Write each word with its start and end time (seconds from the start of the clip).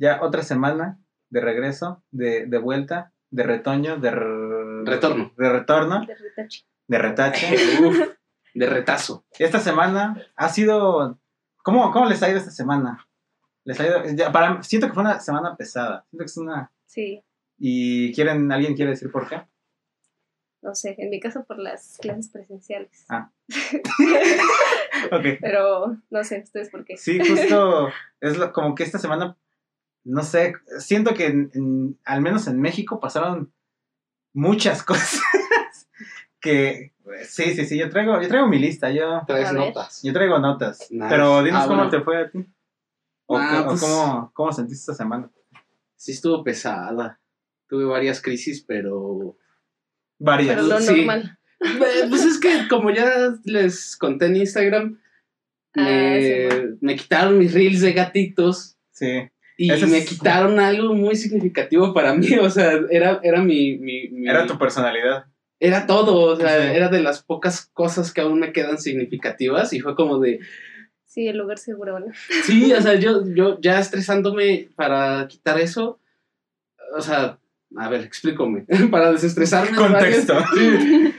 ya 0.00 0.18
otra 0.22 0.42
semana 0.42 0.98
de 1.28 1.40
regreso, 1.40 2.02
de, 2.10 2.46
de 2.46 2.58
vuelta, 2.58 3.12
de 3.30 3.42
retoño, 3.44 3.98
de 3.98 4.10
Retorno. 4.10 5.32
De 5.36 5.48
retorno, 5.50 6.06
De 6.06 6.14
retache. 6.16 6.64
de 6.88 6.98
retache. 6.98 7.56
Uf, 7.86 7.98
de 8.54 8.66
retazo. 8.66 9.24
Esta 9.38 9.60
semana 9.60 10.20
ha 10.34 10.48
sido. 10.48 11.18
¿Cómo, 11.62 11.92
cómo 11.92 12.06
les 12.06 12.22
ha 12.22 12.28
ido 12.30 12.38
esta 12.38 12.50
semana? 12.50 13.06
Les 13.64 13.78
ha 13.78 13.86
ido. 13.86 14.02
ya, 14.16 14.32
para, 14.32 14.62
siento 14.62 14.88
que 14.88 14.94
fue 14.94 15.02
una 15.02 15.20
semana 15.20 15.54
pesada. 15.56 16.04
Siento 16.10 16.24
que 16.24 16.30
es 16.30 16.36
una. 16.38 16.72
Sí, 16.86 17.22
¿Y 17.58 18.12
quieren, 18.14 18.50
alguien 18.50 18.74
quiere 18.74 18.92
decir 18.92 19.12
por 19.12 19.28
qué? 19.28 19.42
no 20.62 20.74
sé, 20.74 20.94
en 20.98 21.08
mi 21.08 21.20
caso 21.20 21.44
por 21.44 21.58
las 21.58 21.96
clases 22.02 22.28
presenciales. 22.30 23.04
Ah. 23.08 23.30
Ok. 25.12 25.24
Pero 25.40 25.96
no 26.10 26.24
sé, 26.24 26.40
ustedes 26.44 26.68
por 26.70 26.84
qué. 26.84 26.96
Sí, 26.96 27.18
justo. 27.18 27.88
es 28.20 28.36
lo- 28.36 28.52
como 28.52 28.74
que 28.74 28.82
esta 28.82 28.98
semana. 28.98 29.36
No 30.10 30.22
sé. 30.22 30.54
Siento 30.78 31.14
que 31.14 31.26
en- 31.26 31.50
en- 31.54 31.98
al 32.04 32.20
menos 32.20 32.46
en 32.46 32.60
México 32.60 32.98
pasaron 33.00 33.52
muchas 34.34 34.82
cosas. 34.84 35.20
que. 36.40 36.92
Sí, 37.24 37.54
sí, 37.54 37.66
sí. 37.66 37.78
Yo 37.78 37.90
traigo, 37.90 38.20
yo 38.22 38.28
traigo 38.28 38.46
mi 38.48 38.58
lista. 38.58 38.90
Yo, 38.90 39.22
Traes 39.26 39.52
notas. 39.52 40.00
yo 40.02 40.12
traigo 40.12 40.38
notas. 40.38 40.86
Nice. 40.90 41.06
Pero 41.08 41.42
dinos 41.42 41.62
Ah, 41.62 41.66
cómo 41.66 41.76
bueno. 41.82 41.90
te 41.90 42.00
fue 42.02 42.22
a 42.22 42.30
ti. 42.30 42.46
O, 43.26 43.36
Ah, 43.36 43.62
o 43.62 43.66
pues- 43.70 43.80
cómo, 43.80 44.30
cómo 44.34 44.52
sentiste 44.52 44.80
esta 44.92 44.94
semana. 44.94 45.30
Sí 45.96 46.12
estuvo 46.12 46.42
pesada. 46.44 47.20
Tuve 47.68 47.84
varias 47.84 48.20
crisis, 48.22 48.64
pero... 48.66 49.36
Varias. 50.18 50.56
Pero 50.56 50.66
lo 50.66 50.80
Sí. 50.80 50.96
normal. 50.96 51.38
Eh, 51.60 52.06
Pues 52.08 52.24
es 52.24 52.38
que 52.40 52.66
como 52.68 52.90
ya 52.90 53.34
les 53.44 53.96
conté 53.96 54.26
en 54.26 54.36
Instagram, 54.36 54.98
Ah, 55.76 55.82
me, 55.82 56.22
sí, 56.22 56.46
bueno. 56.56 56.76
me 56.80 56.96
quitaron 56.96 57.38
mis 57.38 57.52
reels 57.54 57.80
de 57.80 57.92
gatitos 57.92 58.76
Sí. 58.92 59.28
Y 59.62 59.70
Ese 59.70 59.86
me 59.86 59.98
es- 59.98 60.08
quitaron 60.08 60.58
algo 60.58 60.94
muy 60.94 61.14
significativo 61.16 61.92
para 61.92 62.14
mí. 62.14 62.32
O 62.40 62.48
sea, 62.48 62.80
era, 62.90 63.20
era 63.22 63.42
mi, 63.42 63.76
mi- 63.76 64.08
mi- 64.08 64.28
Era 64.28 64.46
tu 64.46 64.56
personalidad. 64.58 65.26
Era 65.58 65.86
todo, 65.86 66.14
o 66.32 66.36
sea, 66.36 66.48
Sí. 66.70 66.76
era 66.76 66.88
de 66.88 67.02
las 67.02 67.22
pocas 67.22 67.68
cosas 67.74 68.10
que 68.12 68.22
aún 68.22 68.40
me 68.40 68.52
quedan 68.52 68.78
significativas 68.78 69.72
y 69.74 69.80
fue 69.80 69.94
como 69.94 70.18
de, 70.18 70.40
Sí, 71.04 71.26
el 71.28 71.36
lugar 71.36 71.58
seguro, 71.58 72.00
¿no? 72.00 72.06
sí, 72.44 72.72
o 72.72 72.80
sea, 72.80 72.94
yo, 72.94 73.22
yo 73.34 73.60
ya 73.60 73.78
estresándome 73.80 74.68
para 74.76 75.26
quitar 75.28 75.60
eso, 75.60 76.00
o 76.96 77.00
sea, 77.02 77.38
a 77.76 77.88
ver, 77.90 78.00
explícame, 78.02 78.64
para 78.90 79.12
desestresarme. 79.12 79.72
de 79.72 79.76
Contexto. 79.76 80.34
varias- 80.34 81.14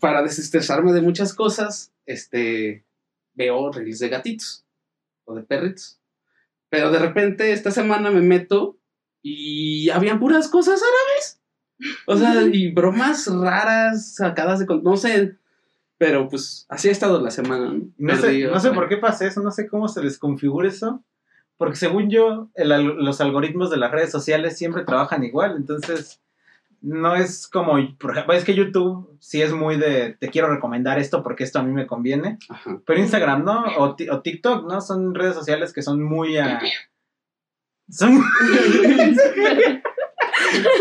para 0.00 0.22
desestresarme 0.22 0.92
de 0.92 1.02
muchas 1.02 1.32
cosas, 1.34 1.92
este, 2.06 2.82
veo 3.34 3.70
reels 3.70 3.98
de 4.00 4.08
gatitos 4.08 4.64
o 5.26 5.34
de 5.36 5.42
perritos. 5.42 6.00
Pero 6.70 6.90
de 6.90 6.98
repente 6.98 7.52
esta 7.52 7.70
semana 7.70 8.10
me 8.10 8.20
meto 8.22 8.78
y 9.22 9.88
habían 9.90 10.18
puras 10.20 10.48
cosas 10.48 10.80
árabes. 10.82 11.40
O 12.06 12.16
sea, 12.16 12.42
y 12.42 12.70
bromas 12.72 13.26
raras 13.26 14.14
sacadas 14.14 14.60
de... 14.60 14.66
con- 14.66 14.82
No 14.82 14.96
sé, 14.96 15.36
pero 15.98 16.28
pues 16.28 16.66
así 16.68 16.88
ha 16.88 16.92
estado 16.92 17.20
la 17.20 17.30
semana. 17.30 17.72
¿no? 17.72 17.84
No 17.98 18.16
sé, 18.16 18.22
Perdido, 18.22 18.52
no 18.52 18.60
sé 18.60 18.70
por 18.72 18.88
qué 18.88 18.96
pasa 18.96 19.26
eso, 19.26 19.42
no 19.42 19.50
sé 19.50 19.68
cómo 19.68 19.88
se 19.88 20.02
les 20.02 20.18
configura 20.18 20.68
eso. 20.68 21.02
Porque 21.58 21.76
según 21.76 22.10
yo, 22.10 22.50
el 22.54 22.68
los 22.68 23.20
algoritmos 23.20 23.70
de 23.70 23.78
las 23.78 23.90
redes 23.90 24.10
sociales 24.10 24.58
siempre 24.58 24.84
trabajan 24.84 25.24
igual. 25.24 25.56
Entonces, 25.56 26.20
no 26.82 27.14
es 27.16 27.46
como, 27.48 27.74
por 27.98 28.12
ejemplo, 28.12 28.34
es 28.34 28.44
que 28.44 28.54
YouTube 28.54 29.16
sí 29.20 29.42
es 29.42 29.52
muy 29.52 29.76
de, 29.76 30.16
te 30.20 30.28
quiero 30.28 30.48
recomendar 30.52 30.98
esto 30.98 31.22
porque 31.22 31.44
esto 31.44 31.58
a 31.58 31.62
mí 31.62 31.72
me 31.72 31.86
conviene. 31.86 32.38
Ajá. 32.48 32.80
Pero 32.86 33.00
Instagram, 33.00 33.44
¿no? 33.44 33.64
O, 33.78 33.96
o 34.10 34.20
TikTok, 34.22 34.68
¿no? 34.70 34.80
Son 34.80 35.14
redes 35.14 35.34
sociales 35.34 35.72
que 35.72 35.82
son 35.82 36.02
muy 36.02 36.36
a... 36.36 36.60
Son, 37.88 38.20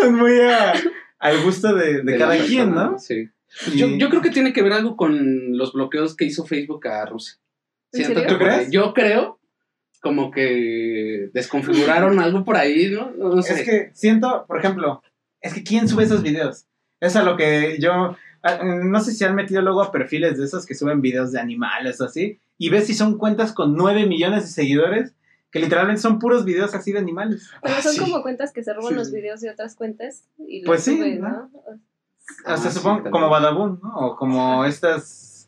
son 0.01 0.15
muy 0.15 0.39
a- 0.41 0.73
al 1.19 1.41
gusto 1.43 1.73
de, 1.73 2.03
de 2.03 2.11
De 2.13 2.17
cada 2.17 2.37
quien, 2.37 2.69
persona, 2.69 2.89
¿no? 2.91 2.99
Sí. 2.99 3.29
Y- 3.73 3.77
Yo, 3.77 3.87
yo 3.87 4.09
creo 4.09 4.21
que 4.21 4.29
tiene 4.31 4.53
que 4.53 4.61
ver 4.61 4.73
algo 4.73 4.95
con 4.97 5.57
los 5.57 5.73
bloqueos 5.73 6.15
que 6.15 6.25
hizo 6.25 6.45
Facebook 6.45 6.87
a 6.87 7.05
Rusia. 7.05 7.35
¿Tú 7.91 8.37
crees? 8.37 8.69
Yo 8.71 8.93
creo 8.93 9.39
como 10.01 10.29
que 10.29 11.29
desconfiguraron 11.33 12.19
algo 12.19 12.43
por 12.43 12.57
ahí, 12.57 12.89
¿no? 12.91 13.11
No 13.11 13.41
sé. 13.41 13.53
Es 13.53 13.63
que 13.63 13.89
siento, 13.93 14.45
por 14.47 14.59
ejemplo, 14.59 15.01
es 15.45 15.53
que 15.53 15.63
¿quién 15.63 15.87
sube 15.87 16.03
esos 16.03 16.21
videos? 16.23 16.65
Es 16.99 17.15
a 17.15 17.23
lo 17.23 17.35
que 17.37 17.77
yo, 17.79 18.15
ah, 18.43 18.59
no 18.63 18.99
sé 19.01 19.11
si 19.13 19.23
han 19.23 19.35
metido 19.35 19.61
luego 19.61 19.81
a 19.83 19.91
perfiles 19.91 20.37
de 20.37 20.45
esos 20.45 20.65
que 20.65 20.75
suben 20.75 21.01
videos 21.01 21.31
de 21.31 21.39
animales 21.39 21.99
o 22.01 22.05
así, 22.05 22.39
y 22.57 22.69
ves 22.69 22.87
si 22.87 22.93
son 22.93 23.17
cuentas 23.17 23.53
con 23.53 23.75
9 23.75 24.05
millones 24.05 24.43
de 24.43 24.49
seguidores, 24.49 25.13
que 25.51 25.59
literalmente 25.59 26.01
son 26.01 26.19
puros 26.19 26.43
videos 26.45 26.73
así 26.73 26.91
de 26.91 26.99
animales. 26.99 27.49
Pero 27.61 27.75
Ah, 27.77 27.81
son 27.81 27.93
sí. 27.93 27.99
como 27.99 28.21
cuentas 28.21 28.51
que 28.53 28.63
se 28.63 28.73
roban 28.73 28.89
Sí. 28.93 28.95
los 28.95 29.11
videos 29.11 29.41
de 29.41 29.49
otras 29.51 29.75
cuentas 29.75 30.23
y 30.37 30.61
los 30.61 30.67
Pues 30.67 30.83
sí, 30.83 30.97
suben, 30.97 31.21
¿no? 31.21 31.29
¿no? 31.29 31.51
O 31.53 31.63
sea, 32.43 32.53
Ah, 32.53 32.57
sí, 32.57 32.69
supongo, 32.71 32.95
también. 32.95 33.11
como 33.11 33.29
Badabun, 33.29 33.79
¿no? 33.83 33.93
O 33.95 34.15
como 34.15 34.65
estas, 34.65 35.47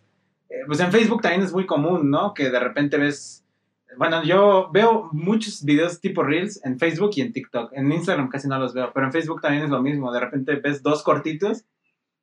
eh, 0.50 0.62
pues 0.68 0.79
en 0.79 0.91
Facebook 0.91 1.22
también 1.22 1.41
es 1.44 1.52
muy 1.52 1.66
común, 1.66 2.09
¿no? 2.12 2.34
Que 2.34 2.50
de 2.50 2.59
repente 2.59 2.97
ves, 2.97 3.44
bueno, 3.97 4.24
yo 4.24 4.69
veo 4.72 5.09
muchos 5.12 5.63
videos 5.63 6.00
tipo 6.00 6.24
Reels 6.24 6.63
en 6.66 6.80
Facebook 6.80 7.12
y 7.16 7.22
en 7.22 7.34
TikTok. 7.34 7.72
En 7.74 7.91
Instagram 7.91 8.30
casi 8.30 8.47
no 8.47 8.58
los 8.59 8.74
veo, 8.74 8.91
pero 8.94 9.06
en 9.06 9.12
Facebook 9.12 9.41
también 9.41 9.63
es 9.63 9.69
lo 9.69 9.81
mismo. 9.81 10.12
De 10.12 10.19
repente 10.19 10.56
ves 10.56 10.81
dos 10.84 11.03
cortitos 11.03 11.66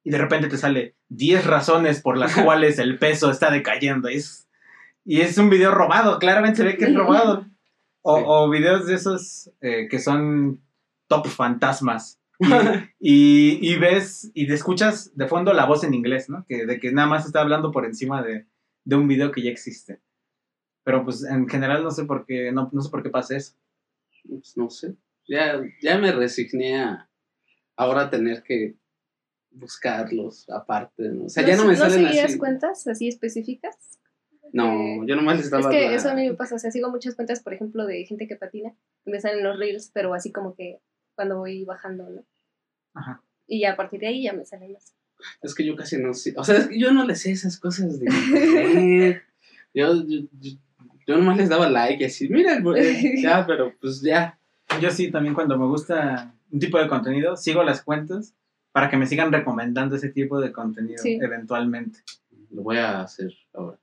y 0.02 0.10
de 0.10 0.18
repente 0.18 0.48
te 0.48 0.58
sale 0.58 0.96
10 1.08 1.46
razones 1.46 2.00
por 2.00 2.16
las 2.18 2.34
cuales 2.44 2.78
el 2.78 2.98
peso 2.98 3.30
está 3.30 3.50
decayendo. 3.50 4.10
Y 4.10 4.16
es, 4.16 4.48
y 5.04 5.20
es 5.20 5.38
un 5.38 5.50
video 5.50 5.72
robado, 5.72 6.18
claramente 6.18 6.58
se 6.58 6.64
ve 6.64 6.76
que 6.76 6.84
es 6.86 6.94
robado. 6.94 7.46
O, 8.06 8.18
Sí. 8.18 8.24
o 8.26 8.50
videos 8.50 8.86
de 8.86 8.94
esos 8.94 9.50
eh, 9.62 9.88
que 9.90 9.98
son 9.98 10.60
top 11.08 11.26
fantasmas. 11.28 12.20
Y, 12.98 13.58
y 13.60 13.76
ves 13.76 14.30
y 14.34 14.46
te 14.46 14.54
escuchas 14.54 15.12
de 15.14 15.26
fondo 15.28 15.52
la 15.52 15.66
voz 15.66 15.84
en 15.84 15.94
inglés, 15.94 16.28
¿no? 16.30 16.44
Que, 16.48 16.64
de 16.66 16.78
que 16.80 16.90
nada 16.90 17.06
más 17.06 17.26
está 17.26 17.40
hablando 17.40 17.70
por 17.70 17.84
encima 17.84 18.22
de, 18.22 18.46
de 18.84 18.96
un 18.96 19.06
video 19.08 19.30
que 19.30 19.42
ya 19.42 19.50
existe. 19.50 20.00
Pero 20.84 21.04
pues 21.04 21.24
en 21.24 21.48
general 21.48 21.82
no 21.82 21.90
sé 21.90 22.04
por 22.04 22.26
qué, 22.26 22.52
no, 22.52 22.68
no 22.72 22.80
sé 22.82 22.90
por 22.90 23.02
qué 23.02 23.10
pasa 23.10 23.36
eso. 23.36 23.54
Pues, 24.28 24.56
no 24.56 24.70
sé. 24.70 24.94
Ya, 25.26 25.60
ya 25.82 25.98
me 25.98 26.12
resigné 26.12 26.78
a 26.78 27.08
ahora 27.76 28.10
tener 28.10 28.42
que 28.42 28.76
buscarlos 29.50 30.48
aparte, 30.50 31.08
¿no? 31.08 31.24
O 31.24 31.28
sea, 31.28 31.46
ya 31.46 31.56
no 31.56 31.64
me 31.64 31.76
salen 31.76 32.04
seguías 32.06 32.26
así. 32.30 32.38
cuentas 32.38 32.86
así 32.86 33.08
específicas? 33.08 33.76
No, 34.52 35.04
yo 35.06 35.16
nomás 35.16 35.38
les 35.38 35.50
daba 35.50 35.62
Es 35.70 35.74
que 35.76 35.86
la- 35.88 35.94
eso 35.96 36.10
a 36.10 36.14
mí 36.14 36.28
me 36.28 36.34
pasa, 36.34 36.54
o 36.54 36.58
sea, 36.58 36.70
sigo 36.70 36.90
muchas 36.90 37.14
cuentas, 37.16 37.40
por 37.42 37.54
ejemplo, 37.54 37.86
de 37.86 38.04
gente 38.04 38.28
que 38.28 38.36
patina, 38.36 38.74
y 39.04 39.10
me 39.10 39.20
salen 39.20 39.42
los 39.42 39.58
reels, 39.58 39.90
pero 39.92 40.14
así 40.14 40.30
como 40.32 40.54
que 40.54 40.80
cuando 41.14 41.38
voy 41.38 41.64
bajando, 41.64 42.08
¿no? 42.10 42.24
Ajá. 42.94 43.22
Y 43.46 43.60
ya 43.60 43.72
a 43.72 43.76
partir 43.76 44.00
de 44.00 44.08
ahí 44.08 44.22
ya 44.22 44.32
me 44.32 44.44
salen 44.44 44.72
más. 44.72 44.94
Es 45.42 45.54
que 45.54 45.64
yo 45.64 45.74
casi 45.76 45.98
no 45.98 46.12
sé. 46.14 46.34
O 46.36 46.44
sea, 46.44 46.56
es 46.58 46.68
que 46.68 46.78
yo 46.78 46.92
no 46.92 47.04
le 47.04 47.14
sé 47.16 47.30
esas 47.32 47.58
cosas 47.58 47.98
de 47.98 48.06
yo, 49.74 49.94
yo, 50.06 50.28
yo, 50.40 50.50
yo 51.06 51.16
nomás 51.16 51.36
les 51.36 51.48
daba 51.48 51.68
like 51.68 52.02
y 52.02 52.06
así, 52.06 52.28
mira, 52.28 52.58
güey, 52.62 53.22
ya, 53.22 53.46
pero 53.46 53.72
pues 53.80 54.00
ya. 54.00 54.38
Yo 54.80 54.90
sí, 54.90 55.10
también 55.10 55.34
cuando 55.34 55.58
me 55.58 55.66
gusta 55.66 56.34
un 56.50 56.58
tipo 56.58 56.78
de 56.78 56.88
contenido, 56.88 57.36
sigo 57.36 57.62
las 57.62 57.82
cuentas 57.82 58.34
para 58.72 58.88
que 58.90 58.96
me 58.96 59.06
sigan 59.06 59.30
recomendando 59.32 59.96
ese 59.96 60.08
tipo 60.08 60.40
de 60.40 60.50
contenido 60.52 60.98
Sí. 61.02 61.18
eventualmente. 61.22 62.00
Lo 62.50 62.62
voy 62.62 62.78
a 62.78 63.02
hacer 63.02 63.32
ahora. 63.52 63.78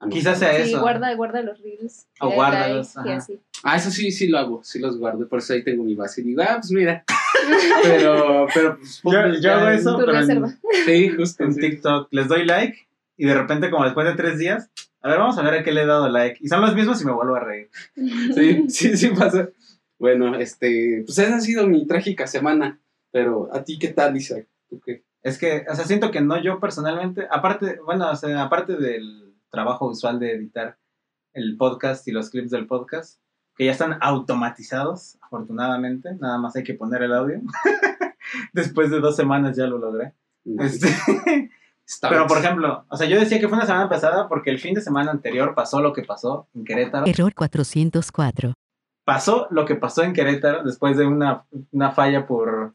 Ah. 0.00 0.06
Quizás 0.10 0.38
sea 0.38 0.52
Sí, 0.64 0.70
eso. 0.70 0.80
guarda, 0.80 1.12
guarda 1.14 1.42
los 1.42 1.60
reels. 1.60 2.06
O 2.20 2.30
guárdalos, 2.30 2.94
like 2.96 3.12
así. 3.12 3.40
Ah, 3.62 3.76
eso 3.76 3.90
sí, 3.90 4.10
sí 4.12 4.28
lo 4.28 4.38
hago, 4.38 4.60
sí 4.62 4.78
los 4.78 4.98
guardo, 4.98 5.26
por 5.28 5.38
eso 5.40 5.52
ahí 5.54 5.64
tengo 5.64 5.82
mi 5.82 5.94
base 5.94 6.20
y 6.20 6.24
digo, 6.24 6.42
ah, 6.42 6.56
pues 6.60 6.70
mira. 6.72 7.04
Pero, 7.82 8.46
pero, 8.52 8.76
pues, 8.78 9.00
Yo, 9.02 9.10
pues, 9.10 9.40
yo 9.42 9.52
hago 9.54 9.68
eso, 9.70 9.92
Tu 9.92 9.98
pero 10.00 10.12
en, 10.12 10.18
reserva. 10.18 10.48
Sí, 10.84 11.08
justo. 11.10 11.44
en 11.44 11.54
sí. 11.54 11.60
TikTok 11.60 12.08
les 12.12 12.28
doy 12.28 12.44
like 12.44 12.86
y 13.16 13.24
de 13.26 13.34
repente 13.34 13.70
como 13.70 13.84
después 13.84 14.06
de 14.06 14.14
tres 14.14 14.38
días, 14.38 14.70
a 15.00 15.08
ver, 15.08 15.18
vamos 15.18 15.38
a 15.38 15.42
ver 15.42 15.54
a 15.54 15.62
qué 15.62 15.72
le 15.72 15.82
he 15.82 15.86
dado 15.86 16.08
like. 16.08 16.38
Y 16.40 16.48
son 16.48 16.60
los 16.60 16.74
mismos 16.74 17.00
y 17.00 17.04
me 17.04 17.12
vuelvo 17.12 17.36
a 17.36 17.40
reír. 17.40 17.70
Sí, 17.94 18.64
sí, 18.68 18.96
sí 18.96 19.08
pasa. 19.10 19.48
Bueno, 19.98 20.36
este, 20.36 21.02
pues 21.06 21.18
esa 21.18 21.36
ha 21.36 21.40
sido 21.40 21.66
mi 21.66 21.86
trágica 21.86 22.26
semana. 22.26 22.80
Pero, 23.10 23.48
¿a 23.52 23.64
ti 23.64 23.78
qué 23.78 23.88
tal, 23.88 24.16
Isaac? 24.16 24.46
¿Tú 24.68 24.80
qué? 24.80 25.04
Es 25.22 25.38
que, 25.38 25.64
o 25.68 25.74
sea, 25.74 25.84
siento 25.84 26.10
que 26.10 26.20
no 26.20 26.40
yo 26.40 26.60
personalmente, 26.60 27.26
aparte, 27.30 27.80
bueno, 27.84 28.10
o 28.10 28.16
sea, 28.16 28.42
aparte 28.42 28.76
del 28.76 29.34
trabajo 29.50 29.86
usual 29.86 30.20
de 30.20 30.32
editar 30.32 30.78
el 31.32 31.56
podcast 31.56 32.06
y 32.06 32.12
los 32.12 32.30
clips 32.30 32.50
del 32.50 32.66
podcast, 32.66 33.20
que 33.56 33.64
ya 33.64 33.72
están 33.72 33.98
automatizados, 34.00 35.18
afortunadamente, 35.20 36.14
nada 36.20 36.38
más 36.38 36.54
hay 36.56 36.64
que 36.64 36.74
poner 36.74 37.02
el 37.02 37.12
audio. 37.12 37.40
Después 38.52 38.90
de 38.90 39.00
dos 39.00 39.16
semanas 39.16 39.56
ya 39.56 39.66
lo 39.66 39.78
logré. 39.78 40.12
Este, 40.44 41.50
Pero, 42.02 42.26
por 42.26 42.38
ejemplo, 42.38 42.84
o 42.88 42.96
sea, 42.96 43.08
yo 43.08 43.18
decía 43.18 43.40
que 43.40 43.48
fue 43.48 43.56
una 43.56 43.66
semana 43.66 43.88
pasada 43.88 44.28
porque 44.28 44.50
el 44.50 44.58
fin 44.58 44.74
de 44.74 44.80
semana 44.80 45.10
anterior 45.10 45.54
pasó 45.54 45.80
lo 45.80 45.92
que 45.92 46.02
pasó 46.02 46.48
en 46.54 46.64
Querétaro. 46.64 47.06
Error 47.06 47.34
404. 47.34 48.52
pasó 49.04 49.46
lo 49.50 49.64
que 49.64 49.74
pasó 49.74 50.02
en 50.02 50.12
Querétaro 50.12 50.64
después 50.64 50.96
de 50.98 51.06
una, 51.06 51.46
una 51.72 51.92
falla 51.92 52.26
por, 52.26 52.74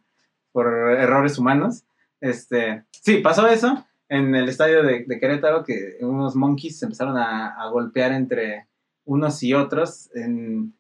por 0.51 0.68
errores 0.98 1.38
humanos. 1.38 1.83
Este, 2.21 2.83
sí, 2.92 3.18
pasó 3.18 3.48
eso 3.48 3.86
en 4.10 4.33
el 4.33 4.50
estadio 4.50 4.81
de, 4.83 5.06
de 5.06 5.19
Querétaro, 5.19 5.63
que 5.63 5.98
unos 6.01 6.36
monkeys 6.36 6.80
se 6.80 6.86
empezaron 6.86 7.18
a, 7.18 7.50
a 7.50 7.69
golpear 7.69 8.12
entre 8.13 8.68
unos 9.06 9.44
y 9.44 9.54
otros. 9.54 10.10
En, 10.15 10.74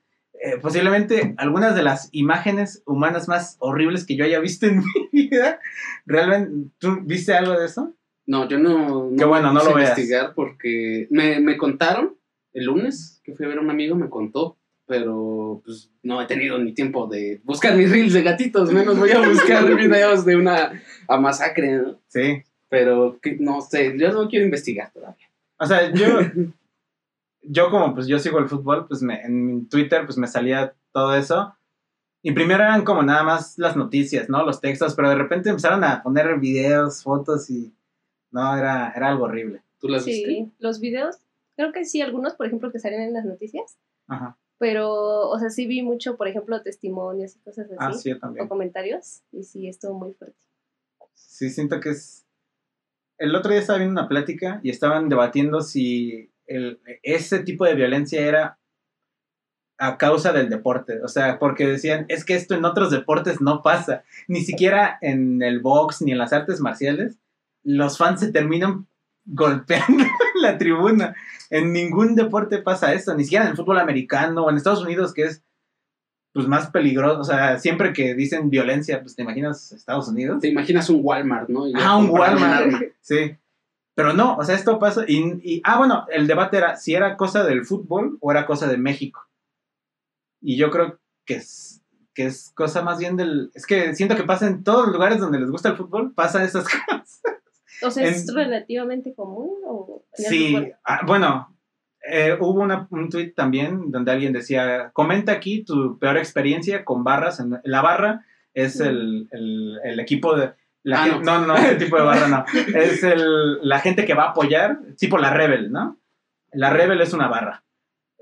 eh, 0.43 0.57
posiblemente 0.61 1.35
algunas 1.37 1.73
de 1.75 1.83
las 1.83 2.09
imágenes 2.11 2.83
humanas 2.85 3.27
más 3.27 3.55
horribles 3.59 4.05
que 4.05 4.15
yo 4.15 4.25
haya 4.25 4.39
visto 4.39 4.65
en 4.65 4.79
mi 5.11 5.29
vida. 5.29 5.59
¿Realmente 6.05 6.71
tú 6.79 6.99
viste 7.03 7.33
algo 7.33 7.53
de 7.57 7.65
eso? 7.65 7.93
No, 8.25 8.47
yo 8.47 8.57
no, 8.57 9.09
no 9.09 9.17
Qué 9.17 9.25
bueno, 9.25 9.51
no 9.51 9.63
lo 9.63 9.73
veas. 9.73 9.89
investigar 9.89 10.33
porque 10.33 11.07
me, 11.09 11.39
me 11.39 11.57
contaron 11.57 12.15
el 12.53 12.65
lunes 12.65 13.21
que 13.23 13.33
fui 13.33 13.45
a 13.45 13.49
ver 13.49 13.57
a 13.57 13.61
un 13.61 13.69
amigo, 13.69 13.95
me 13.95 14.09
contó, 14.09 14.57
pero 14.85 15.61
pues 15.63 15.89
no 16.03 16.21
he 16.21 16.25
tenido 16.25 16.57
ni 16.57 16.73
tiempo 16.73 17.07
de 17.07 17.41
buscar 17.43 17.75
mis 17.75 17.89
reels 17.89 18.13
de 18.13 18.23
gatitos, 18.23 18.71
menos 18.71 18.97
voy 18.97 19.11
a 19.11 19.27
buscar 19.27 19.65
videos 19.75 20.25
de 20.25 20.35
una 20.35 20.81
a 21.07 21.17
masacre, 21.17 21.77
¿no? 21.77 21.99
Sí. 22.07 22.43
Pero 22.69 23.19
que, 23.21 23.37
no 23.39 23.61
sé, 23.61 23.95
yo 23.97 24.11
no 24.11 24.27
quiero 24.27 24.45
investigar 24.45 24.91
todavía. 24.91 25.29
O 25.57 25.65
sea, 25.65 25.91
yo, 25.91 26.19
yo 27.41 27.69
como 27.69 27.93
pues 27.93 28.07
yo 28.07 28.19
sigo 28.19 28.39
el 28.39 28.49
fútbol, 28.49 28.87
pues 28.87 29.01
me, 29.01 29.21
en 29.21 29.67
Twitter 29.69 30.05
pues 30.05 30.17
me 30.17 30.27
salía 30.27 30.73
todo 30.91 31.15
eso. 31.15 31.55
Y 32.21 32.31
primero 32.31 32.63
eran 32.63 32.85
como 32.85 33.03
nada 33.03 33.23
más 33.23 33.57
las 33.57 33.75
noticias, 33.75 34.29
¿no? 34.29 34.45
Los 34.45 34.61
textos, 34.61 34.95
pero 34.95 35.09
de 35.09 35.15
repente 35.15 35.49
empezaron 35.49 35.83
a 35.83 36.01
poner 36.01 36.39
videos, 36.39 37.03
fotos 37.03 37.49
y 37.49 37.73
no, 38.33 38.57
era, 38.57 38.91
era 38.95 39.09
algo 39.09 39.23
horrible. 39.25 39.61
¿Tú 39.79 39.87
las 39.87 40.05
viste? 40.05 40.27
Sí, 40.27 40.51
los 40.59 40.79
videos, 40.79 41.17
creo 41.55 41.71
que 41.71 41.85
sí, 41.85 42.01
algunos, 42.01 42.33
por 42.33 42.47
ejemplo, 42.47 42.71
que 42.71 42.79
salen 42.79 43.01
en 43.01 43.13
las 43.13 43.25
noticias, 43.25 43.77
Ajá. 44.07 44.37
pero, 44.57 45.29
o 45.29 45.39
sea, 45.39 45.49
sí 45.49 45.65
vi 45.67 45.81
mucho, 45.81 46.17
por 46.17 46.27
ejemplo, 46.27 46.61
testimonios 46.61 47.35
y 47.35 47.39
cosas 47.39 47.67
así, 47.67 47.75
Ah, 47.79 47.93
sí, 47.93 48.09
yo 48.09 48.15
o 48.17 48.19
también. 48.19 48.47
comentarios, 48.47 49.21
y 49.31 49.43
sí, 49.43 49.67
estuvo 49.67 49.93
muy 49.93 50.13
fuerte. 50.13 50.37
Sí, 51.13 51.49
siento 51.49 51.79
que 51.79 51.89
es... 51.91 52.25
El 53.17 53.35
otro 53.35 53.51
día 53.51 53.59
estaba 53.61 53.79
viendo 53.79 53.99
una 53.99 54.09
plática 54.09 54.59
y 54.63 54.69
estaban 54.69 55.07
debatiendo 55.07 55.61
si 55.61 56.31
el, 56.47 56.79
ese 57.03 57.39
tipo 57.39 57.63
de 57.65 57.75
violencia 57.75 58.19
era 58.25 58.57
a 59.77 59.97
causa 59.97 60.33
del 60.33 60.49
deporte. 60.49 61.01
O 61.03 61.07
sea, 61.07 61.39
porque 61.39 61.67
decían, 61.67 62.05
es 62.09 62.25
que 62.25 62.35
esto 62.35 62.53
en 62.55 62.65
otros 62.65 62.89
deportes 62.91 63.39
no 63.41 63.61
pasa. 63.61 64.03
Ni 64.27 64.41
siquiera 64.41 64.97
en 65.01 65.41
el 65.41 65.59
box 65.59 66.01
ni 66.01 66.11
en 66.11 66.17
las 66.17 66.33
artes 66.33 66.59
marciales, 66.59 67.17
los 67.63 67.97
fans 67.97 68.19
se 68.19 68.31
terminan 68.31 68.87
golpeando 69.25 70.03
la 70.41 70.57
tribuna. 70.57 71.15
En 71.49 71.71
ningún 71.73 72.15
deporte 72.15 72.57
pasa 72.59 72.93
esto, 72.93 73.13
ni 73.15 73.23
siquiera 73.23 73.45
en 73.45 73.51
el 73.51 73.57
fútbol 73.57 73.79
americano 73.79 74.43
o 74.43 74.49
en 74.49 74.57
Estados 74.57 74.81
Unidos, 74.83 75.13
que 75.13 75.23
es 75.23 75.43
pues 76.33 76.47
más 76.47 76.71
peligroso. 76.71 77.19
O 77.21 77.23
sea, 77.23 77.59
siempre 77.59 77.93
que 77.93 78.15
dicen 78.15 78.49
violencia, 78.49 79.01
pues 79.01 79.15
te 79.15 79.21
imaginas 79.21 79.71
Estados 79.71 80.07
Unidos. 80.07 80.41
Te 80.41 80.47
imaginas 80.47 80.89
un 80.89 80.99
Walmart, 81.03 81.47
¿no? 81.49 81.67
Y 81.67 81.73
Ah, 81.75 81.95
un 81.97 82.09
Walmart. 82.09 82.71
Sí. 83.01 83.35
Pero 83.95 84.13
no, 84.13 84.35
o 84.37 84.43
sea, 84.43 84.55
esto 84.55 84.79
pasa. 84.79 85.03
Y, 85.07 85.19
y- 85.43 85.61
ah, 85.63 85.77
bueno, 85.77 86.07
el 86.11 86.25
debate 86.25 86.57
era 86.57 86.75
si 86.77 86.95
era 86.95 87.15
cosa 87.17 87.43
del 87.43 87.63
fútbol 87.65 88.17
o 88.21 88.31
era 88.31 88.47
cosa 88.47 88.67
de 88.67 88.77
México. 88.77 89.21
Y 90.41 90.57
yo 90.57 90.71
creo 90.71 90.99
que 91.25 91.35
es, 91.35 91.83
que 92.15 92.25
es 92.25 92.51
cosa 92.55 92.81
más 92.81 92.97
bien 92.97 93.15
del. 93.15 93.51
Es 93.53 93.67
que 93.67 93.93
siento 93.95 94.15
que 94.15 94.23
pasa 94.23 94.47
en 94.47 94.63
todos 94.63 94.85
los 94.87 94.93
lugares 94.95 95.19
donde 95.19 95.39
les 95.39 95.51
gusta 95.51 95.69
el 95.69 95.77
fútbol, 95.77 96.11
pasa 96.13 96.43
esas 96.43 96.63
cosas. 96.87 97.02
O 97.83 97.91
sea, 97.91 98.03
¿es 98.07 98.27
En- 98.29 98.35
relativamente 98.35 99.13
común? 99.13 99.51
O 99.65 100.03
Sí, 100.13 100.55
ah, 100.85 101.01
bueno, 101.05 101.55
eh, 102.09 102.35
hubo 102.39 102.61
una- 102.61 102.87
un 102.91 103.09
tweet 103.09 103.31
también 103.35 103.91
donde 103.91 104.11
alguien 104.11 104.33
decía: 104.33 104.91
comenta 104.93 105.31
aquí 105.31 105.63
tu 105.63 105.97
peor 105.99 106.17
experiencia 106.17 106.83
con 106.85 107.03
barras. 107.03 107.39
En, 107.39 107.59
la 107.63 107.81
barra 107.81 108.25
es 108.53 108.79
el, 108.79 109.27
el- 109.31 109.79
el 109.83 109.99
equipo 109.99 110.35
de. 110.35 110.53
la 110.83 111.03
Ah, 111.03 111.07
no, 111.07 111.39
no, 111.39 111.47
no, 111.47 111.55
ese 111.55 111.75
tipo 111.75 111.95
de 111.97 112.03
barra 112.03 112.27
no. 112.27 112.45
Es 112.75 113.03
el, 113.03 113.65
la 113.67 113.79
gente 113.79 114.05
que 114.05 114.13
va 114.13 114.25
a 114.25 114.29
apoyar, 114.31 114.79
tipo 114.97 115.17
la 115.17 115.33
Rebel, 115.33 115.71
¿no? 115.71 115.97
La 116.51 116.69
Rebel 116.69 117.01
es 117.01 117.13
una 117.13 117.27
barra. 117.29 117.63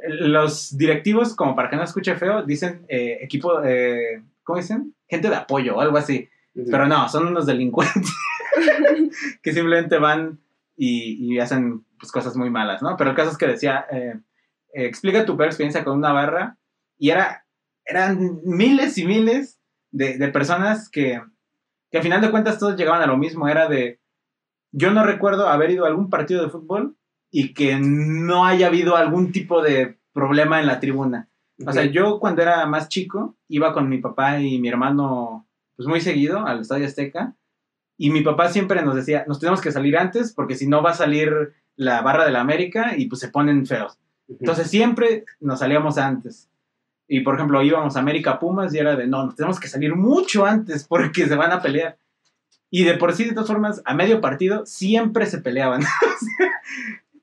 Los 0.08 0.76
directivos, 0.78 1.36
como 1.36 1.56
para 1.56 1.70
que 1.70 1.76
no 1.76 1.84
escuche 1.84 2.16
feo, 2.16 2.44
dicen 2.44 2.86
eh, 2.88 3.20
equipo, 3.22 3.64
eh, 3.64 4.24
¿cómo 4.44 4.58
dicen? 4.58 4.96
Gente 5.08 5.30
de 5.30 5.36
apoyo 5.36 5.76
o 5.76 5.82
algo 5.82 5.98
así. 5.98 6.28
Pero 6.54 6.88
no, 6.88 7.08
son 7.08 7.28
unos 7.28 7.46
delincuentes 7.46 8.14
que 9.42 9.54
simplemente 9.54 9.98
van 9.98 10.40
y, 10.76 11.34
y 11.34 11.40
hacen 11.40 11.86
pues, 12.00 12.12
cosas 12.12 12.36
muy 12.36 12.50
malas, 12.50 12.82
¿no? 12.82 12.98
Pero 12.98 13.12
el 13.12 13.16
caso 13.16 13.32
es 13.32 13.38
que 13.38 13.48
decía, 13.48 13.86
eh, 13.92 14.20
eh, 14.74 14.86
explica 14.86 15.26
tu 15.26 15.38
peor 15.38 15.48
experiencia 15.48 15.84
con 15.84 15.98
una 15.98 16.12
barra 16.12 16.58
y 16.98 17.10
era, 17.10 17.46
eran 17.86 18.42
miles 18.44 18.98
y 18.98 19.06
miles 19.06 19.60
de, 19.92 20.18
de 20.18 20.28
personas 20.30 20.90
que, 20.90 21.22
que 21.90 21.98
al 21.98 22.04
final 22.04 22.22
de 22.22 22.32
cuentas 22.32 22.60
todos 22.60 22.76
llegaban 22.76 23.02
a 23.02 23.08
lo 23.08 23.18
mismo, 23.18 23.48
era 23.48 23.68
de, 23.68 24.02
yo 24.72 24.92
no 24.92 25.04
recuerdo 25.04 25.48
haber 25.48 25.72
ido 25.72 25.86
a 25.86 25.90
algún 25.90 26.10
partido 26.10 26.44
de 26.44 26.50
fútbol 26.50 26.98
y 27.30 27.54
que 27.54 27.78
no 27.80 28.46
haya 28.46 28.68
habido 28.68 28.96
algún 28.96 29.32
tipo 29.32 29.62
de 29.62 30.00
problema 30.14 30.60
en 30.60 30.68
la 30.68 30.80
tribuna. 30.80 31.30
O 31.66 31.72
sea, 31.72 31.86
yo 31.86 32.20
cuando 32.20 32.42
era 32.42 32.66
más 32.66 32.90
chico 32.90 33.38
iba 33.48 33.74
con 33.74 33.88
mi 33.88 34.00
papá 34.00 34.40
y 34.40 34.60
mi 34.60 34.68
hermano 34.68 35.48
pues 35.82 35.90
muy 35.90 36.02
seguido 36.02 36.46
al 36.46 36.62
Estadio 36.62 36.86
Azteca 36.86 37.34
y 37.98 38.12
mi 38.12 38.22
papá 38.22 38.50
siempre 38.50 38.84
nos 38.84 38.94
decía, 38.94 39.26
nos 39.28 39.40
tenemos 39.40 39.62
que 39.62 39.72
salir 39.72 39.98
antes 39.98 40.32
porque 40.32 40.56
si 40.56 40.68
no 40.68 40.84
va 40.84 40.92
a 40.92 40.94
salir 40.94 41.54
la 41.76 42.04
barra 42.04 42.24
de 42.24 42.30
la 42.30 42.40
América 42.40 42.94
y 42.96 43.08
pues 43.08 43.20
se 43.20 43.30
ponen 43.30 43.66
feos. 43.66 43.98
Entonces 44.28 44.70
siempre 44.70 45.26
nos 45.40 45.58
salíamos 45.58 45.98
antes. 45.98 46.52
Y 47.08 47.22
por 47.22 47.34
ejemplo 47.34 47.64
íbamos 47.64 47.96
a 47.96 48.00
América 48.00 48.38
Pumas 48.38 48.76
y 48.76 48.78
era 48.78 48.96
de, 48.96 49.08
no, 49.08 49.26
nos 49.26 49.36
tenemos 49.36 49.60
que 49.60 49.70
salir 49.70 49.96
mucho 49.96 50.46
antes 50.46 50.84
porque 50.84 51.26
se 51.28 51.34
van 51.34 51.52
a 51.52 51.64
pelear. 51.64 51.98
Y 52.70 52.84
de 52.84 52.94
por 52.94 53.14
sí, 53.14 53.24
de 53.24 53.34
todas 53.34 53.48
formas, 53.50 53.82
a 53.84 53.96
medio 53.96 54.22
partido 54.22 54.68
siempre 54.68 55.26
se 55.26 55.40
peleaban. 55.40 55.82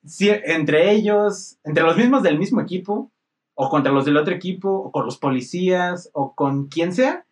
Sí, 0.04 0.30
entre 0.30 0.90
ellos, 0.90 1.58
entre 1.64 1.82
los 1.82 1.98
mismos 1.98 2.22
del 2.22 2.38
mismo 2.38 2.62
equipo, 2.62 3.12
o 3.52 3.68
contra 3.68 3.92
los 3.92 4.06
del 4.06 4.16
otro 4.16 4.34
equipo, 4.34 4.70
o 4.70 4.90
con 4.90 5.04
los 5.04 5.18
policías, 5.18 6.08
o 6.14 6.34
con 6.34 6.68
quien 6.68 6.94
sea. 6.94 7.26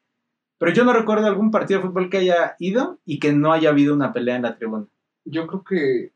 Pero 0.58 0.72
yo 0.72 0.84
no 0.84 0.92
recuerdo 0.92 1.26
algún 1.26 1.50
partido 1.50 1.80
de 1.80 1.86
fútbol 1.88 2.08
que 2.10 2.18
haya 2.18 2.56
ido 2.58 2.98
y 3.04 3.18
que 3.18 3.32
no 3.32 3.52
haya 3.52 3.68
habido 3.70 3.94
una 3.94 4.12
pelea 4.12 4.36
en 4.36 4.42
la 4.42 4.56
tribuna. 4.56 4.86
Yo 5.24 5.46
creo 5.46 5.64
que 5.64 6.12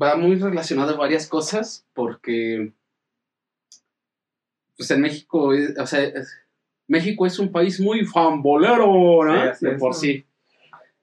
va 0.00 0.16
muy 0.16 0.34
relacionado 0.36 0.94
a 0.94 0.98
varias 0.98 1.26
cosas 1.26 1.86
porque 1.94 2.72
pues 4.76 4.90
en 4.90 5.00
México, 5.00 5.52
es- 5.52 5.76
o 5.78 5.86
sea, 5.86 6.02
es- 6.02 6.36
México 6.86 7.26
es 7.26 7.38
un 7.38 7.50
país 7.52 7.80
muy 7.80 8.04
fambolero, 8.04 9.24
¿no? 9.24 9.54
Sí, 9.54 9.66
de 9.66 9.72
es. 9.72 9.80
por 9.80 9.94
sí. 9.94 10.24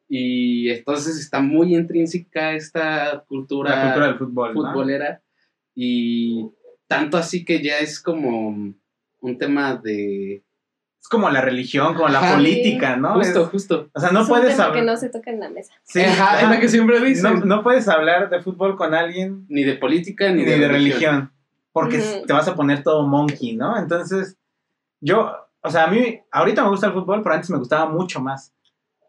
Y 0.08 0.70
entonces 0.70 1.18
está 1.20 1.42
muy 1.42 1.76
intrínseca 1.76 2.54
esta 2.54 3.24
cultura, 3.28 3.76
La 3.76 3.82
cultura 3.84 4.08
del 4.08 4.18
fútbol. 4.18 4.54
¿no? 4.54 4.62
futbolera 4.62 5.22
y 5.76 6.48
tanto 6.88 7.18
así 7.18 7.44
que 7.44 7.62
ya 7.62 7.80
es 7.80 8.00
como 8.00 8.50
un 9.20 9.38
tema 9.38 9.76
de 9.76 10.44
Es 11.06 11.10
como 11.10 11.30
la 11.30 11.40
religión, 11.40 11.94
como 11.94 12.08
la 12.10 12.18
Ajá. 12.18 12.34
política, 12.34 12.98
¿no? 12.98 13.14
justo, 13.14 13.44
Es- 13.44 13.50
justo. 13.50 13.90
o 13.94 14.00
sea, 14.00 14.10
no 14.10 14.22
Es 14.22 14.28
puedes 14.28 14.60
hablar. 14.60 14.80
que 14.80 14.82
no 14.88 14.98
se 14.98 15.10
toca 15.10 15.30
en 15.30 15.40
la 15.40 15.50
mesa. 15.50 15.72
Sí, 15.84 16.02
Ajá, 16.02 16.42
es 16.42 16.50
lo 16.50 16.60
que 16.60 16.68
siempre 16.68 17.00
dicen. 17.00 17.42
no, 17.42 17.46
no 17.46 17.62
puedes 17.64 17.88
hablar 17.88 18.32
de 18.32 18.42
fútbol 18.42 18.76
con 18.76 18.96
alguien 18.96 19.46
Ni 19.48 19.64
de 19.64 19.76
política 19.76 20.30
ni, 20.32 20.44
ni 20.44 20.46
de, 20.50 20.68
religión. 20.68 21.32
Porque 21.72 22.00
te 22.26 22.34
vas 22.34 22.48
a 22.48 22.56
poner 22.56 22.82
todo 22.82 23.06
monkey, 23.08 23.56
¿no? 23.56 23.78
Entonces, 23.78 24.36
yo, 25.00 25.32
o 25.62 25.70
sea, 25.70 25.84
a 25.84 25.88
mí, 25.92 26.22
ahorita 26.32 26.64
me 26.64 26.70
gusta 26.70 26.88
el 26.88 26.94
fútbol, 26.94 27.22
pero 27.22 27.36
antes 27.36 27.52
me 27.52 27.60
gustaba 27.60 27.88
mucho 27.88 28.20
más. 28.20 28.52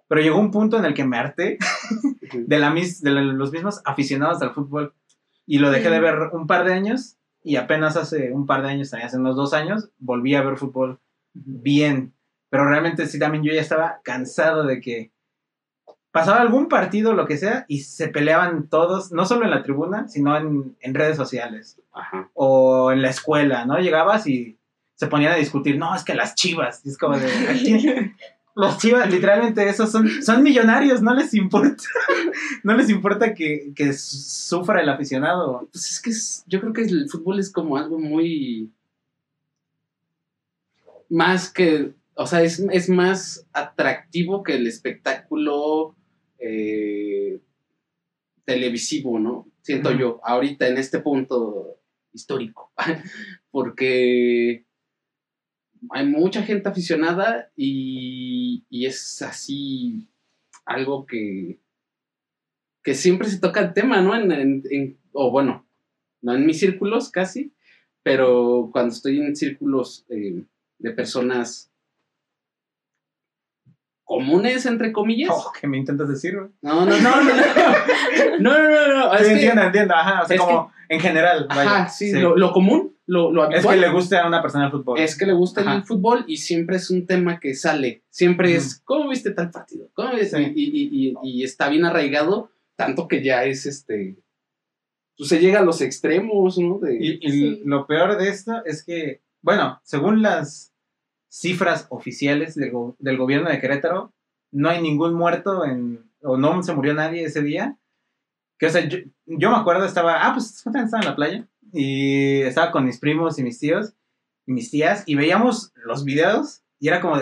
Pero 0.06 0.20
llegó 0.20 0.38
un 0.38 0.50
punto 0.50 0.76
en 0.76 0.84
el 0.84 0.92
que 0.92 1.04
me 1.04 1.16
harté 1.16 1.56
de, 2.34 2.58
la 2.58 2.68
mis- 2.68 3.00
de 3.00 3.10
la- 3.10 3.22
los 3.22 3.52
mismos 3.52 3.80
aficionados 3.86 4.42
al 4.42 4.52
fútbol. 4.52 4.92
Y 5.46 5.60
lo 5.60 5.70
dejé 5.70 5.88
de 5.88 5.98
Mm. 6.00 6.02
ver 6.02 6.18
un 6.34 6.46
par 6.46 6.66
de 6.66 6.74
años. 6.74 7.16
Y 7.42 7.56
apenas 7.56 7.96
hace 7.96 8.32
un 8.32 8.44
par 8.44 8.60
de 8.62 8.68
años, 8.68 8.92
hace 8.92 9.16
unos 9.16 9.34
dos 9.34 9.54
años, 9.54 9.88
volví 9.98 10.34
a 10.34 10.42
ver 10.42 10.58
fútbol 10.58 10.98
bien. 11.44 12.12
Pero 12.50 12.66
realmente 12.68 13.06
sí, 13.06 13.18
también 13.18 13.44
yo 13.44 13.52
ya 13.52 13.60
estaba 13.60 14.00
cansado 14.04 14.64
de 14.64 14.80
que 14.80 15.10
pasaba 16.12 16.40
algún 16.40 16.68
partido, 16.68 17.12
lo 17.12 17.26
que 17.26 17.36
sea, 17.36 17.66
y 17.68 17.80
se 17.80 18.08
peleaban 18.08 18.68
todos, 18.68 19.12
no 19.12 19.26
solo 19.26 19.44
en 19.44 19.50
la 19.50 19.62
tribuna, 19.62 20.08
sino 20.08 20.36
en, 20.36 20.76
en 20.80 20.94
redes 20.94 21.16
sociales 21.16 21.78
Ajá. 21.92 22.30
o 22.34 22.90
en 22.92 23.02
la 23.02 23.10
escuela, 23.10 23.66
¿no? 23.66 23.78
Llegabas 23.78 24.26
y 24.26 24.58
se 24.94 25.08
ponían 25.08 25.32
a 25.32 25.36
discutir, 25.36 25.76
no, 25.76 25.94
es 25.94 26.04
que 26.04 26.14
las 26.14 26.34
chivas, 26.34 26.80
y 26.84 26.88
es 26.88 26.96
como 26.96 27.18
de. 27.18 28.12
Los 28.54 28.78
chivas, 28.78 29.10
literalmente, 29.10 29.68
esos 29.68 29.90
son, 29.92 30.08
son 30.22 30.42
millonarios, 30.42 31.02
no 31.02 31.12
les 31.12 31.34
importa, 31.34 31.84
no 32.62 32.74
les 32.74 32.88
importa 32.88 33.34
que, 33.34 33.72
que 33.76 33.92
sufra 33.92 34.80
el 34.80 34.88
aficionado. 34.88 35.68
Pues 35.70 35.90
es 35.90 36.00
que 36.00 36.10
es- 36.10 36.44
yo 36.46 36.60
creo 36.62 36.72
que 36.72 36.82
el 36.82 37.10
fútbol 37.10 37.38
es 37.40 37.52
como 37.52 37.76
algo 37.76 37.98
muy. 37.98 38.72
Más 41.08 41.52
que. 41.52 41.94
O 42.14 42.26
sea, 42.26 42.42
es, 42.42 42.60
es 42.72 42.88
más 42.88 43.46
atractivo 43.52 44.42
que 44.42 44.54
el 44.56 44.66
espectáculo 44.66 45.94
eh, 46.38 47.40
televisivo, 48.44 49.18
¿no? 49.18 49.50
Siento 49.62 49.92
yo, 49.92 50.20
ahorita 50.24 50.66
en 50.68 50.78
este 50.78 51.00
punto 51.00 51.78
histórico. 52.12 52.72
Porque 53.50 54.64
hay 55.90 56.06
mucha 56.06 56.42
gente 56.42 56.68
aficionada 56.68 57.50
y, 57.56 58.64
y 58.70 58.86
es 58.86 59.20
así 59.22 60.08
algo 60.64 61.04
que, 61.06 61.60
que 62.82 62.94
siempre 62.94 63.28
se 63.28 63.38
toca 63.40 63.60
el 63.60 63.72
tema, 63.74 64.00
¿no? 64.00 64.14
En, 64.14 64.32
en- 64.32 64.62
en- 64.70 64.98
o 65.12 65.30
bueno, 65.30 65.66
no 66.22 66.34
en 66.34 66.46
mis 66.46 66.58
círculos 66.60 67.10
casi, 67.10 67.52
pero 68.02 68.70
cuando 68.72 68.92
estoy 68.94 69.18
en 69.20 69.36
círculos 69.36 70.06
eh, 70.08 70.44
de 70.78 70.90
personas 70.92 71.70
comunes, 74.06 74.64
entre 74.66 74.92
comillas. 74.92 75.30
Oh, 75.32 75.52
¿Qué 75.60 75.66
me 75.66 75.78
intentas 75.78 76.08
decir? 76.08 76.36
Güey? 76.36 76.48
No, 76.62 76.86
no, 76.86 76.96
no, 76.96 77.22
no, 77.22 77.34
no, 78.38 78.58
no, 78.58 78.70
no, 78.70 79.10
no. 79.10 79.18
Sí, 79.18 79.32
entiendo, 79.32 79.62
entiendo, 79.62 79.94
ajá, 79.94 80.22
o 80.22 80.26
sea, 80.26 80.38
como 80.38 80.68
que, 80.68 80.94
en 80.94 81.00
general. 81.00 81.46
Vaya, 81.48 81.62
ajá, 81.62 81.88
sí. 81.88 82.12
Lo, 82.12 82.36
lo, 82.36 82.52
común, 82.52 82.96
lo, 83.06 83.32
lo 83.32 83.42
habitual. 83.42 83.74
Es 83.74 83.80
que 83.80 83.86
le 83.86 83.92
guste 83.92 84.16
a 84.16 84.28
una 84.28 84.40
persona 84.40 84.66
el 84.66 84.70
fútbol. 84.70 84.98
Es 85.00 85.18
que 85.18 85.26
le 85.26 85.32
gusta 85.32 85.74
el 85.74 85.82
fútbol 85.82 86.24
y 86.28 86.36
siempre 86.36 86.76
es 86.76 86.88
un 86.88 87.04
tema 87.04 87.40
que 87.40 87.54
sale, 87.54 88.04
siempre 88.08 88.54
es, 88.54 88.80
¿cómo 88.84 89.08
viste 89.08 89.32
tal 89.32 89.50
partido? 89.50 89.88
¿Cómo 89.92 90.14
viste? 90.14 90.40
Y, 90.54 91.10
y, 91.10 91.14
y, 91.24 91.42
está 91.42 91.68
bien 91.68 91.84
arraigado, 91.84 92.50
tanto 92.76 93.08
que 93.08 93.22
ya 93.22 93.44
es 93.44 93.66
este... 93.66 94.16
Pues, 95.18 95.30
se 95.30 95.40
llega 95.40 95.60
a 95.60 95.64
los 95.64 95.80
extremos, 95.80 96.58
¿no? 96.58 96.78
De, 96.78 96.96
y, 97.00 97.64
lo 97.64 97.88
peor 97.88 98.16
de 98.18 98.28
esto 98.28 98.64
es 98.64 98.84
que 98.84 99.25
bueno, 99.46 99.80
según 99.84 100.22
las 100.22 100.72
cifras 101.28 101.86
oficiales 101.90 102.56
del, 102.56 102.72
go- 102.72 102.96
del 102.98 103.16
gobierno 103.16 103.48
de 103.48 103.60
Querétaro, 103.60 104.12
no 104.50 104.68
hay 104.68 104.82
ningún 104.82 105.14
muerto 105.14 105.64
en, 105.64 106.10
o 106.20 106.36
no 106.36 106.60
se 106.64 106.74
murió 106.74 106.94
nadie 106.94 107.22
ese 107.24 107.42
día. 107.42 107.76
Que, 108.58 108.66
o 108.66 108.70
sea, 108.70 108.88
yo, 108.88 109.50
me 109.50 109.56
acuerdo, 109.56 109.84
estaba, 109.84 110.26
ah, 110.26 110.32
pues 110.34 110.66
estaba 110.66 110.80
en 111.02 111.08
la 111.08 111.14
playa 111.14 111.46
y 111.72 112.40
estaba 112.42 112.72
con 112.72 112.84
mis 112.86 112.98
primos 112.98 113.38
y 113.38 113.44
mis 113.44 113.60
tíos 113.60 113.92
y 114.46 114.52
mis 114.52 114.70
tías 114.72 115.04
y 115.06 115.14
veíamos 115.14 115.72
los 115.84 116.04
videos 116.04 116.62
y 116.80 116.88
era 116.88 117.00
como, 117.00 117.16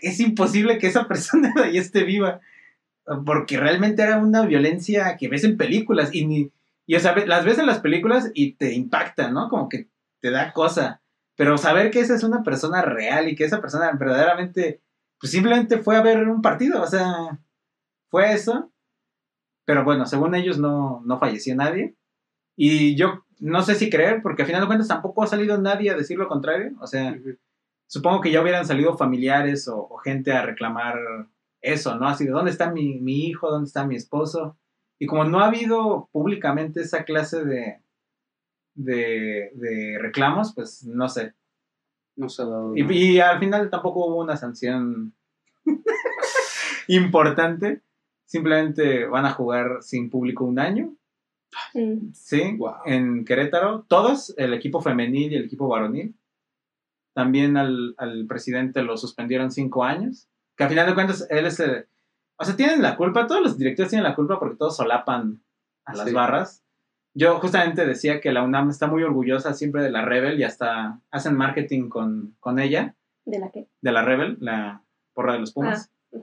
es 0.00 0.20
imposible 0.20 0.78
que 0.78 0.86
esa 0.86 1.06
persona 1.12 1.52
de 1.56 1.62
ahí 1.64 1.76
esté 1.76 2.04
viva. 2.04 2.40
Porque 3.26 3.58
realmente 3.58 4.02
era 4.02 4.16
una 4.16 4.46
violencia 4.46 5.16
que 5.18 5.28
ves 5.28 5.44
en 5.44 5.58
películas 5.58 6.14
y 6.14 6.26
ni, 6.26 6.50
y 6.86 6.94
o 6.96 7.00
sea, 7.00 7.14
las 7.26 7.44
ves 7.44 7.58
en 7.58 7.66
las 7.66 7.80
películas 7.80 8.30
y 8.32 8.52
te 8.54 8.72
impacta, 8.72 9.30
¿no? 9.30 9.48
Como 9.50 9.68
que 9.68 9.88
te 10.20 10.30
da 10.30 10.52
cosa. 10.54 11.02
Pero 11.36 11.58
saber 11.58 11.90
que 11.90 12.00
esa 12.00 12.14
es 12.14 12.24
una 12.24 12.42
persona 12.42 12.82
real 12.82 13.28
y 13.28 13.36
que 13.36 13.44
esa 13.44 13.60
persona 13.60 13.92
verdaderamente, 13.92 14.80
pues 15.20 15.30
simplemente 15.32 15.78
fue 15.78 15.96
a 15.96 16.02
ver 16.02 16.26
un 16.28 16.42
partido, 16.42 16.82
o 16.82 16.86
sea, 16.86 17.38
fue 18.10 18.32
eso. 18.32 18.72
Pero 19.64 19.84
bueno, 19.84 20.06
según 20.06 20.34
ellos 20.34 20.58
no, 20.58 21.02
no 21.04 21.18
falleció 21.18 21.54
nadie. 21.54 21.94
Y 22.56 22.96
yo 22.96 23.24
no 23.38 23.62
sé 23.62 23.74
si 23.74 23.90
creer, 23.90 24.22
porque 24.22 24.42
al 24.42 24.46
final 24.46 24.62
de 24.62 24.66
cuentas 24.66 24.88
tampoco 24.88 25.22
ha 25.22 25.26
salido 25.26 25.58
nadie 25.58 25.90
a 25.90 25.96
decir 25.96 26.16
lo 26.16 26.28
contrario. 26.28 26.72
O 26.80 26.86
sea, 26.86 27.12
Ujú. 27.12 27.36
supongo 27.86 28.20
que 28.22 28.30
ya 28.30 28.40
hubieran 28.40 28.66
salido 28.66 28.96
familiares 28.96 29.68
o, 29.68 29.76
o 29.78 29.96
gente 29.98 30.32
a 30.32 30.42
reclamar 30.42 30.96
eso, 31.60 31.96
¿no? 31.96 32.08
Así 32.08 32.24
de, 32.24 32.30
¿dónde 32.30 32.50
está 32.50 32.70
mi, 32.70 32.98
mi 33.00 33.26
hijo? 33.26 33.50
¿Dónde 33.50 33.66
está 33.66 33.84
mi 33.84 33.96
esposo? 33.96 34.56
Y 34.98 35.06
como 35.06 35.24
no 35.24 35.40
ha 35.40 35.46
habido 35.46 36.08
públicamente 36.12 36.80
esa 36.80 37.04
clase 37.04 37.44
de, 37.44 37.80
de, 38.76 39.50
de 39.54 39.98
reclamos, 40.00 40.54
pues 40.54 40.84
no 40.84 41.08
sé. 41.08 41.34
No 42.14 42.28
se 42.28 42.42
ha 42.42 42.46
dado. 42.46 42.76
Y, 42.76 42.82
y 42.92 43.20
al 43.20 43.38
final 43.40 43.68
tampoco 43.68 44.06
hubo 44.06 44.22
una 44.22 44.36
sanción 44.36 45.12
importante. 46.88 47.82
Simplemente 48.24 49.06
van 49.06 49.26
a 49.26 49.32
jugar 49.32 49.78
sin 49.82 50.10
público 50.10 50.44
un 50.44 50.58
año. 50.58 50.94
¿sí? 52.12 52.56
Wow. 52.56 52.74
En 52.84 53.24
Querétaro, 53.24 53.84
todos, 53.88 54.34
el 54.36 54.52
equipo 54.52 54.80
femenil 54.80 55.32
y 55.32 55.36
el 55.36 55.44
equipo 55.44 55.68
varonil. 55.68 56.14
También 57.14 57.56
al, 57.56 57.94
al 57.98 58.26
presidente 58.26 58.82
lo 58.82 58.96
suspendieron 58.96 59.50
cinco 59.50 59.84
años. 59.84 60.28
Que 60.56 60.64
al 60.64 60.70
final 60.70 60.86
de 60.86 60.94
cuentas, 60.94 61.26
él 61.30 61.46
es 61.46 61.60
el... 61.60 61.86
O 62.38 62.44
sea, 62.44 62.56
tienen 62.56 62.82
la 62.82 62.96
culpa, 62.96 63.26
todos 63.26 63.40
los 63.42 63.56
directivos 63.56 63.88
tienen 63.90 64.04
la 64.04 64.14
culpa 64.14 64.38
porque 64.38 64.56
todos 64.56 64.76
solapan 64.76 65.40
a 65.86 65.94
las 65.94 66.08
Sí. 66.08 66.14
barras. 66.14 66.62
Yo 67.18 67.40
justamente 67.40 67.86
decía 67.86 68.20
que 68.20 68.30
la 68.30 68.42
UNAM 68.42 68.68
está 68.68 68.86
muy 68.88 69.02
orgullosa 69.02 69.54
siempre 69.54 69.82
de 69.82 69.90
la 69.90 70.04
Rebel 70.04 70.38
y 70.38 70.44
hasta 70.44 71.00
hacen 71.10 71.34
marketing 71.34 71.88
con, 71.88 72.36
con 72.40 72.58
ella, 72.58 72.94
¿De 73.24 73.38
la 73.38 73.50
qué? 73.50 73.66
de 73.80 73.92
la 73.92 74.02
Rebel, 74.04 74.36
la 74.40 74.82
porra 75.14 75.32
de 75.32 75.38
los 75.40 75.52
Pumas. 75.52 75.90
Ah. 76.14 76.18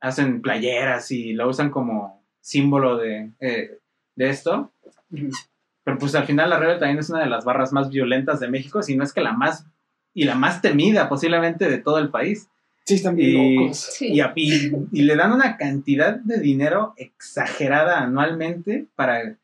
Hacen 0.00 0.40
playeras 0.42 1.10
y 1.10 1.34
la 1.34 1.46
usan 1.46 1.70
como 1.70 2.24
símbolo 2.40 2.96
de, 2.96 3.32
eh, 3.40 3.78
de 4.16 4.28
esto. 4.30 4.72
Pero 5.84 5.98
pues 5.98 6.14
al 6.14 6.24
final 6.24 6.50
la 6.50 6.58
Rebel 6.58 6.78
también 6.78 6.98
es 7.00 7.10
una 7.10 7.20
de 7.20 7.26
las 7.28 7.44
barras 7.44 7.72
más 7.72 7.90
violentas 7.90 8.40
de 8.40 8.48
México, 8.48 8.82
si 8.82 8.96
no 8.96 9.04
es 9.04 9.12
que 9.12 9.20
la 9.20 9.32
más 9.32 9.66
y 10.14 10.24
la 10.24 10.34
más 10.36 10.62
temida 10.62 11.08
posiblemente 11.08 11.68
de 11.68 11.78
todo 11.78 11.98
el 11.98 12.10
país. 12.10 12.48
Sí, 12.86 12.94
están 12.94 13.16
bien 13.16 13.30
Y- 13.44 13.56
locos. 13.56 13.76
Sí. 13.78 14.08
Y, 14.12 14.20
a- 14.20 14.32
y- 14.34 14.72
y 14.92 15.02
le 15.02 15.16
dan 15.16 15.32
una 15.32 15.56
cantidad 15.58 16.14
de 16.16 16.38
dinero 16.40 16.94
exagerada 16.96 18.00
anualmente 18.00 18.86
para... 18.96 19.36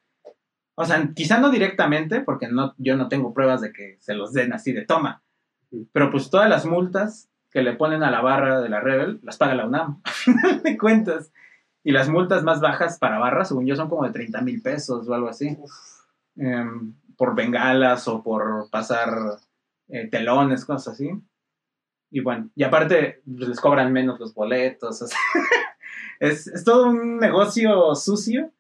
O 0.76 0.84
sea, 0.84 1.10
quizá 1.14 1.38
no 1.38 1.50
directamente, 1.50 2.20
porque 2.20 2.48
no, 2.48 2.74
yo 2.78 2.96
no 2.96 3.08
tengo 3.08 3.32
pruebas 3.32 3.60
de 3.60 3.72
que 3.72 3.96
se 4.00 4.14
los 4.14 4.32
den 4.32 4.52
así 4.52 4.72
de 4.72 4.84
toma. 4.84 5.22
Pero 5.92 6.10
pues 6.10 6.30
todas 6.30 6.48
las 6.48 6.66
multas 6.66 7.28
que 7.50 7.62
le 7.62 7.74
ponen 7.74 8.02
a 8.02 8.10
la 8.10 8.20
barra 8.20 8.60
de 8.60 8.68
la 8.68 8.80
Rebel 8.80 9.20
las 9.22 9.36
paga 9.36 9.54
la 9.54 9.66
UNAM, 9.66 10.00
a 10.04 10.10
final 10.10 10.62
de 10.62 10.76
cuentas. 10.76 11.32
Y 11.84 11.92
las 11.92 12.08
multas 12.08 12.42
más 12.42 12.60
bajas 12.60 12.98
para 12.98 13.18
barras, 13.18 13.48
según 13.48 13.66
yo, 13.66 13.76
son 13.76 13.88
como 13.88 14.04
de 14.04 14.10
30 14.10 14.40
mil 14.40 14.60
pesos 14.62 15.06
o 15.06 15.14
algo 15.14 15.28
así. 15.28 15.56
Em, 16.36 16.94
por 17.16 17.34
bengalas 17.36 18.08
o 18.08 18.22
por 18.22 18.68
pasar 18.70 19.38
eh, 19.88 20.08
telones, 20.08 20.64
cosas 20.64 20.94
así. 20.94 21.10
Y 22.10 22.20
bueno, 22.20 22.50
y 22.56 22.64
aparte 22.64 23.22
pues, 23.24 23.48
les 23.48 23.60
cobran 23.60 23.92
menos 23.92 24.18
los 24.18 24.34
boletos. 24.34 25.02
o 25.02 25.06
sea, 25.06 25.18
es, 26.20 26.46
es 26.48 26.64
todo 26.64 26.88
un 26.88 27.18
negocio 27.18 27.94
sucio 27.94 28.50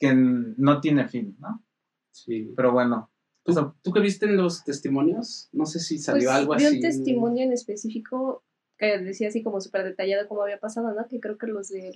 que 0.00 0.12
no 0.14 0.80
tiene 0.80 1.06
fin, 1.06 1.36
¿no? 1.38 1.62
Sí. 2.10 2.52
Pero 2.56 2.72
bueno, 2.72 3.08
¿Tú, 3.42 3.52
eso- 3.52 3.74
¿Tú 3.82 3.90
qué 3.92 4.00
viste 4.00 4.26
en 4.26 4.36
los 4.36 4.64
testimonios? 4.64 5.48
No 5.52 5.64
sé 5.64 5.78
si 5.80 5.98
salió 5.98 6.28
Pues, 6.28 6.36
algo 6.36 6.56
vi 6.56 6.64
así. 6.64 6.76
un 6.76 6.82
testimonio 6.82 7.42
en 7.44 7.52
específico 7.52 8.42
que 8.76 8.98
decía 8.98 9.28
así 9.28 9.42
como 9.42 9.62
súper 9.62 9.82
detallado 9.84 10.28
cómo 10.28 10.42
había 10.42 10.58
pasado, 10.60 10.92
¿no? 10.92 11.06
Que 11.08 11.20
creo 11.20 11.38
que 11.38 11.46
los 11.46 11.68
del 11.70 11.94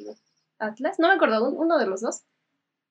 Atlas, 0.59 0.99
no 0.99 1.09
me 1.09 1.15
acuerdo, 1.15 1.47
un- 1.47 1.59
uno 1.59 1.79
de 1.79 1.87
los 1.87 2.01
dos, 2.01 2.23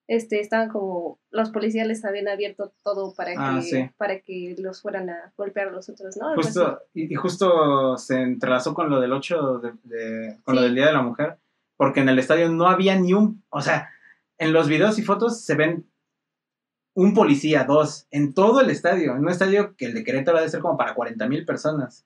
este, 0.07 0.39
estaban 0.39 0.69
como, 0.69 1.19
los 1.31 1.49
policías 1.49 1.87
les 1.87 2.05
habían 2.05 2.27
abierto 2.27 2.73
todo 2.83 3.15
para 3.15 3.31
que, 3.31 3.37
Ah, 3.39 3.61
sí. 3.61 3.89
para 3.97 4.19
que 4.19 4.55
los 4.59 4.81
fueran 4.83 5.09
a 5.09 5.33
golpear 5.35 5.69
a 5.69 5.71
los 5.71 5.89
otros, 5.89 6.15
¿no? 6.17 6.35
Justo, 6.35 6.81
y, 6.93 7.11
y 7.11 7.15
justo 7.15 7.97
se 7.97 8.21
entrelazó 8.21 8.75
con 8.75 8.87
lo 8.89 8.99
del 9.01 9.13
8, 9.13 9.59
de, 9.59 9.71
de- 9.83 10.37
con 10.43 10.53
lo 10.55 10.61
Sí. 10.61 10.67
del 10.67 10.75
Día 10.75 10.85
de 10.87 10.93
la 10.93 11.01
Mujer, 11.01 11.37
porque 11.75 12.01
en 12.01 12.09
el 12.09 12.19
estadio 12.19 12.49
no 12.51 12.67
había 12.67 12.99
ni 12.99 13.13
un, 13.13 13.43
o 13.49 13.61
sea, 13.61 13.89
en 14.37 14.53
los 14.53 14.67
videos 14.67 14.99
y 14.99 15.03
fotos 15.03 15.41
se 15.41 15.55
ven 15.55 15.89
un 16.95 17.13
policía, 17.13 17.63
dos, 17.63 18.07
en 18.11 18.33
todo 18.33 18.61
el 18.61 18.69
estadio, 18.69 19.15
en 19.15 19.21
un 19.21 19.29
estadio 19.29 19.75
que 19.75 19.85
el 19.85 19.93
de 19.93 20.03
Querétaro 20.03 20.37
debe 20.37 20.49
ser 20.49 20.61
como 20.61 20.77
para 20.77 20.93
40 20.93 21.27
mil 21.27 21.45
personas. 21.45 22.05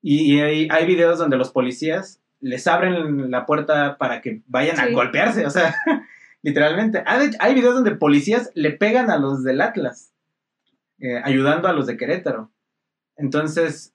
Y, 0.00 0.34
y 0.34 0.40
hay, 0.40 0.68
hay 0.70 0.86
videos 0.86 1.18
donde 1.18 1.36
los 1.36 1.50
policías 1.50 2.20
les 2.40 2.66
abren 2.66 3.30
la 3.30 3.46
puerta 3.46 3.98
para 3.98 4.20
que 4.20 4.42
vayan 4.46 4.80
a 4.80 4.88
golpearse, 4.90 5.44
o 5.46 5.50
sea, 5.50 5.74
literalmente. 6.42 7.02
Hay 7.06 7.54
videos 7.54 7.74
donde 7.74 7.94
policías 7.96 8.50
le 8.54 8.72
pegan 8.72 9.10
a 9.10 9.18
los 9.18 9.44
del 9.44 9.60
Atlas, 9.60 10.12
eh, 10.98 11.20
ayudando 11.22 11.68
a 11.68 11.72
los 11.72 11.86
de 11.86 11.96
Querétaro. 11.96 12.50
Entonces, 13.16 13.94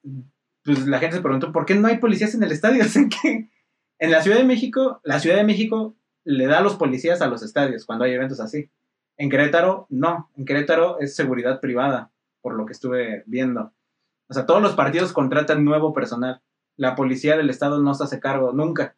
pues 0.62 0.86
la 0.86 0.98
gente 0.98 1.16
se 1.16 1.22
preguntó, 1.22 1.52
¿por 1.52 1.66
qué 1.66 1.74
no 1.74 1.88
hay 1.88 1.98
policías 1.98 2.34
en 2.34 2.42
el 2.42 2.52
estadio? 2.52 2.84
O 2.86 2.88
sea, 2.88 3.02
que 3.08 3.48
en 3.98 4.10
la 4.10 4.22
Ciudad 4.22 4.38
de 4.38 4.44
México, 4.44 5.00
la 5.04 5.18
Ciudad 5.18 5.36
de 5.36 5.44
México 5.44 5.96
le 6.26 6.46
da 6.46 6.58
a 6.58 6.60
los 6.60 6.74
policías 6.74 7.22
a 7.22 7.28
los 7.28 7.42
estadios 7.42 7.86
cuando 7.86 8.04
hay 8.04 8.12
eventos 8.12 8.40
así. 8.40 8.68
En 9.16 9.30
Querétaro, 9.30 9.86
no. 9.90 10.30
En 10.36 10.44
Querétaro 10.44 10.98
es 10.98 11.14
seguridad 11.14 11.60
privada, 11.60 12.10
por 12.42 12.54
lo 12.54 12.66
que 12.66 12.72
estuve 12.72 13.22
viendo. 13.26 13.72
O 14.28 14.34
sea, 14.34 14.44
todos 14.44 14.60
los 14.60 14.74
partidos 14.74 15.12
contratan 15.12 15.64
nuevo 15.64 15.94
personal. 15.94 16.42
La 16.76 16.96
policía 16.96 17.36
del 17.36 17.48
estado 17.48 17.80
no 17.80 17.94
se 17.94 18.04
hace 18.04 18.18
cargo 18.18 18.52
nunca. 18.52 18.96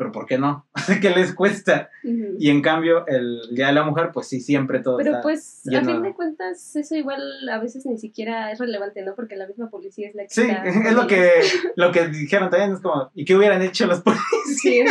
Pero 0.00 0.12
¿por 0.12 0.24
qué 0.24 0.38
no? 0.38 0.64
¿Qué 1.02 1.10
les 1.10 1.34
cuesta? 1.34 1.90
Y 2.02 2.48
en 2.48 2.62
cambio, 2.62 3.06
el 3.06 3.42
Día 3.54 3.66
de 3.66 3.74
la 3.74 3.82
Mujer, 3.82 4.12
pues 4.14 4.28
sí, 4.28 4.40
siempre 4.40 4.78
todo 4.78 4.96
Pero 4.96 5.10
está- 5.10 5.20
pues, 5.20 5.60
a 5.68 5.84
fin 5.84 6.00
de- 6.02 6.14
cuentas, 6.14 6.74
eso 6.74 6.94
igual 6.96 7.20
a 7.50 7.58
veces 7.58 7.84
ni 7.84 7.98
siquiera 7.98 8.50
es 8.50 8.58
relevante, 8.58 9.02
¿no? 9.02 9.14
Porque 9.14 9.36
la 9.36 9.46
misma 9.46 9.68
policía 9.68 10.08
es 10.08 10.14
la 10.14 10.22
que 10.22 10.30
Sí, 10.30 10.40
está 10.48 10.64
es 10.88 10.94
lo 10.94 11.06
que, 11.06 11.30
lo 11.76 11.92
que 11.92 12.08
dijeron 12.08 12.48
también, 12.48 12.72
es 12.72 12.80
como, 12.80 13.10
¿y 13.14 13.26
qué 13.26 13.36
hubieran 13.36 13.60
hecho 13.60 13.86
los 13.86 14.00
policías? 14.02 14.56
Sí, 14.62 14.82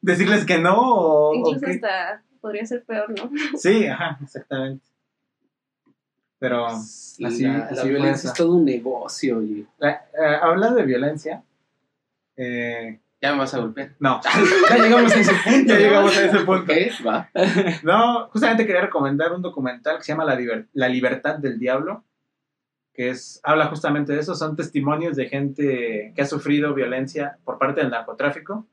¿Decirles 0.00 0.44
que 0.46 0.58
no? 0.58 0.76
O, 0.80 1.30
o 1.30 1.34
incluso 1.34 1.66
qué? 1.66 1.72
hasta 1.72 2.22
podría 2.40 2.64
ser 2.66 2.84
peor, 2.84 3.10
¿no? 3.10 3.32
Sí, 3.58 3.84
ajá, 3.88 4.16
exactamente. 4.22 4.84
Pero, 6.38 6.68
La, 6.68 7.28
así, 7.28 7.42
la 7.42 7.58
así 7.64 7.88
violencia 7.88 8.30
es 8.30 8.34
todo 8.36 8.54
un 8.54 8.64
negocio. 8.64 9.42
Y... 9.42 9.66
La- 9.78 10.04
eh, 10.14 10.36
hablando 10.40 10.76
de 10.78 10.84
violencia, 10.86 11.42
eh, 12.36 13.00
Ya 13.22 13.32
me 13.32 13.38
vas 13.40 13.52
a 13.54 13.58
golpear. 13.58 13.94
no, 13.98 14.20
ya 14.70 14.78
llegamos 14.78 15.12
a 15.12 15.20
ese 15.20 15.32
punto. 15.44 15.72
ya 15.74 15.78
llegamos 15.78 16.16
a 16.16 16.24
ese 16.24 16.38
punto. 16.38 16.72
Ok, 16.72 17.06
va. 17.06 17.28
No, 17.82 18.28
justamente 18.28 18.66
quería 18.66 18.80
recomendar 18.82 19.32
un 19.32 19.42
documental 19.42 19.98
que 19.98 20.04
se 20.04 20.12
llama 20.12 20.24
La, 20.24 20.36
Liber- 20.36 20.68
La 20.72 20.88
Libertad 20.88 21.36
del 21.36 21.58
Diablo, 21.58 22.02
que 22.94 23.10
es, 23.10 23.40
habla 23.42 23.66
justamente 23.66 24.12
de 24.14 24.20
eso, 24.20 24.34
son 24.34 24.56
testimonios 24.56 25.16
de 25.16 25.28
gente 25.28 26.12
que 26.16 26.22
ha 26.22 26.26
sufrido 26.26 26.72
violencia 26.74 27.38
por 27.44 27.58
parte 27.58 27.82
del 27.82 27.90
narcotráfico, 27.90 28.66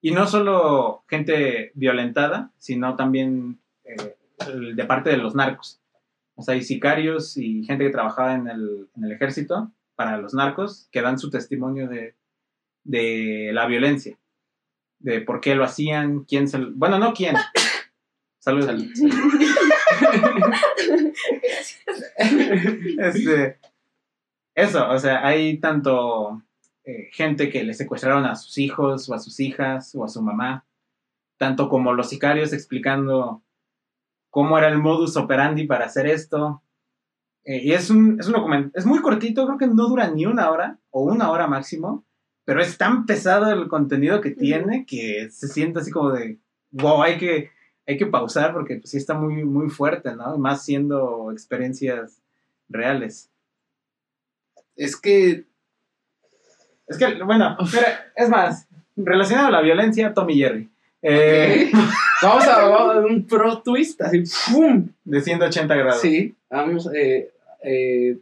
y 0.00 0.10
no 0.12 0.26
solo 0.26 1.04
gente 1.08 1.72
violentada, 1.74 2.50
sino 2.58 2.94
también 2.96 3.58
eh, 3.84 4.16
de 4.74 4.84
parte 4.84 5.10
de 5.10 5.16
los 5.18 5.34
narcos. 5.34 5.80
O 6.36 6.42
sea, 6.42 6.54
hay 6.54 6.62
sicarios 6.62 7.36
y 7.36 7.64
gente 7.64 7.84
que 7.84 7.90
trabajaba 7.90 8.34
en 8.34 8.48
el, 8.48 8.88
en 8.96 9.04
el 9.04 9.12
ejército 9.12 9.72
para 9.96 10.18
los 10.18 10.34
narcos 10.34 10.88
que 10.92 11.02
dan 11.02 11.18
su 11.18 11.30
testimonio 11.30 11.88
de, 11.88 12.14
de 12.88 13.50
la 13.52 13.66
violencia, 13.66 14.18
de 14.98 15.20
por 15.20 15.40
qué 15.40 15.54
lo 15.54 15.62
hacían, 15.64 16.24
quién 16.24 16.48
se... 16.48 16.58
lo- 16.58 16.72
Bueno, 16.72 16.98
no 16.98 17.12
quién. 17.12 17.36
Salud. 18.40 18.64
Salud. 18.64 18.86
Este, 22.98 23.58
eso, 24.54 24.88
o 24.90 24.98
sea, 24.98 25.26
hay 25.26 25.58
tanto 25.58 26.42
eh, 26.84 27.08
gente 27.12 27.48
que 27.50 27.62
le 27.64 27.74
secuestraron 27.74 28.24
a 28.26 28.34
sus 28.36 28.58
hijos 28.58 29.08
o 29.08 29.14
a 29.14 29.18
sus 29.18 29.38
hijas 29.40 29.94
o 29.94 30.04
a 30.04 30.08
su 30.08 30.22
mamá, 30.22 30.66
tanto 31.36 31.68
como 31.68 31.92
los 31.92 32.08
sicarios 32.08 32.52
explicando 32.52 33.42
cómo 34.30 34.58
era 34.58 34.68
el 34.68 34.78
modus 34.78 35.16
operandi 35.16 35.66
para 35.66 35.86
hacer 35.86 36.06
esto. 36.06 36.62
Eh, 37.44 37.60
y 37.64 37.72
es 37.72 37.90
un, 37.90 38.18
es 38.20 38.26
un 38.26 38.32
documento, 38.34 38.70
es 38.78 38.84
muy 38.84 39.00
cortito, 39.00 39.46
creo 39.46 39.58
que 39.58 39.66
no 39.68 39.88
dura 39.88 40.10
ni 40.10 40.26
una 40.26 40.50
hora 40.50 40.78
o 40.90 41.02
una 41.02 41.30
hora 41.30 41.46
máximo, 41.46 42.04
pero 42.48 42.62
es 42.62 42.78
tan 42.78 43.04
pesado 43.04 43.52
el 43.52 43.68
contenido 43.68 44.22
que 44.22 44.30
tiene 44.30 44.86
que 44.86 45.28
se 45.30 45.48
siente 45.48 45.80
así 45.80 45.90
como 45.90 46.12
de, 46.12 46.38
wow, 46.70 47.02
hay 47.02 47.18
que, 47.18 47.50
hay 47.86 47.98
que 47.98 48.06
pausar 48.06 48.54
porque 48.54 48.76
pues, 48.76 48.88
sí 48.88 48.96
está 48.96 49.12
muy, 49.12 49.44
muy 49.44 49.68
fuerte, 49.68 50.16
¿no? 50.16 50.38
Más 50.38 50.64
siendo 50.64 51.30
experiencias 51.30 52.22
reales. 52.70 53.28
Es 54.76 54.96
que 54.96 55.44
Es 56.86 56.96
que, 56.96 57.22
bueno, 57.22 57.54
mira, 57.70 58.12
es 58.16 58.30
más, 58.30 58.66
relacionado 58.96 59.48
a 59.48 59.50
la 59.50 59.60
violencia, 59.60 60.14
Tommy 60.14 60.38
Jerry. 60.38 60.70
Eh, 61.02 61.70
vamos 62.22 62.46
a 62.46 62.66
vamos 62.66 63.10
un 63.10 63.26
pro 63.26 63.60
twist, 63.60 64.00
así, 64.00 64.24
¡pum! 64.50 64.88
de 65.04 65.20
180 65.20 65.74
grados. 65.74 66.00
Sí, 66.00 66.34
vamos, 66.48 66.88
eh, 66.94 67.30
eh, 67.62 68.16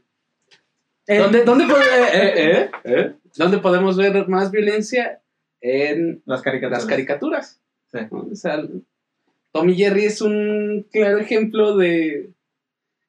¿dónde, 1.06 1.44
dónde, 1.44 1.64
eh, 1.64 2.10
eh, 2.12 2.32
eh, 2.34 2.70
eh? 2.82 3.14
¿Dónde 3.36 3.58
podemos 3.58 3.96
ver 3.96 4.28
más 4.28 4.50
violencia? 4.50 5.20
En 5.60 6.22
Las 6.26 6.42
caricaturas. 6.42 6.82
las 6.82 6.88
caricaturas. 6.88 7.60
Sí. 7.90 7.98
¿no? 8.10 8.28
O 8.30 8.34
sea, 8.34 8.62
Tommy 9.52 9.74
Jerry 9.74 10.04
es 10.04 10.20
un 10.20 10.86
claro 10.90 11.18
ejemplo 11.18 11.76
de... 11.76 12.32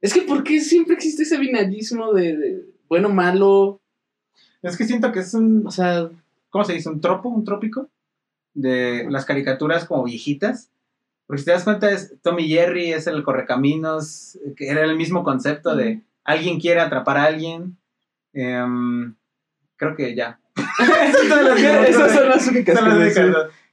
Es 0.01 0.13
que 0.13 0.21
¿por 0.21 0.43
qué 0.43 0.61
siempre 0.61 0.95
existe 0.95 1.23
ese 1.23 1.37
binarismo 1.37 2.13
de, 2.13 2.37
de 2.37 2.65
bueno, 2.87 3.09
malo? 3.09 3.81
Es 4.61 4.77
que 4.77 4.85
siento 4.85 5.11
que 5.11 5.19
es 5.19 5.33
un, 5.33 5.65
O 5.65 5.71
sea, 5.71 6.09
¿cómo 6.49 6.63
se 6.63 6.73
dice? 6.73 6.89
Un 6.89 7.01
tropo, 7.01 7.29
un 7.29 7.43
trópico 7.43 7.89
de 8.53 9.05
las 9.09 9.25
caricaturas 9.25 9.85
como 9.85 10.03
viejitas. 10.03 10.71
Porque 11.25 11.39
si 11.39 11.45
te 11.45 11.51
das 11.51 11.63
cuenta, 11.63 11.91
es 11.91 12.15
Tommy 12.21 12.47
Jerry 12.47 12.93
es 12.93 13.07
el 13.07 13.23
correcaminos, 13.23 14.39
que 14.55 14.69
era 14.69 14.83
el 14.83 14.95
mismo 14.95 15.23
concepto 15.23 15.75
de 15.75 16.01
alguien 16.23 16.59
quiere 16.59 16.79
atrapar 16.79 17.17
a 17.17 17.25
alguien. 17.25 17.77
Em, 18.33 19.15
creo 19.77 19.95
que 19.95 20.13
ya. 20.15 20.39
esas 21.87 22.11
son 22.13 22.29
las 22.29 22.47
únicas. 22.47 22.79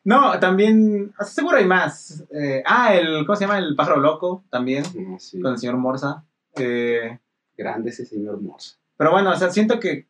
No, 0.05 0.39
también, 0.39 1.15
seguro 1.27 1.57
hay 1.57 1.65
más. 1.65 2.25
Eh, 2.31 2.63
ah, 2.67 2.95
el, 2.95 3.25
¿cómo 3.27 3.37
se 3.37 3.47
llama? 3.47 3.59
El 3.59 3.75
pájaro 3.75 4.01
loco 4.01 4.45
también, 4.51 4.85
No, 4.95 5.19
sí, 5.19 5.41
con 5.41 5.53
el 5.53 5.59
señor 5.59 5.77
Morsa. 5.79 6.25
Eh, 6.57 7.19
Grande 7.57 7.91
ese 7.91 8.05
señor 8.05 8.41
Morse. 8.41 8.77
pero 8.97 9.11
bueno, 9.13 9.31
o 9.31 9.37
sea, 9.37 9.51
siento 9.51 9.81
que, 9.81 10.07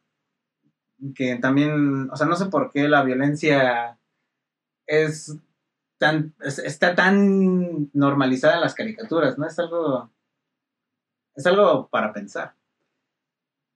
que 1.15 1.37
también, 1.37 2.11
o 2.11 2.17
sea, 2.17 2.27
no 2.27 2.35
sé 2.37 2.47
por 2.47 2.73
qué 2.73 2.89
la 2.89 3.03
violencia 3.05 3.99
es 4.87 5.37
tan, 5.99 6.35
es- 6.41 6.59
está 6.59 6.95
tan 6.97 7.89
normalizada 7.93 8.55
en 8.57 8.61
las 8.63 8.75
caricaturas, 8.75 9.39
¿no? 9.39 9.47
Es 9.47 9.59
algo, 9.61 10.11
es 11.37 11.47
algo 11.47 11.89
para 11.89 12.13
pensar. 12.13 12.55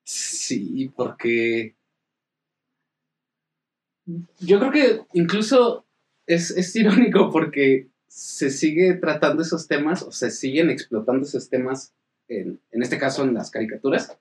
Sí, 0.04 0.92
porque 0.96 1.76
yo 4.38 4.58
creo 4.58 4.72
que 4.72 5.00
incluso 5.12 5.84
es, 6.26 6.50
es 6.50 6.74
irónico 6.76 7.30
porque 7.30 7.88
se 8.06 8.50
sigue 8.50 8.94
tratando 8.94 9.42
esos 9.42 9.68
temas 9.68 10.02
o 10.02 10.12
se 10.12 10.30
siguen 10.30 10.70
explotando 10.70 11.26
esos 11.26 11.48
temas, 11.48 11.92
en, 12.28 12.60
en 12.70 12.82
este 12.82 12.98
caso 12.98 13.24
en 13.24 13.34
las 13.34 13.50
caricaturas, 13.50 14.16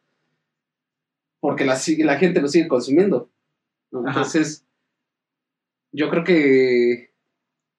porque 1.39 1.65
la, 1.65 1.79
la 1.99 2.17
gente 2.17 2.41
lo 2.41 2.47
sigue 2.47 2.67
consumiendo. 2.67 3.29
Entonces, 3.91 4.65
yo 5.91 6.09
creo 6.09 6.23
que 6.23 7.11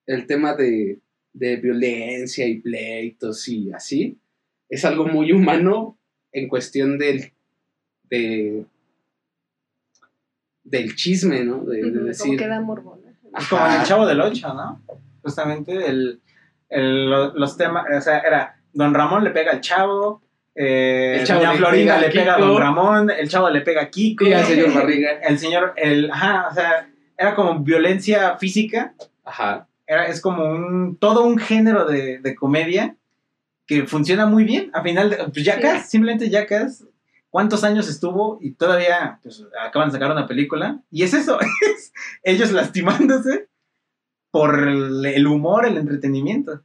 el 0.06 0.26
tema 0.26 0.54
de, 0.54 1.00
de 1.34 1.56
violencia 1.56 2.46
y 2.46 2.60
pleitos 2.60 3.46
y 3.48 3.72
así 3.72 4.18
es 4.68 4.84
algo 4.84 5.06
muy 5.06 5.32
humano 5.32 5.98
en 6.32 6.48
cuestión 6.48 6.98
del 6.98 7.32
de 8.10 8.64
del 10.70 10.94
chisme, 10.96 11.44
¿no? 11.44 11.64
De, 11.64 11.80
Como 11.82 12.04
decir. 12.06 12.38
que 12.38 12.46
da 12.48 12.60
morbo, 12.60 12.98
¿no? 13.04 13.38
Es 13.38 13.46
como 13.48 13.66
en 13.66 13.72
el. 13.80 13.82
Chavo 13.86 14.06
del 14.06 14.20
Ocho, 14.20 14.52
¿no? 14.54 14.82
Justamente 15.22 15.86
el, 15.86 16.20
el- 16.68 17.10
lo- 17.10 17.34
los 17.34 17.56
temas, 17.56 17.84
o 17.96 18.00
sea, 18.00 18.18
era 18.20 18.56
Don 18.72 18.94
Ramón 18.94 19.24
le 19.24 19.30
pega 19.30 19.52
al 19.52 19.60
Chavo, 19.60 20.22
eh, 20.54 21.18
El 21.20 21.26
Chavo 21.26 21.40
Doña 21.40 21.52
le 21.52 21.58
Florinda 21.58 21.94
pega 21.94 21.96
a 21.96 22.00
le 22.08 22.10
pega 22.12 22.34
a. 22.34 22.38
Don 22.38 22.58
Ramón, 22.60 23.10
el 23.10 23.28
Chavo 23.28 23.50
le 23.50 23.60
pega 23.60 23.82
a 23.82 23.90
Kiko, 23.90 24.24
Y 24.26 24.32
al 24.32 24.44
señor 24.44 24.74
Barriga. 24.74 25.10
el 25.22 25.38
señor, 25.38 25.72
el, 25.76 26.10
ajá, 26.10 26.48
o 26.50 26.54
sea, 26.54 26.88
era 27.16 27.34
como 27.34 27.58
violencia 27.60 28.36
física, 28.38 28.94
Ajá. 29.24 29.66
era, 29.86 30.06
es 30.06 30.20
como 30.20 30.44
un, 30.44 30.96
todo 30.98 31.24
un 31.24 31.38
género 31.38 31.84
de, 31.84 32.18
de 32.18 32.34
comedia 32.34 32.96
que 33.66 33.86
funciona 33.86 34.24
muy 34.26 34.44
bien, 34.44 34.70
a 34.72 34.82
final 34.82 35.10
de, 35.10 35.16
pues 35.16 35.44
Jackass, 35.44 35.90
simplemente 35.90 36.30
Jackass, 36.30 36.84
¿cuántos 37.30 37.64
años 37.64 37.88
estuvo? 37.88 38.38
Y 38.40 38.52
todavía, 38.52 39.20
pues, 39.22 39.44
acaban 39.60 39.88
de 39.88 39.92
sacar 39.92 40.10
una 40.10 40.26
película, 40.26 40.82
y 40.90 41.02
es 41.02 41.14
eso, 41.14 41.38
es 41.74 41.92
ellos 42.22 42.52
lastimándose 42.52 43.48
por 44.30 44.68
el, 44.68 45.04
el 45.04 45.26
humor, 45.26 45.66
el 45.66 45.76
entretenimiento. 45.76 46.62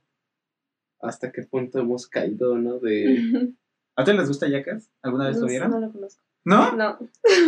Hasta 1.01 1.31
qué 1.31 1.43
punto 1.43 1.79
hemos 1.79 2.07
caído, 2.07 2.57
¿no? 2.57 2.79
De. 2.79 3.51
¿A 3.95 4.01
ustedes 4.01 4.19
les 4.19 4.27
gusta 4.27 4.47
Jackass? 4.47 4.89
¿Alguna 5.01 5.27
vez 5.27 5.35
No 5.35 5.41
lo 5.41 5.47
vieron? 5.47 5.71
no 5.71 5.79
lo 5.79 5.91
conozco. 5.91 6.23
¿No? 6.45 6.71
No. 6.75 6.97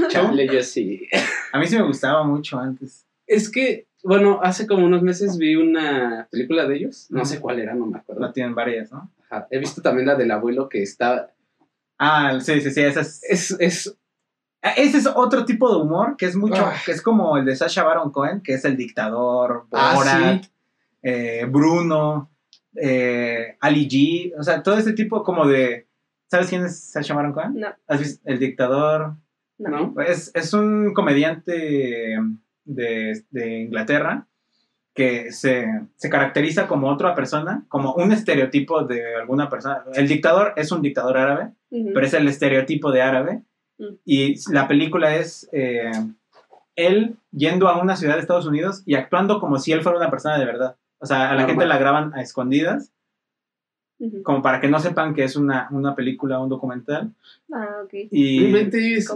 Chale, 0.09 0.47
yo 0.47 0.61
sí. 0.61 1.07
A 1.51 1.59
mí 1.59 1.65
sí 1.67 1.75
me 1.75 1.83
gustaba 1.83 2.23
mucho 2.23 2.59
antes. 2.59 3.05
Es 3.27 3.49
que, 3.49 3.87
bueno, 4.03 4.39
hace 4.43 4.67
como 4.67 4.85
unos 4.85 5.01
meses 5.01 5.37
vi 5.37 5.55
una 5.55 6.27
película 6.31 6.67
de 6.67 6.77
ellos. 6.77 7.07
No 7.09 7.25
sé 7.25 7.39
cuál 7.39 7.59
era, 7.59 7.73
no 7.73 7.87
me 7.87 7.97
acuerdo. 7.97 8.21
No 8.21 8.31
tienen 8.31 8.55
varias, 8.55 8.91
¿no? 8.91 9.11
Ajá. 9.29 9.47
He 9.49 9.59
visto 9.59 9.81
también 9.81 10.07
la 10.07 10.15
del 10.15 10.31
abuelo 10.31 10.69
que 10.69 10.83
está. 10.83 11.31
Ah, 11.97 12.39
sí, 12.41 12.61
sí, 12.61 12.71
sí, 12.71 12.81
esa 12.81 13.01
es... 13.01 13.21
Es, 13.23 13.51
es 13.59 13.97
Ah, 14.61 14.71
Ese 14.77 14.97
es 14.97 15.05
otro 15.05 15.45
tipo 15.45 15.69
de 15.69 15.79
humor 15.79 16.15
que 16.17 16.25
es 16.25 16.35
mucho, 16.35 16.65
Ah. 16.65 16.73
que 16.83 16.91
es 16.91 16.99
como 17.03 17.37
el 17.37 17.45
de 17.45 17.55
Sasha 17.55 17.83
Baron 17.83 18.11
Cohen, 18.11 18.41
que 18.41 18.55
es 18.55 18.65
el 18.65 18.75
dictador, 18.75 19.67
Ah, 19.71 19.93
Borat, 19.95 20.43
sí. 20.43 20.49
eh, 21.03 21.45
Bruno, 21.47 22.31
eh, 22.75 23.57
Ali 23.61 23.87
G, 23.87 24.33
o 24.39 24.41
sea, 24.41 24.63
todo 24.63 24.75
ese 24.75 24.93
tipo 24.93 25.23
como 25.23 25.45
de... 25.47 25.87
¿Sabes 26.31 26.47
quién 26.49 26.65
es 26.65 26.79
Sasha 26.79 27.13
Baron 27.13 27.33
Cohen? 27.33 27.53
No. 27.59 27.67
¿Has 27.87 27.99
visto? 27.99 28.21
El 28.27 28.39
dictador. 28.39 29.15
No. 29.59 29.93
¿no? 29.93 30.01
Es, 30.01 30.31
es 30.33 30.51
un 30.53 30.95
comediante 30.95 32.17
de, 32.63 33.23
de 33.29 33.59
Inglaterra 33.61 34.27
que 34.95 35.33
se, 35.33 35.67
se 35.97 36.09
caracteriza 36.09 36.67
como 36.67 36.89
otra 36.89 37.13
persona, 37.13 37.65
como 37.67 37.93
un 37.93 38.13
estereotipo 38.13 38.85
de 38.85 39.15
alguna 39.15 39.49
persona. 39.49 39.83
El 39.93 40.07
dictador 40.07 40.53
es 40.55 40.71
un 40.71 40.81
dictador 40.81 41.17
árabe, 41.17 41.51
pero 41.69 42.05
es 42.05 42.13
el 42.13 42.27
estereotipo 42.29 42.93
de 42.93 43.01
árabe. 43.01 43.41
Mm. 43.77 43.95
Y 44.05 44.53
la 44.53 44.69
película 44.69 45.17
es 45.17 45.49
eh, 45.51 45.91
él 46.77 47.17
yendo 47.31 47.67
a 47.67 47.81
una 47.81 47.97
ciudad 47.97 48.15
de 48.15 48.21
Estados 48.21 48.45
Unidos 48.45 48.83
y 48.85 48.95
actuando 48.95 49.41
como 49.41 49.59
si 49.59 49.73
él 49.73 49.81
fuera 49.81 49.97
una 49.97 50.09
persona 50.09 50.39
de 50.39 50.45
verdad. 50.45 50.77
O 50.99 51.05
sea, 51.05 51.23
a 51.23 51.35
la 51.35 51.41
Normal. 51.41 51.47
gente 51.49 51.65
la 51.65 51.77
graban 51.77 52.13
a 52.13 52.21
escondidas, 52.21 52.93
Como 54.23 54.41
para 54.41 54.59
que 54.59 54.67
no 54.67 54.79
sepan 54.79 55.13
que 55.13 55.23
es 55.23 55.35
una, 55.35 55.67
una 55.71 55.95
película 55.95 56.39
o 56.39 56.43
un 56.43 56.49
documental. 56.49 57.11
Ah, 57.53 57.81
ok. 57.83 57.93
Y 58.11 58.51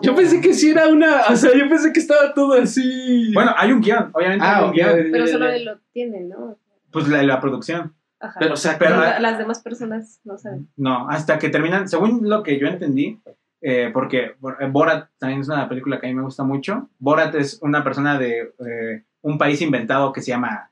Yo 0.02 0.16
pensé 0.16 0.42
que 0.42 0.54
sí 0.54 0.72
era 0.72 0.88
una. 0.88 1.22
O 1.30 1.36
sea, 1.36 1.52
yo 1.58 1.68
pensé 1.70 1.92
que 1.94 2.00
estaba 2.00 2.34
todo 2.34 2.54
así. 2.54 3.32
bueno, 3.34 3.52
hay 3.58 3.72
un 3.72 3.82
guion, 3.82 4.10
obviamente 4.14 4.46
ah, 4.46 4.58
hay 4.60 4.66
un 4.66 4.72
guion. 4.72 5.12
Pero 5.12 5.28
solo 5.28 5.50
él 5.50 5.66
lo 5.66 5.78
tiene, 5.94 6.22
¿no? 6.22 6.58
Pues 6.92 7.08
la, 7.08 7.22
la 7.24 7.40
producción. 7.40 7.94
Ajá. 8.20 8.36
Pero, 8.40 8.54
o 8.54 8.58
sea, 8.58 8.78
Pero- 8.78 8.92
Pero 8.96 9.02
la- 9.02 9.20
las 9.20 9.38
demás 9.38 9.60
personas 9.62 10.20
no 10.26 10.38
saben. 10.38 10.68
No, 10.76 11.08
hasta 11.10 11.40
que 11.40 11.50
terminan, 11.50 11.88
según 11.88 12.28
lo 12.30 12.44
que 12.44 12.60
yo 12.60 12.68
entendí, 12.68 13.20
eh, 13.62 13.92
porque 13.94 14.36
eh, 14.60 14.68
Borat 14.72 15.10
también 15.18 15.42
es 15.42 15.48
una 15.50 15.70
película 15.70 16.00
que 16.00 16.08
a 16.08 16.10
mí 16.10 16.16
me 16.16 16.24
gusta 16.24 16.44
mucho. 16.44 16.90
Borat 17.00 17.34
es 17.36 17.60
una 17.62 17.84
persona 17.84 18.18
de 18.20 18.54
eh, 18.60 19.04
un 19.22 19.38
país 19.38 19.62
inventado 19.62 20.12
que 20.12 20.22
se 20.22 20.32
llama 20.32 20.70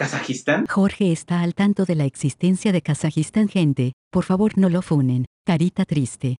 Kazajistán. 0.00 0.66
Jorge 0.66 1.12
está 1.12 1.42
al 1.42 1.54
tanto 1.54 1.84
de 1.84 1.94
la 1.94 2.04
existencia 2.06 2.72
de 2.72 2.80
Kazajistán, 2.80 3.48
gente. 3.48 3.92
Por 4.10 4.24
favor, 4.24 4.56
no 4.56 4.70
lo 4.70 4.80
funen. 4.80 5.26
Carita 5.46 5.84
triste. 5.84 6.36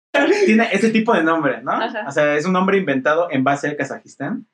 Tiene 0.47 0.69
ese 0.73 0.89
tipo 0.89 1.13
de 1.13 1.23
nombre, 1.23 1.63
¿no? 1.63 1.73
Ajá. 1.73 2.05
O 2.09 2.11
sea, 2.11 2.37
es 2.37 2.47
un 2.47 2.55
nombre 2.55 2.79
inventado 2.79 3.29
en 3.31 3.45
base 3.45 3.69
a 3.69 3.77
Kazajistán. 3.77 4.47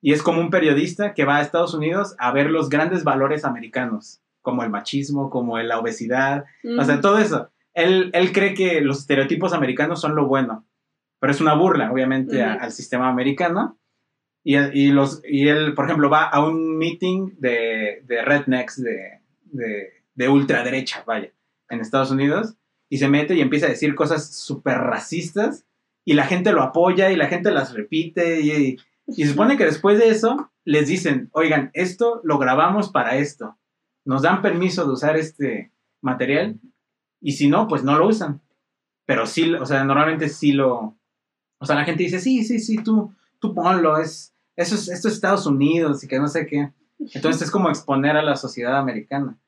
Y 0.00 0.12
es 0.14 0.22
como 0.22 0.40
un 0.40 0.48
periodista 0.48 1.12
que 1.12 1.24
va 1.26 1.36
a 1.36 1.42
Estados 1.42 1.74
Unidos 1.74 2.14
a 2.18 2.32
ver 2.32 2.50
los 2.50 2.70
grandes 2.70 3.04
valores 3.04 3.44
americanos, 3.44 4.22
como 4.40 4.62
el 4.62 4.70
machismo, 4.70 5.28
como 5.28 5.58
la 5.58 5.78
obesidad, 5.78 6.44
O 6.78 6.84
sea, 6.84 6.94
Ujú. 6.94 7.02
todo 7.02 7.18
eso. 7.18 7.50
Él, 7.74 8.10
él 8.14 8.32
cree 8.32 8.54
que 8.54 8.80
los 8.80 9.00
estereotipos 9.00 9.52
americanos 9.52 10.00
son 10.00 10.14
lo 10.16 10.26
bueno. 10.26 10.64
pero 11.20 11.32
es 11.32 11.40
una 11.40 11.54
burla, 11.54 11.90
obviamente, 11.92 12.42
a- 12.44 12.54
al 12.54 12.70
sistema 12.72 13.08
americano. 13.08 13.77
Y, 14.50 14.56
y, 14.56 14.92
los, 14.92 15.20
y 15.28 15.48
él, 15.48 15.74
por 15.74 15.84
ejemplo, 15.84 16.08
va 16.08 16.22
a 16.24 16.42
un 16.42 16.78
meeting 16.78 17.34
de, 17.38 18.02
de 18.06 18.22
rednecks 18.22 18.82
de, 18.82 19.20
de, 19.42 19.92
de 20.14 20.28
ultraderecha, 20.30 21.04
vaya, 21.06 21.30
en 21.68 21.80
Estados 21.80 22.10
Unidos, 22.10 22.54
y 22.88 22.96
se 22.96 23.10
mete 23.10 23.34
y 23.34 23.42
empieza 23.42 23.66
a 23.66 23.68
decir 23.68 23.94
cosas 23.94 24.34
súper 24.34 24.78
racistas, 24.78 25.66
y 26.02 26.14
la 26.14 26.24
gente 26.24 26.52
lo 26.52 26.62
apoya 26.62 27.12
y 27.12 27.16
la 27.16 27.26
gente 27.26 27.50
las 27.50 27.74
repite, 27.74 28.40
y, 28.40 28.78
y 29.06 29.24
se 29.24 29.28
supone 29.28 29.58
que 29.58 29.66
después 29.66 29.98
de 29.98 30.08
eso 30.08 30.50
les 30.64 30.88
dicen, 30.88 31.28
oigan, 31.32 31.70
esto 31.74 32.22
lo 32.24 32.38
grabamos 32.38 32.88
para 32.90 33.18
esto, 33.18 33.58
nos 34.06 34.22
dan 34.22 34.40
permiso 34.40 34.86
de 34.86 34.92
usar 34.92 35.18
este 35.18 35.72
material, 36.00 36.58
y 37.20 37.32
si 37.32 37.50
no, 37.50 37.68
pues 37.68 37.84
no 37.84 37.98
lo 37.98 38.06
usan. 38.06 38.40
Pero 39.04 39.26
sí, 39.26 39.52
o 39.52 39.66
sea, 39.66 39.84
normalmente 39.84 40.30
sí 40.30 40.52
lo... 40.52 40.96
O 41.58 41.66
sea, 41.66 41.76
la 41.76 41.84
gente 41.84 42.04
dice, 42.04 42.18
sí, 42.18 42.44
sí, 42.44 42.60
sí, 42.60 42.82
tú, 42.82 43.12
tú 43.40 43.54
ponlo, 43.54 43.98
es, 43.98 44.34
eso 44.58 44.74
es, 44.74 44.88
esto 44.88 45.08
es 45.08 45.14
Estados 45.14 45.46
Unidos 45.46 46.04
y 46.04 46.08
que 46.08 46.18
no 46.18 46.28
sé 46.28 46.46
qué. 46.46 46.70
Entonces 47.14 47.42
es 47.42 47.50
como 47.50 47.68
exponer 47.70 48.16
a 48.16 48.22
la 48.22 48.36
sociedad 48.36 48.76
americana. 48.76 49.38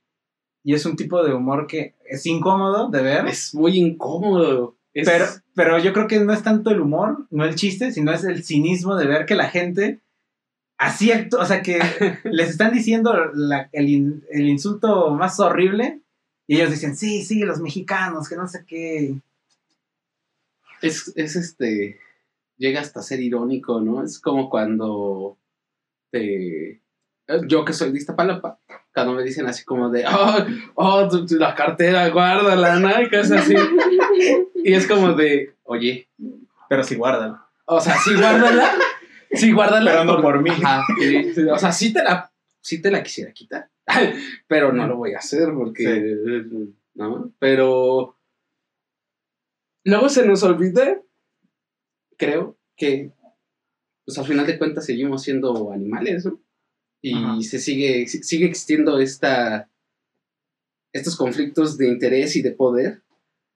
Y 0.62 0.74
es 0.74 0.84
un 0.86 0.96
tipo 0.96 1.22
de 1.24 1.32
humor 1.34 1.66
que 1.66 1.94
es 2.04 2.24
incómodo 2.26 2.88
de 2.90 3.02
ver, 3.02 3.26
Es 3.26 3.54
muy 3.54 3.76
incómodo. 3.78 4.76
Es- 4.94 5.08
pero, 5.08 5.26
pero 5.54 5.78
yo 5.78 5.92
creo 5.92 6.06
que 6.06 6.20
no 6.20 6.32
es 6.32 6.42
tanto 6.42 6.70
el 6.70 6.80
humor, 6.80 7.26
no 7.30 7.44
el 7.44 7.54
chiste, 7.54 7.92
sino 7.92 8.12
es 8.12 8.24
el 8.24 8.44
cinismo 8.44 8.96
de 8.96 9.06
ver 9.06 9.26
que 9.26 9.34
la 9.34 9.48
gente 9.48 10.00
así 10.78 11.12
actúa, 11.12 11.42
o 11.42 11.46
sea, 11.46 11.62
que 11.62 11.78
les 12.24 12.50
están 12.50 12.72
diciendo 12.72 13.12
la- 13.34 13.68
el, 13.72 14.22
el 14.30 14.48
insulto 14.48 15.10
más 15.14 15.38
horrible 15.40 16.00
y 16.46 16.56
ellos 16.56 16.70
dicen, 16.70 16.96
sí, 16.96 17.22
sí, 17.24 17.40
los 17.40 17.60
mexicanos, 17.60 18.28
que 18.28 18.36
no 18.36 18.46
sé 18.48 18.64
qué. 18.66 19.14
es, 20.82 21.12
es 21.16 21.36
este. 21.36 21.98
Llega 22.60 22.80
hasta 22.82 23.00
ser 23.00 23.20
irónico, 23.20 23.80
¿no? 23.80 24.04
Es 24.04 24.20
como 24.20 24.50
cuando 24.50 25.38
te. 26.12 26.82
Yo 27.46 27.64
que 27.64 27.72
soy 27.72 27.90
de 27.90 27.96
Iztapalapa, 27.98 28.60
cuando 28.92 29.14
me 29.14 29.22
dicen 29.22 29.46
así 29.46 29.64
como 29.64 29.88
de, 29.88 30.04
oh, 30.06 30.36
oh 30.74 31.08
tu- 31.08 31.24
tu- 31.24 31.36
la 31.36 31.54
cartera, 31.54 32.08
guárdala, 32.10 32.78
¿no? 32.78 33.00
Y 33.00 33.08
cosas 33.08 33.32
así. 33.42 33.54
Y 34.62 34.74
es 34.74 34.86
como 34.86 35.14
de, 35.14 35.54
oye, 35.62 36.10
Pero 36.68 36.84
sí, 36.84 36.96
guárdalo. 36.96 37.38
o 37.64 37.80
sea, 37.80 37.96
sí, 37.96 38.14
guárdala. 38.14 38.72
Sí, 39.32 39.52
guárdala. 39.52 39.90
Pero 39.92 40.04
no 40.04 40.20
por 40.20 40.42
mí. 40.42 40.50
Ajá, 40.50 40.84
sí, 40.98 41.32
sí, 41.32 41.42
o 41.44 41.56
sea, 41.56 41.72
sí 41.72 41.92
te 41.94 42.02
la, 42.02 42.30
sí 42.60 42.82
te 42.82 42.90
la 42.90 43.02
quisiera 43.02 43.32
quitar. 43.32 43.70
Pero 44.48 44.70
no 44.72 44.86
lo 44.86 44.96
voy 44.98 45.14
a 45.14 45.18
hacer 45.18 45.48
porque. 45.54 46.44
¿No? 46.94 47.32
Pero. 47.38 48.18
Luego 49.84 50.08
se 50.10 50.26
nos 50.26 50.42
olvida, 50.42 51.00
creo, 52.20 52.56
que. 52.76 53.10
Pues 54.04 54.18
al 54.18 54.26
final 54.26 54.46
de 54.46 54.58
cuentas 54.58 54.86
seguimos 54.86 55.22
siendo 55.22 55.72
animales, 55.72 56.26
¿no? 56.26 56.40
Y 57.02 57.14
Ajá. 57.14 57.40
se 57.42 57.58
sigue, 57.58 58.06
si- 58.06 58.22
sigue 58.22 58.46
existiendo 58.46 58.98
esta. 59.00 59.68
Estos 60.92 61.16
conflictos 61.16 61.78
de 61.78 61.88
interés 61.88 62.34
y 62.36 62.42
de 62.42 62.50
poder 62.52 63.02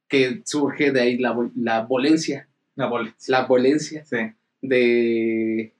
que 0.08 0.42
surge 0.44 0.92
de 0.92 1.00
ahí 1.00 1.18
la, 1.18 1.36
la 1.56 1.84
violencia. 1.86 2.48
La 2.76 2.86
bola. 2.86 3.14
La 3.28 3.46
violencia 3.46 4.04
Sí. 4.04 4.18
de, 4.62 5.72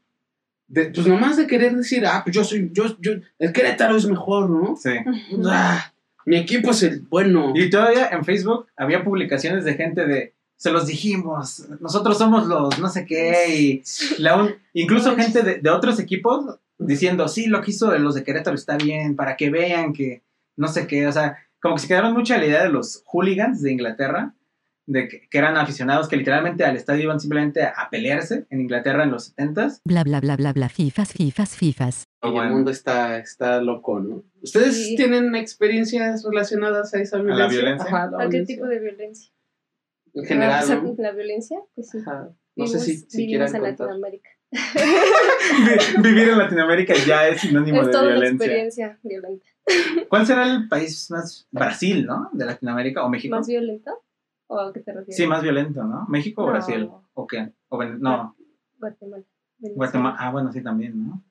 de 0.67 0.85
pues 0.87 1.07
nomás 1.07 1.37
de 1.37 1.47
querer 1.47 1.77
decir, 1.77 2.05
ah, 2.07 2.23
pues 2.25 2.35
yo 2.35 2.43
soy, 2.45 2.71
yo, 2.73 2.97
yo, 3.01 3.13
el 3.39 3.53
Querétaro 3.53 3.97
es 3.97 4.07
mejor, 4.07 4.51
¿no? 4.51 4.77
Sí. 4.77 4.91
Ah, 5.47 5.93
mi 6.27 6.37
equipo 6.37 6.71
es 6.73 6.83
el 6.83 7.01
bueno. 7.03 7.53
Y 7.55 7.71
todavía 7.71 8.09
en 8.09 8.25
Facebook 8.25 8.67
había 8.77 9.05
publicaciones 9.05 9.65
de 9.65 9.75
gente 9.75 10.07
de 10.07 10.34
se 10.57 10.71
los 10.71 10.87
dijimos, 10.87 11.67
nosotros 11.81 12.17
somos 12.19 12.47
los 12.47 12.79
no 12.79 12.89
sé 12.89 13.05
qué, 13.07 13.55
y 13.57 13.83
la 14.23 14.37
un- 14.37 14.55
incluso 14.73 15.15
gente 15.17 15.43
de, 15.43 15.57
de 15.57 15.71
otros 15.71 15.99
equipos 16.01 16.59
diciendo, 16.79 17.29
sí, 17.29 17.47
lo 17.47 17.61
que 17.63 17.71
hizo 17.73 17.91
de 17.91 17.99
los 17.99 18.15
de 18.15 18.25
Querétaro 18.25 18.57
está 18.57 18.77
bien, 18.77 19.17
para 19.17 19.37
que 19.37 19.51
vean 19.51 19.93
que 19.93 20.23
no 20.57 20.69
sé 20.69 20.87
qué, 20.87 21.07
o 21.07 21.13
sea, 21.13 21.37
como 21.61 21.75
que 21.77 21.83
se 21.83 21.89
quedaron 21.89 22.13
mucho 22.13 22.35
a 22.35 22.39
la 22.39 22.47
idea 22.47 22.63
de 22.63 22.69
los 22.71 23.03
hooligans 23.07 23.63
de 23.63 23.73
Inglaterra, 23.73 24.35
de 24.87 25.09
que, 25.09 25.29
que 25.31 25.39
eran 25.39 25.57
aficionados 25.57 26.09
que 26.09 26.17
literalmente 26.19 26.63
al 26.63 26.77
estadio 26.77 27.05
iban 27.05 27.19
simplemente 27.19 27.63
a, 27.63 27.71
a 27.71 27.89
pelearse 27.89 28.45
en 28.51 28.61
Inglaterra 28.61 29.05
en 29.05 29.13
los 29.13 29.35
70s. 29.35 29.79
Bla 29.85 30.05
bla 30.05 30.21
bla 30.21 30.37
bla 30.37 30.53
bla 30.53 30.69
fifas 30.69 31.13
fifas 31.15 31.57
fifas. 31.57 32.05
Bueno. 32.21 32.43
el 32.45 32.51
mundo 32.51 32.71
está, 32.71 33.19
está 33.19 33.63
loco, 33.63 33.99
¿no? 34.01 34.23
¿Ustedes 34.43 34.77
Sí. 34.89 34.97
tienen 34.97 35.35
experiencias 35.37 36.23
relacionadas 36.25 36.93
a 36.93 37.01
esa 37.01 37.17
la 37.19 37.25
violencia? 37.25 37.59
violencia? 37.61 37.87
Ajá, 37.87 38.11
la 38.11 38.17
¿A 38.19 38.21
qué 38.25 38.29
violencia. 38.29 38.57
tipo 38.57 38.67
de 38.67 38.79
violencia? 38.81 39.31
En 40.15 40.25
general, 40.25 40.85
¿no? 40.85 40.95
La 40.99 41.13
violencia, 41.13 41.59
pues 41.75 41.91
sí. 41.91 41.99
Ajá. 41.99 42.31
No 42.57 42.67
sé 42.67 42.79
Vivimos- 42.79 42.85
si, 42.85 42.97
si 42.97 43.17
vivimos 43.27 43.51
quieran 43.51 43.55
en 43.57 43.77
contar. 43.77 43.87
Latinoamérica. 43.89 44.31
Vivir 46.03 46.29
en 46.29 46.39
Latinoamérica 46.39 46.95
ya 47.07 47.29
es 47.29 47.41
sinónimo 47.41 47.81
Es 47.81 47.87
de 47.87 47.93
toda 47.93 48.05
una 48.05 48.13
violencia. 48.15 48.45
experiencia 48.47 48.99
violenta. 49.03 49.47
¿Cuál 50.09 50.27
será 50.27 50.45
el 50.55 50.69
país 50.69 51.11
más 51.11 51.49
Brasil, 51.51 52.07
no? 52.07 52.29
De 52.33 52.45
Latinoamérica 52.45 53.05
o 53.05 53.09
México? 53.09 53.35
¿Más 53.35 53.47
violenta? 53.49 53.93
¿O 54.47 54.59
a 54.61 54.73
qué 54.73 54.81
te 54.81 54.93
refieres? 54.93 55.17
Sí, 55.17 55.27
más 55.27 55.43
violento, 55.43 55.83
¿no? 55.85 56.07
¿México 56.09 56.43
o 56.43 56.47
No. 56.47 56.53
Brasil? 56.53 56.89
¿O 57.15 57.27
qué? 57.27 57.51
¿O 57.69 57.79
Ven- 57.79 58.01
no, 58.01 58.37
Guatemala. 58.79 59.25
Venezuela. 59.59 59.77
Guatemala. 59.77 60.17
Ah, 60.19 60.31
bueno, 60.31 60.53
sí, 60.53 60.63
también, 60.63 61.07
¿no? 61.09 61.23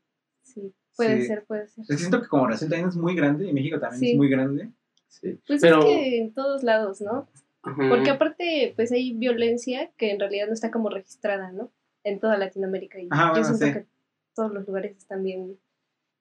Sí, 0.42 0.74
puede 0.96 1.22
Sí. 1.22 1.28
ser, 1.28 1.46
puede 1.46 1.68
ser. 1.68 1.84
Es 1.84 1.88
que 1.88 1.98
siento 1.98 2.22
que 2.22 2.28
como 2.28 2.44
Brasil 2.46 2.68
también 2.70 2.90
es 2.90 2.96
muy 2.96 3.16
grande 3.16 3.48
y 3.48 3.54
México 3.54 3.80
también 3.80 4.00
Sí. 4.00 4.12
es 4.12 4.18
muy 4.18 4.30
grande. 4.30 4.70
Sí. 5.08 5.40
Pues 5.48 5.62
Pero- 5.62 5.80
es 5.80 5.86
que 5.86 6.18
en 6.20 6.34
todos 6.34 6.64
lados, 6.64 7.00
¿no? 7.02 7.28
Ajá. 7.64 7.90
Porque 7.90 8.10
aparte, 8.10 8.74
pues 8.76 8.92
hay 8.92 9.14
violencia 9.14 9.92
que 9.98 10.12
en 10.12 10.20
realidad 10.20 10.48
no 10.48 10.54
está 10.54 10.70
como 10.70 10.90
registrada, 10.90 11.52
¿no? 11.52 11.72
En 12.04 12.20
toda 12.20 12.38
Latinoamérica. 12.38 13.00
Y 13.00 13.08
Ajá, 13.10 13.28
yo 13.28 13.32
bueno, 13.32 13.46
siento 13.46 13.66
sí. 13.66 13.74
que 13.74 13.86
todos 14.36 14.54
los 14.54 14.68
lugares 14.68 14.98
están 14.98 15.24
bien 15.24 15.58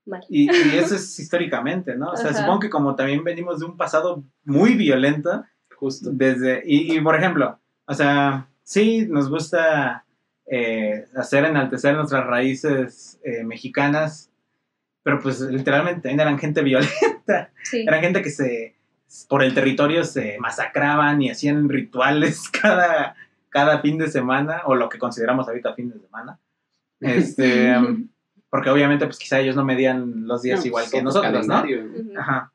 mal. 0.06 0.24
Y, 0.28 0.44
y 0.44 0.76
eso 0.76 0.94
es 0.94 1.18
históricamente, 1.18 1.96
¿no? 1.96 2.12
O 2.12 2.16
sea, 2.16 2.30
Ajá. 2.30 2.40
supongo 2.40 2.60
que 2.60 2.70
como 2.70 2.94
también 2.94 3.24
venimos 3.24 3.60
de 3.60 3.66
un 3.66 3.76
pasado 3.76 4.24
muy 4.44 4.74
violento, 4.74 5.44
Justo. 5.76 6.10
desde, 6.12 6.62
y, 6.64 6.96
y, 6.96 7.00
por 7.00 7.16
ejemplo, 7.16 7.58
o 7.86 7.94
sea, 7.94 8.48
sí 8.62 9.06
nos 9.08 9.28
gusta 9.28 10.04
eh, 10.46 11.06
hacer 11.16 11.44
enaltecer 11.44 11.96
nuestras 11.96 12.26
raíces 12.26 13.20
eh, 13.24 13.42
mexicanas, 13.44 14.30
pero 15.02 15.18
pues 15.18 15.40
literalmente 15.40 16.02
también 16.02 16.20
eran 16.20 16.38
gente 16.38 16.62
violenta. 16.62 17.50
Sí. 17.64 17.82
Eran 17.86 18.00
gente 18.00 18.22
que 18.22 18.30
se 18.30 18.76
por 19.28 19.42
el 19.42 19.54
territorio 19.54 20.04
se 20.04 20.38
masacraban 20.40 21.20
y 21.22 21.30
hacían 21.30 21.68
rituales 21.68 22.48
cada, 22.62 23.14
cada 23.48 23.80
fin 23.80 23.98
de 23.98 24.08
semana, 24.08 24.62
o 24.66 24.74
lo 24.74 24.88
que 24.88 24.98
consideramos 24.98 25.48
ahorita 25.48 25.74
fin 25.74 25.90
de 25.90 25.98
semana. 25.98 26.38
Este, 27.00 27.74
porque 28.50 28.70
obviamente, 28.70 29.06
pues 29.06 29.18
quizá 29.18 29.40
ellos 29.40 29.56
no 29.56 29.64
medían 29.64 30.26
los 30.26 30.42
días 30.42 30.60
No, 30.60 30.66
igual 30.66 30.84
que 30.90 30.98
otro 30.98 31.04
nosotros, 31.04 31.46
¿no? 31.46 31.54
Ajá. 32.20 32.52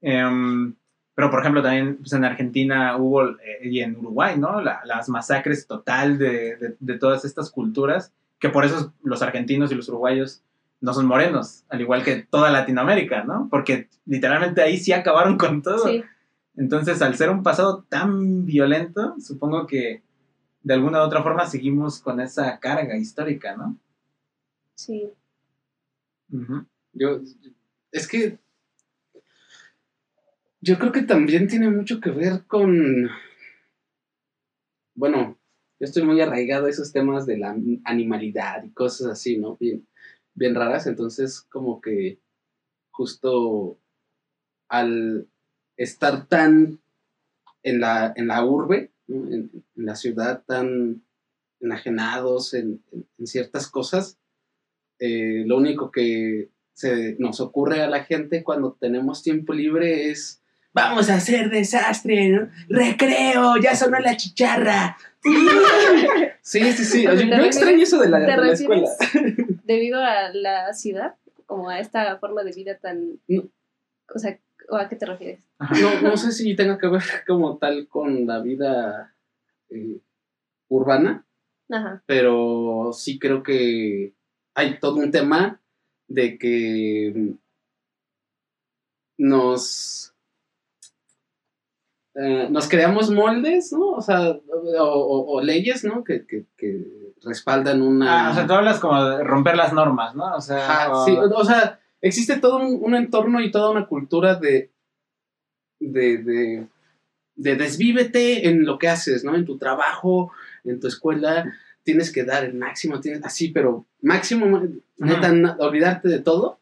Em, 0.00 0.74
pero, 1.14 1.30
por 1.30 1.40
ejemplo, 1.40 1.62
también 1.62 1.96
pues, 1.98 2.12
en 2.14 2.24
Argentina 2.24 2.96
hubo, 2.96 3.28
eh, 3.28 3.60
y 3.62 3.80
en 3.80 3.96
Uruguay, 3.96 4.36
¿no? 4.38 4.60
La- 4.60 4.80
las 4.84 5.08
masacres 5.08 5.66
total 5.66 6.18
de, 6.18 6.56
de- 6.56 6.76
de 6.78 6.98
todas 6.98 7.24
estas 7.24 7.50
culturas, 7.50 8.12
que 8.38 8.48
por 8.48 8.64
eso 8.64 8.92
los 9.04 9.22
argentinos 9.22 9.70
y 9.70 9.74
los 9.74 9.88
uruguayos 9.88 10.42
no 10.82 10.92
son 10.92 11.06
morenos, 11.06 11.64
al 11.68 11.80
igual 11.80 12.02
que 12.02 12.26
toda 12.28 12.50
Latinoamérica, 12.50 13.22
¿no? 13.22 13.48
Porque 13.48 13.88
literalmente 14.04 14.62
ahí 14.62 14.76
sí 14.76 14.92
acabaron 14.92 15.38
con 15.38 15.62
todo. 15.62 15.86
Sí, 15.86 16.02
Entonces, 16.56 17.00
al 17.00 17.16
ser 17.16 17.30
un 17.30 17.44
pasado 17.44 17.84
tan 17.88 18.44
violento, 18.44 19.14
supongo 19.20 19.66
que 19.68 20.02
de 20.62 20.74
alguna 20.74 20.98
u 20.98 21.06
otra 21.06 21.22
forma 21.22 21.46
seguimos 21.46 22.00
con 22.00 22.20
esa 22.20 22.58
carga 22.58 22.96
histórica, 22.96 23.56
¿no? 23.56 23.78
sí. 24.74 25.08
Yo, 26.94 27.20
es 27.92 28.08
que 28.08 28.38
yo 30.60 30.78
creo 30.78 30.92
que 30.92 31.02
también 31.02 31.46
tiene 31.46 31.70
mucho 31.70 32.00
que 32.00 32.10
ver 32.10 32.44
con, 32.46 33.08
bueno, 34.94 35.38
yo 35.78 35.84
estoy 35.84 36.02
muy 36.02 36.20
arraigado 36.20 36.66
a 36.66 36.70
esos 36.70 36.92
temas 36.92 37.26
de 37.26 37.38
la 37.38 37.54
animalidad 37.84 38.64
y 38.64 38.70
cosas 38.70 39.08
así, 39.08 39.38
¿no? 39.38 39.56
Bien, 39.58 39.86
bien 40.34 40.54
raras, 40.54 40.86
entonces 40.86 41.40
como 41.42 41.80
que 41.80 42.18
justo 42.90 43.78
al 44.68 45.26
estar 45.76 46.26
tan 46.26 46.80
en 47.62 47.80
la, 47.80 48.12
en 48.16 48.26
la 48.28 48.44
urbe, 48.44 48.90
¿no? 49.06 49.26
en, 49.26 49.50
en 49.76 49.86
la 49.86 49.94
ciudad 49.94 50.42
tan 50.46 51.02
enajenados 51.60 52.54
en, 52.54 52.82
en- 52.92 53.06
en 53.18 53.26
ciertas 53.26 53.68
cosas, 53.68 54.18
eh, 54.98 55.44
lo 55.46 55.56
único 55.58 55.90
que 55.90 56.48
se 56.74 57.16
nos 57.18 57.40
ocurre 57.40 57.82
a 57.82 57.88
la 57.88 58.04
gente 58.04 58.42
cuando 58.42 58.72
tenemos 58.80 59.22
tiempo 59.22 59.52
libre 59.52 60.10
es 60.10 60.40
vamos 60.74 61.10
a 61.10 61.16
hacer 61.16 61.50
desastre, 61.50 62.28
¿no? 62.30 62.48
recreo, 62.68 63.56
ya 63.62 63.76
sonó 63.76 63.98
la 64.00 64.16
chicharra. 64.16 64.96
Sí, 66.44 66.60
sí, 66.72 66.84
sí. 66.84 67.02
Yo, 67.04 67.10
¿te 67.10 67.18
yo 67.18 67.22
refieres- 67.36 67.46
extraño 67.56 67.82
eso 67.84 68.00
de 68.00 68.08
la, 68.08 68.18
¿Te 68.18 68.32
de 68.32 68.36
la 68.36 68.52
escuela. 68.52 68.88
Debido 69.64 70.00
a 70.02 70.32
la 70.32 70.72
ciudad? 70.72 71.16
Como 71.46 71.68
a 71.68 71.80
esta 71.80 72.18
forma 72.18 72.42
de 72.44 72.52
vida 72.52 72.78
tan... 72.78 73.20
No. 73.28 73.48
O 74.14 74.18
sea, 74.18 74.38
¿o 74.68 74.76
a 74.76 74.88
qué 74.88 74.96
te 74.96 75.06
refieres? 75.06 75.40
No, 75.80 76.00
no 76.00 76.16
sé 76.16 76.32
si 76.32 76.56
tenga 76.56 76.78
que 76.78 76.88
ver 76.88 77.02
como 77.26 77.58
tal 77.58 77.88
con 77.88 78.26
la 78.26 78.40
vida 78.40 79.14
eh, 79.70 80.00
urbana, 80.68 81.26
Ajá. 81.70 82.02
pero 82.06 82.90
sí 82.92 83.18
creo 83.18 83.42
que 83.42 84.14
hay 84.54 84.78
todo 84.80 84.96
un 84.96 85.10
tema 85.10 85.60
de 86.08 86.38
que 86.38 87.34
nos 89.18 90.01
eh, 92.14 92.48
nos 92.50 92.68
creamos 92.68 93.10
moldes, 93.10 93.72
¿no? 93.72 93.90
O 93.92 94.00
sea, 94.02 94.30
o, 94.30 94.82
o- 94.82 95.36
o 95.36 95.40
leyes, 95.42 95.84
¿no? 95.84 96.04
Que, 96.04 96.26
que- 96.26 96.44
que 96.56 97.12
respaldan 97.24 97.82
una... 97.82 98.28
Ah, 98.28 98.30
o 98.30 98.34
sea, 98.34 98.46
tú 98.46 98.52
hablas 98.54 98.80
como 98.80 99.02
de 99.04 99.22
romper 99.24 99.56
las 99.56 99.72
normas, 99.72 100.14
¿no? 100.14 100.34
O 100.34 100.40
sea, 100.40 100.58
Ajá, 100.58 100.92
o- 100.92 101.04
sí, 101.04 101.16
o 101.16 101.44
sea, 101.44 101.80
existe 102.00 102.36
todo 102.38 102.56
un, 102.58 102.78
un 102.82 102.94
entorno 102.94 103.40
y 103.40 103.50
toda 103.50 103.70
una 103.70 103.86
cultura 103.86 104.34
de, 104.34 104.70
de, 105.80 106.18
de, 106.18 106.66
de 107.36 107.56
desvívete 107.56 108.48
en 108.48 108.64
lo 108.64 108.78
que 108.78 108.88
haces, 108.88 109.24
¿no? 109.24 109.34
En 109.34 109.44
tu 109.44 109.56
trabajo, 109.56 110.32
en 110.64 110.80
tu 110.80 110.88
escuela, 110.88 111.52
tienes 111.84 112.12
que 112.12 112.24
dar 112.24 112.44
el 112.44 112.54
máximo, 112.54 113.00
tienes, 113.00 113.24
así, 113.24 113.48
pero 113.48 113.86
máximo, 114.00 114.62
neta, 114.98 115.56
olvidarte 115.60 116.08
de 116.08 116.18
todo. 116.20 116.60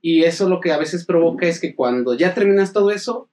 Y 0.00 0.24
eso 0.24 0.48
lo 0.48 0.60
que 0.60 0.72
a 0.72 0.78
veces 0.78 1.04
provoca 1.04 1.46
es 1.46 1.60
que 1.60 1.74
cuando 1.74 2.14
ya 2.14 2.34
terminas 2.34 2.72
todo 2.72 2.90
eso, 2.90 3.28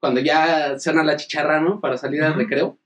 cuando 0.00 0.20
ya 0.20 0.78
suena 0.78 1.02
la 1.02 1.16
chicharra, 1.16 1.60
¿no? 1.60 1.80
Para 1.80 1.96
salir 1.96 2.22
al 2.22 2.34
recreo, 2.34 2.78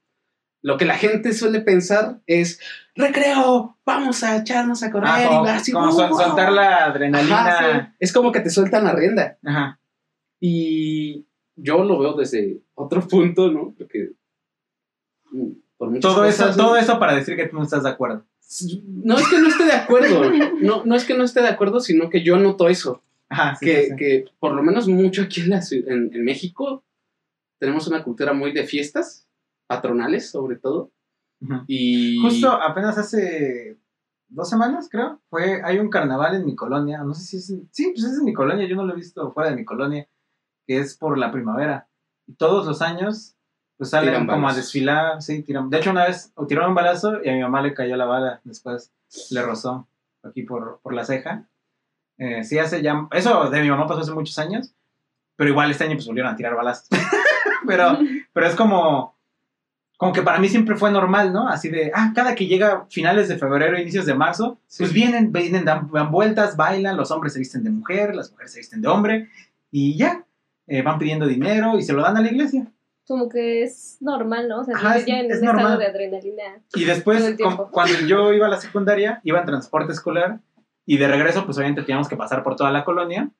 lo 0.63 0.77
que 0.77 0.85
la 0.85 0.95
gente 0.97 1.33
suele 1.33 1.61
pensar 1.61 2.21
es, 2.27 2.61
recreo, 2.95 3.77
vamos 3.85 4.23
a 4.23 4.37
echarnos 4.37 4.83
a 4.83 4.91
correr. 4.91 5.09
Ah, 5.11 5.23
y 5.25 5.27
como, 5.27 5.45
va 5.45 5.55
así, 5.57 5.73
como 5.73 5.87
¡wow! 5.87 5.95
sol- 5.97 6.15
soltar 6.15 6.53
la 6.53 6.85
adrenalina. 6.85 7.47
Ajá, 7.49 7.81
sí. 7.89 7.97
Es 7.99 8.13
como 8.13 8.31
que 8.33 8.41
te 8.41 8.51
sueltan 8.51 8.85
la 8.85 8.93
rienda. 8.93 9.39
Ajá. 9.45 9.81
Y 10.41 11.27
yo 11.57 11.85
lo 11.85 11.99
veo 11.99 12.15
desde 12.15 12.61
otro 12.75 13.01
punto, 13.09 13.51
¿no? 13.51 13.75
Porque 13.77 14.13
mm, 15.33 15.51
por 15.77 15.99
Todo 15.99 16.25
eso, 16.25 16.45
cosas, 16.45 16.57
todo 16.57 16.77
eso 16.77 16.99
para 16.99 17.15
decir 17.17 17.37
que 17.37 17.47
tú 17.49 17.57
no 17.57 17.65
estás 17.65 17.83
de 17.83 17.91
acuerdo. 17.91 18.25
No 18.87 19.17
es 19.17 19.27
que 19.29 19.39
no 19.39 19.49
esté 19.49 19.65
de 19.65 19.73
acuerdo, 19.73 20.31
no, 20.61 20.85
no 20.85 20.95
es 20.95 21.05
que 21.05 21.15
no 21.15 21.25
esté 21.25 21.41
de 21.41 21.49
acuerdo, 21.49 21.81
sino 21.81 22.11
que 22.11 22.23
yo 22.23 22.37
noto 22.37 22.69
eso. 22.69 23.03
Ajá, 23.31 23.57
sí, 23.57 23.65
que, 23.65 23.83
sí, 23.85 23.91
sí. 23.91 23.97
que 23.97 24.25
por 24.39 24.53
lo 24.53 24.63
menos 24.63 24.87
mucho 24.89 25.23
aquí 25.23 25.41
en, 25.41 25.51
la 25.51 25.63
en, 25.71 26.11
en 26.13 26.25
México 26.25 26.85
tenemos 27.63 27.87
una 27.87 28.03
cultura 28.03 28.33
muy 28.33 28.51
de 28.53 28.65
fiestas, 28.65 29.29
patronales 29.69 30.29
sobre 30.33 30.57
todo. 30.57 30.91
Y 31.69 32.21
Justo 32.21 32.51
apenas 32.51 32.99
hace 32.99 33.79
dos 34.29 34.49
semanas, 34.51 34.89
creo, 34.91 35.21
fue, 35.31 35.63
hay 35.63 35.79
un 35.79 35.89
carnaval 35.89 36.35
en 36.35 36.45
mi 36.45 36.57
colonia, 36.57 37.05
no 37.05 37.15
sé 37.15 37.23
si 37.25 37.37
es, 37.37 37.51
en- 37.51 37.69
sí, 37.71 37.93
pues 37.95 38.03
es 38.05 38.19
en 38.19 38.25
mi 38.25 38.33
colonia, 38.33 38.67
yo 38.67 38.75
no 38.75 38.85
lo 38.85 38.95
he 38.95 38.97
visto 38.97 39.31
fuera 39.31 39.51
de 39.51 39.57
mi 39.57 39.65
colonia, 39.65 40.09
que 40.67 40.79
es 40.79 40.97
por 40.97 41.17
la 41.19 41.31
primavera. 41.31 41.87
Y 42.27 42.35
todos 42.35 42.67
los 42.67 42.83
años, 42.83 43.37
pues 43.77 43.91
salen 43.91 44.11
Tiran 44.11 44.27
como 44.27 44.39
a 44.39 44.41
balazos. 44.43 44.57
desfilar, 44.65 45.23
sí, 45.23 45.43
tiran. 45.45 45.71
De 45.71 45.79
hecho, 45.79 45.91
una 45.93 46.07
vez 46.07 46.33
tiraron 46.49 46.71
un 46.71 46.75
balazo 46.75 47.23
y 47.23 47.29
a 47.29 47.33
mi 47.33 47.43
mamá 47.43 47.63
le 47.63 47.75
cayó 47.75 47.95
la 47.97 48.07
bala, 48.07 48.41
después 48.43 48.93
le 49.31 49.41
rozó 49.43 49.87
aquí 50.25 50.43
por, 50.43 50.81
por 50.83 50.95
la 50.95 51.05
ceja. 51.05 51.49
Eh, 52.19 52.43
sí, 52.43 52.59
hace 52.59 52.83
ya, 52.83 53.07
eso 53.13 53.51
de 53.51 53.61
mi 53.63 53.71
mamá 53.71 53.87
pasó 53.87 54.01
hace 54.01 54.13
muchos 54.13 54.39
años, 54.41 54.75
pero 55.37 55.51
igual 55.51 55.71
este 55.71 55.85
año 55.85 55.95
pues 55.95 56.07
volvieron 56.07 56.33
a 56.33 56.37
tirar 56.37 56.55
balazos. 56.55 56.89
pero, 57.67 57.99
pero 58.33 58.47
es 58.47 58.55
como, 58.55 59.17
como 59.97 60.13
que 60.13 60.23
para 60.23 60.39
mí 60.39 60.49
siempre 60.49 60.77
fue 60.77 60.91
normal, 60.91 61.33
¿no? 61.33 61.49
Así 61.49 61.69
de, 61.69 61.93
ah, 61.95 62.13
cada 62.15 62.35
que 62.35 62.47
llega 62.47 62.87
finales 62.91 63.29
de 63.29 63.39
febrero, 63.39 63.79
inicios 63.79 64.07
de 64.07 64.15
marzo, 64.15 64.59
Sí. 64.67 64.83
pues 64.85 64.93
vienen, 64.93 65.33
vienen, 65.33 65.65
dan, 65.65 65.91
dan 65.93 66.11
vueltas, 66.11 66.57
bailan, 66.57 66.97
los 66.97 67.11
hombres 67.11 67.33
se 67.35 67.39
visten 67.39 67.63
de 67.65 67.71
mujer, 67.71 68.15
las 68.15 68.31
mujeres 68.31 68.53
se 68.53 68.59
visten 68.61 68.81
de 68.83 68.89
hombre, 68.89 69.29
y 69.71 69.97
ya, 69.97 70.25
eh, 70.67 70.83
van 70.83 70.99
pidiendo 70.99 71.27
dinero 71.27 71.79
y 71.79 71.83
se 71.83 71.93
lo 71.93 72.03
dan 72.03 72.17
a 72.17 72.21
la 72.21 72.29
iglesia. 72.31 72.67
Como 73.07 73.29
que 73.29 73.63
es 73.65 73.97
normal, 74.01 74.49
¿no? 74.49 74.61
O 74.61 74.65
sea, 74.65 74.77
Ajá, 74.77 74.97
es- 74.97 75.07
ya 75.07 75.19
en 75.19 75.27
es 75.31 75.39
un 75.39 75.45
estado 75.49 75.59
normal. 75.61 75.79
de 75.79 75.87
adrenalina. 75.87 76.43
Y 76.75 76.85
después, 76.85 77.35
cuando 77.71 77.99
yo 78.07 78.33
iba 78.35 78.47
a 78.47 78.51
la 78.51 78.61
secundaria, 78.61 79.21
iba 79.25 79.41
en 79.41 79.47
transporte 79.47 79.93
escolar, 79.93 80.39
y 80.87 80.99
de 80.99 81.09
regreso, 81.09 81.45
pues 81.45 81.57
obviamente 81.59 81.83
teníamos 81.83 82.09
que 82.09 82.17
pasar 82.17 82.43
por 82.43 82.55
toda 82.57 82.71
la 82.71 82.85
colonia, 82.85 83.31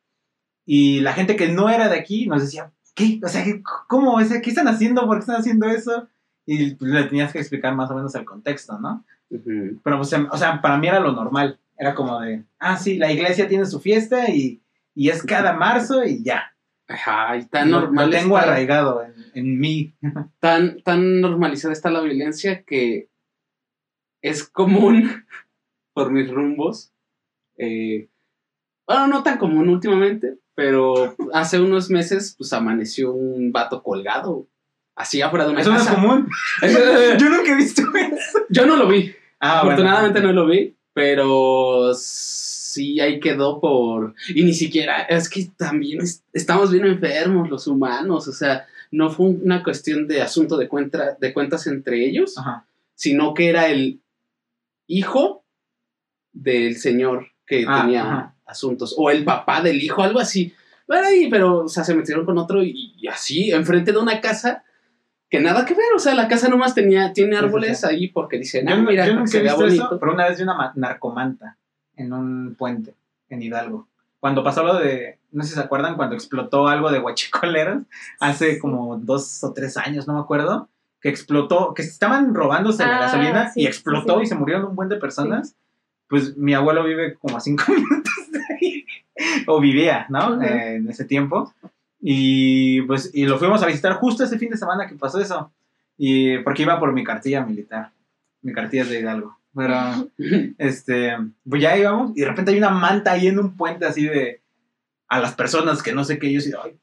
y 0.67 1.01
la 1.01 1.13
gente 1.13 1.37
que 1.37 1.49
no 1.49 1.69
era 1.71 1.89
de 1.89 1.99
aquí 1.99 2.27
nos 2.27 2.43
decía, 2.43 2.71
¿qué? 2.95 3.21
O 3.25 3.29
sea, 3.29 3.45
¿qué- 3.45 3.63
¿cómo? 3.89 4.15
O 4.15 4.25
sea, 4.25 4.41
¿qué 4.41 4.51
están 4.51 4.69
haciendo? 4.69 5.07
¿Por 5.07 5.17
qué 5.17 5.21
están 5.21 5.37
haciendo 5.41 5.67
eso? 5.69 6.09
Y 6.47 6.75
pues, 6.75 6.91
le 6.91 7.05
tenías 7.05 7.33
que 7.33 7.39
explicar 7.39 7.75
más 7.75 7.91
o 7.91 7.95
menos 7.95 8.15
el 8.15 8.25
contexto, 8.25 8.79
¿no? 8.79 9.05
Pero, 9.29 9.97
pues, 9.99 10.13
em- 10.13 10.29
o 10.31 10.37
sea, 10.37 10.61
para 10.61 10.77
mí 10.79 10.87
era 10.89 11.01
lo 11.01 11.13
normal. 11.13 11.59
Era 11.79 11.95
como 11.95 12.21
de, 12.21 12.45
ah, 12.59 12.77
sí, 12.77 12.97
la 12.99 13.11
iglesia 13.11 13.49
tiene 13.49 13.65
su 13.67 13.81
fiesta 13.81 14.29
y, 14.31 14.61
y 14.95 15.09
es 15.09 15.23
cada 15.23 15.53
marzo 15.55 16.05
y 16.05 16.23
ya. 16.23 16.55
Ajá, 16.87 17.37
y 17.39 17.47
tan 17.47 17.71
normal 17.71 18.11
Lo 18.11 18.17
tengo 18.17 18.39
está- 18.39 18.51
arraigado 18.51 19.03
en, 19.05 19.15
en 19.35 19.59
mí. 19.59 19.95
tan, 20.41 20.83
tan 20.83 21.21
normalizada 21.21 21.73
está 21.73 21.91
la 21.91 22.01
violencia 22.03 22.63
que 22.65 23.09
es 24.21 24.45
común 24.45 25.25
por 25.95 26.11
mis 26.11 26.31
rumbos. 26.31 26.93
eh, 27.57 28.09
bueno, 28.87 29.07
no 29.07 29.23
tan 29.23 29.39
común 29.39 29.69
últimamente, 29.69 30.39
pero 30.55 31.15
hace 31.33 31.61
unos 31.61 31.91
meses 31.91 32.35
pues 32.37 32.53
amaneció 32.53 33.13
un 33.13 33.53
vato 33.53 33.83
colgado. 33.83 34.47
Así 34.95 35.23
afuera 35.23 35.47
de 35.47 35.53
una 35.53 35.61
Eso 35.63 35.71
no 35.71 35.77
es 35.79 35.85
casa. 35.85 35.95
común. 35.95 36.29
Yo 37.19 37.29
nunca 37.31 37.53
he 37.53 37.57
visto 37.57 37.83
eso. 37.95 38.39
Yo 38.51 38.67
no 38.67 38.77
lo 38.77 38.87
vi. 38.89 39.13
Ah, 39.41 39.61
Afortunadamente 39.61 40.21
bueno. 40.21 40.35
no 40.35 40.43
lo 40.43 40.47
vi, 40.51 40.75
pero 40.93 41.93
sí 41.95 43.01
ahí 43.01 43.19
quedó 43.19 43.59
por... 43.61 44.15
Y 44.35 44.45
ni 44.45 44.53
siquiera, 44.53 45.03
es 45.03 45.29
que 45.29 45.49
también 45.57 46.03
es- 46.03 46.23
estamos 46.33 46.71
bien 46.71 46.87
enfermos 46.87 47.49
los 47.51 47.67
humanos, 47.67 48.29
o 48.29 48.33
sea, 48.33 48.67
no 48.91 49.11
fue 49.11 49.27
una 49.27 49.63
cuestión 49.65 50.07
de 50.07 50.21
asunto 50.23 50.57
de, 50.59 50.69
cuenta, 50.69 51.17
de 51.19 51.33
cuentas 51.33 51.67
entre 51.67 52.05
ellos, 52.07 52.37
Ajá. 52.39 52.67
sino 52.95 53.33
que 53.35 53.49
era 53.49 53.69
el 53.69 54.01
hijo 54.87 55.43
del 56.33 56.77
señor 56.77 57.29
que 57.47 57.65
Ah, 57.67 57.81
tenía 57.83 58.03
ajá. 58.03 58.32
Asuntos, 58.53 58.95
o 58.97 59.11
el 59.11 59.25
papá 59.25 59.61
del 59.61 59.83
hijo, 59.83 60.03
algo 60.03 60.21
así. 60.21 60.55
Pero, 60.87 61.07
ahí, 61.07 61.29
pero 61.31 61.65
o 61.65 61.69
sea, 61.69 61.83
se 61.85 61.95
metieron 61.95 62.25
con 62.25 62.39
otro 62.39 62.63
y, 62.63 62.95
y 62.97 63.07
así, 63.09 63.51
enfrente 63.51 63.93
de 63.93 63.99
una 63.99 64.21
casa 64.21 64.63
que 65.31 65.41
nada 65.41 65.65
que 65.65 65.73
ver, 65.75 65.87
o 65.97 65.99
sea, 65.99 66.15
la 66.15 66.29
casa 66.29 66.49
nomás 66.49 66.75
tenía, 66.75 67.13
tiene 67.15 67.33
Sí, 67.33 67.39
sí, 67.39 67.45
árboles 67.47 67.81
sí. 67.81 67.87
ahí 67.89 68.09
porque 68.09 68.39
dicen, 68.39 68.69
ah, 68.69 68.77
no- 68.77 68.83
mira, 68.83 69.07
yo 69.07 69.15
nunca 69.15 69.29
se 69.29 69.43
vea 69.43 69.55
bonito. 69.55 69.85
eso, 69.87 69.99
pero 69.99 70.13
una 70.13 70.29
vez 70.29 70.37
vi 70.37 70.43
una 70.43 70.55
ma- 70.55 70.73
narcomanta 70.77 71.57
en 71.97 72.13
un 72.13 72.55
puente 72.59 72.95
en 73.31 73.43
Hidalgo. 73.43 73.89
Cuando 74.21 74.45
pasó 74.45 74.63
lo 74.63 74.75
de, 74.79 75.19
no 75.33 75.43
sé 75.43 75.49
si 75.51 75.55
se 75.55 75.61
acuerdan, 75.61 75.97
cuando 75.97 76.15
explotó 76.15 76.69
algo 76.69 76.91
de 76.93 76.99
huachicoleros, 77.01 77.83
hace 78.21 78.59
como 78.59 78.99
dos 78.99 79.43
o 79.43 79.53
tres 79.55 79.77
años, 79.79 80.07
no 80.07 80.15
me 80.15 80.21
acuerdo, 80.21 80.69
que 81.01 81.09
explotó, 81.09 81.73
que 81.75 81.81
estaban 81.83 82.35
robándose 82.35 82.85
la 82.85 82.99
Ah, 82.99 83.01
gasolina 83.01 83.49
sí, 83.51 83.63
y 83.63 83.67
explotó 83.67 84.15
sí, 84.15 84.19
sí. 84.21 84.25
y 84.25 84.27
se 84.27 84.35
murieron 84.35 84.67
un 84.67 84.77
buen 84.77 84.89
de 84.91 84.97
personas. 84.97 85.57
Pues 86.09 86.37
mi 86.37 86.53
abuelo 86.53 86.85
vive 86.85 87.15
como 87.15 87.39
a 87.39 87.41
cinco 87.41 87.65
minutos 87.73 88.12
o 89.47 89.61
vivía, 89.61 90.07
¿no? 90.09 90.35
Ujú. 90.35 90.43
Eh, 90.43 90.77
en 90.77 90.89
ese 90.89 91.05
tiempo. 91.05 91.53
Y 92.01 92.83
pues, 92.83 93.11
y 93.15 93.27
lo 93.27 93.39
fuimos 93.39 93.63
a 93.63 93.67
visitar 93.67 93.95
justo 93.95 94.25
ese 94.25 94.39
fin 94.39 94.51
de 94.51 94.57
semana 94.57 94.87
que 94.87 94.97
pasó 94.97 95.21
eso. 95.21 95.53
Y 95.97 96.39
porque 96.39 96.63
iba 96.63 96.81
por 96.81 96.93
mi 96.93 97.05
cartilla 97.05 97.45
militar. 97.45 97.93
Mi 98.43 98.53
cartilla 98.53 98.83
es 98.83 98.91
de 98.91 99.01
Hidalgo. 99.01 99.39
Pero, 99.55 99.75
este, 100.59 101.17
pues 101.49 101.63
ya 101.63 101.77
íbamos 101.77 102.17
y 102.17 102.21
de 102.21 102.29
repente 102.29 102.51
hay 102.51 102.59
una 102.59 102.71
manta 102.71 103.13
ahí 103.13 103.29
en 103.29 103.39
un 103.39 103.57
puente 103.57 103.87
así 103.87 104.05
de 104.05 104.41
a 105.09 105.21
las 105.21 105.35
personas 105.35 105.83
que 105.83 105.93
no 105.93 106.05
sé 106.05 106.19
qué. 106.19 106.29
Y 106.29 106.41
yo 106.41 106.61
ay, 106.63 106.79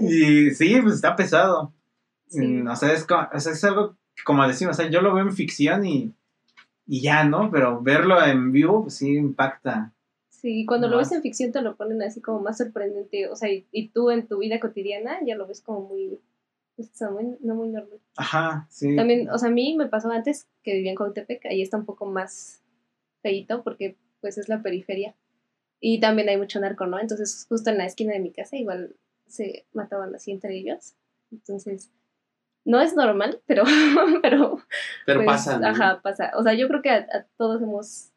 y 0.00 0.50
sí, 0.52 0.78
pues 0.80 0.94
está 0.94 1.16
pesado. 1.16 1.72
Sí. 2.28 2.62
O, 2.62 2.76
sea, 2.76 2.92
es, 2.92 3.06
o 3.10 3.40
sea, 3.40 3.52
es 3.52 3.64
algo, 3.64 3.96
como 4.24 4.46
decimos, 4.46 4.78
o 4.78 4.82
sea, 4.82 4.90
yo 4.90 5.00
lo 5.00 5.14
veo 5.14 5.24
en 5.24 5.34
ficción 5.34 5.84
y, 5.84 6.12
y 6.86 7.00
ya, 7.02 7.24
¿no? 7.24 7.50
Pero 7.50 7.80
verlo 7.82 8.24
en 8.24 8.52
vivo, 8.52 8.82
pues 8.82 8.96
sí 8.96 9.14
impacta. 9.14 9.92
Sí, 10.44 10.66
cuando 10.66 10.88
lo 10.88 10.98
ves 10.98 11.10
en 11.10 11.22
ficción 11.22 11.52
te 11.52 11.62
lo 11.62 11.74
ponen 11.74 12.02
así 12.02 12.20
como 12.20 12.38
más 12.40 12.58
sorprendente, 12.58 13.28
o 13.28 13.34
sea, 13.34 13.50
y, 13.50 13.66
y 13.72 13.88
tú 13.88 14.10
en 14.10 14.26
tu 14.28 14.36
vida 14.40 14.60
cotidiana 14.60 15.18
ya 15.24 15.36
lo 15.36 15.46
ves 15.46 15.62
como 15.62 15.88
muy, 15.88 16.20
pues, 16.76 16.90
muy- 17.10 17.38
no 17.40 17.54
muy 17.54 17.70
normal. 17.70 17.98
Ajá, 18.18 18.66
sí. 18.68 18.94
También, 18.94 19.30
o 19.30 19.38
sea, 19.38 19.48
a 19.48 19.52
mí 19.52 19.74
me 19.74 19.86
pasó 19.86 20.10
antes 20.10 20.46
que 20.62 20.74
vivía 20.74 20.90
en 20.90 20.96
Cautepec, 20.98 21.46
ahí 21.46 21.62
está 21.62 21.78
un 21.78 21.86
poco 21.86 22.04
más 22.04 22.60
feito 23.22 23.62
porque 23.62 23.96
pues 24.20 24.36
es 24.36 24.50
la 24.50 24.60
periferia. 24.62 25.14
Y 25.80 25.98
también 25.98 26.28
hay 26.28 26.36
mucho 26.36 26.60
narco, 26.60 26.84
¿no? 26.84 26.98
Entonces, 27.00 27.46
justo 27.48 27.70
en 27.70 27.78
la 27.78 27.86
esquina 27.86 28.12
de 28.12 28.20
mi 28.20 28.30
casa 28.30 28.54
igual 28.56 28.96
se 29.26 29.64
mataban 29.72 30.14
así 30.14 30.30
entre 30.30 30.58
ellos. 30.58 30.92
Entonces, 31.32 31.90
no 32.66 32.82
es 32.82 32.94
normal, 32.94 33.40
pero, 33.46 33.64
pero, 34.22 34.58
Pero 35.06 35.20
pues, 35.20 35.26
pasa, 35.26 35.58
¿no? 35.58 35.68
Ajá, 35.68 36.02
pasa. 36.02 36.32
O 36.36 36.42
sea, 36.42 36.52
yo 36.52 36.68
creo 36.68 36.82
que 36.82 36.90
a, 36.90 36.96
a 36.96 37.26
todos 37.38 37.62
hemos 37.62 38.10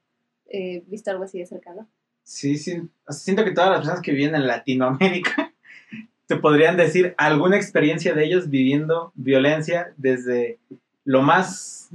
eh, 0.47 0.83
visto 0.87 1.09
algo 1.09 1.23
así 1.23 1.39
de 1.39 1.45
cerca, 1.45 1.73
¿no? 1.73 1.87
Sí, 2.27 2.57
sí. 2.57 2.81
O 3.05 3.13
sea, 3.13 3.21
siento 3.23 3.45
que 3.45 3.51
todas 3.51 3.69
las 3.69 3.79
personas 3.79 4.01
que 4.01 4.11
viven 4.11 4.35
en 4.35 4.47
Latinoamérica 4.47 5.53
te 6.27 6.35
podrían 6.35 6.75
decir 6.75 7.15
alguna 7.17 7.55
experiencia 7.55 8.13
de 8.13 8.25
ellos 8.25 8.49
viviendo 8.49 9.13
violencia 9.15 9.93
desde 9.95 10.59
lo 11.05 11.21
más 11.21 11.89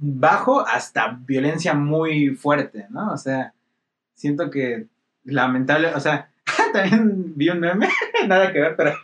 bajo 0.00 0.66
hasta 0.66 1.18
violencia 1.26 1.74
muy 1.74 2.30
fuerte, 2.30 2.86
¿no? 2.88 3.12
O 3.12 3.18
sea, 3.18 3.52
siento 4.14 4.50
que 4.50 4.86
lamentable, 5.22 5.94
o 5.94 6.00
sea, 6.00 6.30
también 6.72 7.34
vi 7.36 7.50
un 7.50 7.60
meme, 7.60 7.90
nada 8.26 8.54
que 8.54 8.60
ver, 8.60 8.74
pero 8.74 8.94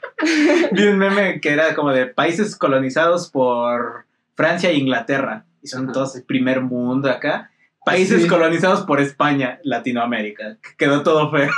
vi 0.72 0.84
un 0.84 0.96
meme 0.96 1.42
que 1.42 1.50
era 1.50 1.74
como 1.74 1.92
de 1.92 2.06
países 2.06 2.56
colonizados 2.56 3.28
por 3.30 4.06
Francia 4.34 4.70
e 4.70 4.78
Inglaterra. 4.78 5.44
Y 5.60 5.66
son 5.68 5.84
Ajá. 5.84 5.92
todos 5.92 6.16
el 6.16 6.24
primer 6.24 6.62
mundo 6.62 7.10
acá. 7.10 7.51
Países 7.84 8.22
Sí. 8.22 8.28
colonizados 8.28 8.82
por 8.82 9.00
España, 9.00 9.58
Latinoamérica. 9.64 10.58
Quedó 10.78 11.02
todo 11.02 11.30
feo. 11.30 11.50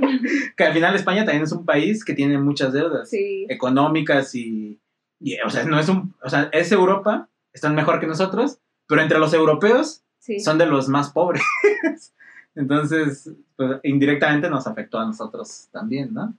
que 0.56 0.64
al 0.64 0.72
final 0.72 0.94
España 0.94 1.24
también 1.24 1.44
es 1.44 1.52
un 1.52 1.64
país 1.64 2.04
que 2.04 2.14
tiene 2.14 2.38
muchas 2.38 2.72
deudas 2.72 3.10
Sí. 3.10 3.46
económicas 3.48 4.34
y, 4.34 4.80
y, 5.20 5.40
o 5.40 5.50
sea, 5.50 5.64
no 5.64 5.78
es 5.78 5.88
un, 5.88 6.14
o 6.22 6.28
sea, 6.28 6.48
es 6.52 6.70
Europa, 6.72 7.28
están 7.52 7.74
mejor 7.74 8.00
que 8.00 8.06
nosotros, 8.06 8.58
pero 8.86 9.02
entre 9.02 9.18
los 9.18 9.32
europeos 9.34 10.02
Sí. 10.18 10.40
son 10.40 10.58
de 10.58 10.66
los 10.66 10.88
más 10.88 11.10
pobres. 11.10 11.42
Entonces, 12.54 13.30
pues, 13.56 13.78
indirectamente 13.84 14.50
nos 14.50 14.66
afectó 14.66 14.98
a 14.98 15.06
nosotros 15.06 15.68
también, 15.70 16.12
¿no? 16.12 16.34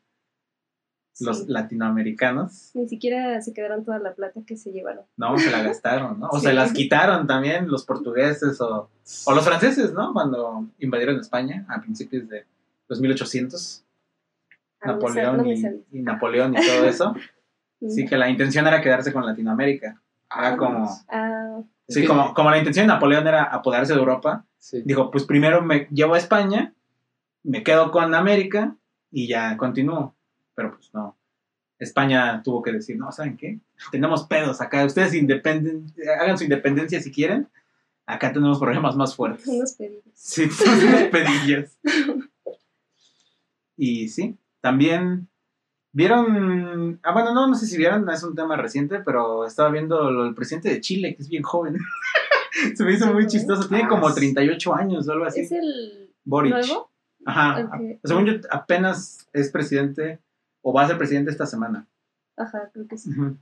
Los 1.22 1.39
Sí. 1.39 1.45
latinoamericanos, 1.50 2.72
Ni 2.76 2.88
siquiera 2.88 3.41
se 3.41 3.54
quedaron 3.54 3.84
toda 3.84 4.00
la 4.00 4.13
plata 4.13 4.39
que 4.45 4.56
se 4.56 4.72
llevaron. 4.72 5.04
¿no? 5.17 5.38
Se 5.38 5.52
la 5.52 5.63
gastaron, 5.63 6.19
¿no? 6.19 6.30
O 6.32 6.39
Sí. 6.39 6.45
se 6.48 6.54
las 6.54 6.72
quitaron 6.72 7.28
también 7.28 7.67
los 7.67 7.84
portugueses 7.86 8.62
o, 8.62 8.89
o 9.26 9.34
los 9.34 9.43
franceses, 9.43 9.91
¿no? 9.93 10.13
Cuando 10.13 10.67
invadieron 10.80 11.19
España 11.19 11.65
a 11.67 11.82
principios 11.82 12.28
de 12.30 12.45
los 12.88 13.00
1800, 13.02 13.84
Ah, 14.82 14.88
no 14.88 14.93
me 14.93 15.00
Napoleón 15.04 15.38
no 15.38 15.45
y, 15.52 15.84
y 15.91 16.02
Napoleón 16.02 16.54
y 16.54 16.65
todo 16.65 16.86
eso. 16.86 17.13
Sí, 17.88 18.06
que 18.06 18.17
la 18.17 18.30
intención 18.30 18.67
era 18.67 18.82
quedarse 18.82 19.13
con 19.13 19.26
Latinoamérica. 19.26 20.02
Era 20.38 20.58
como, 20.58 20.89
Ah, 21.10 21.62
Es 21.88 21.95
sí, 21.95 22.06
como, 22.06 22.34
como 22.34 22.50
la 22.50 22.58
intención 22.58 22.86
de 22.88 22.93
Napoleón 22.93 23.26
era 23.26 23.43
apoderarse 23.43 23.93
de 23.93 24.00
Europa, 24.00 24.45
Sí. 24.58 24.82
dijo, 24.86 25.10
pues 25.12 25.24
primero 25.26 25.62
me 25.62 25.88
llevo 25.89 26.13
a 26.15 26.17
España, 26.17 26.74
me 27.43 27.63
quedo 27.63 27.91
con 27.91 28.13
América 28.15 28.76
y 29.12 29.28
ya 29.30 29.56
continúo. 29.58 30.13
Pero 30.60 30.74
pues 30.76 30.93
no. 30.93 31.17
España 31.78 32.41
tuvo 32.43 32.62
que 32.62 32.74
decir, 32.74 32.98
no, 32.98 33.10
¿saben 33.13 33.38
qué? 33.38 33.62
Tenemos 33.93 34.26
pedos 34.26 34.60
acá, 34.60 34.84
ustedes 34.84 35.13
independen 35.13 35.86
hagan 36.19 36.38
su 36.38 36.43
independencia 36.43 37.00
si 37.00 37.13
quieren. 37.13 37.48
Acá 38.06 38.34
tenemos 38.34 38.60
problemas 38.60 38.98
más 38.98 39.15
fuertes. 39.15 39.48
unos 39.48 39.72
pedidos. 39.76 40.04
Sí, 40.13 40.43
unos 40.86 41.04
pedillos. 41.04 41.69
Y 43.78 44.10
sí, 44.10 44.38
también 44.60 45.30
vieron, 45.93 47.00
ah 47.04 47.13
bueno, 47.13 47.34
no, 47.34 47.48
no 47.48 47.56
sé 47.56 47.65
si 47.67 47.78
vieron, 47.78 48.10
es 48.10 48.22
un 48.24 48.36
tema 48.36 48.58
reciente, 48.58 49.00
pero 49.00 49.45
estaba 49.45 49.69
viendo 49.69 50.12
lo 50.12 50.26
del 50.26 50.36
presidente 50.36 50.67
de 50.67 50.82
Chile, 50.82 51.15
que 51.15 51.22
es 51.24 51.30
bien 51.30 51.43
joven. 51.43 51.78
Se 52.76 52.84
me 52.84 52.91
hizo 52.91 53.13
muy 53.13 53.28
chistoso, 53.28 53.69
tiene 53.69 53.86
Ah, 53.86 53.88
como 53.88 54.10
sí. 54.10 54.15
38 54.15 54.76
años 54.76 55.08
o 55.08 55.12
algo 55.13 55.24
así. 55.24 55.39
¿Es 55.39 55.54
el 55.54 56.12
Boric. 56.26 56.52
nuevo? 56.52 56.91
Ajá. 57.26 57.69
Según 58.04 58.26
yo, 58.26 58.34
apenas 58.52 59.30
es 59.32 59.50
presidente 59.50 60.19
o 60.62 60.74
va 60.74 60.84
a 60.84 60.88
ser 60.88 60.98
presidente 60.98 61.32
esta 61.32 61.45
semana. 61.45 61.88
Ajá, 62.38 62.69
creo 62.74 62.88
que 62.88 62.98
sí. 62.98 63.10
Ujú. 63.12 63.38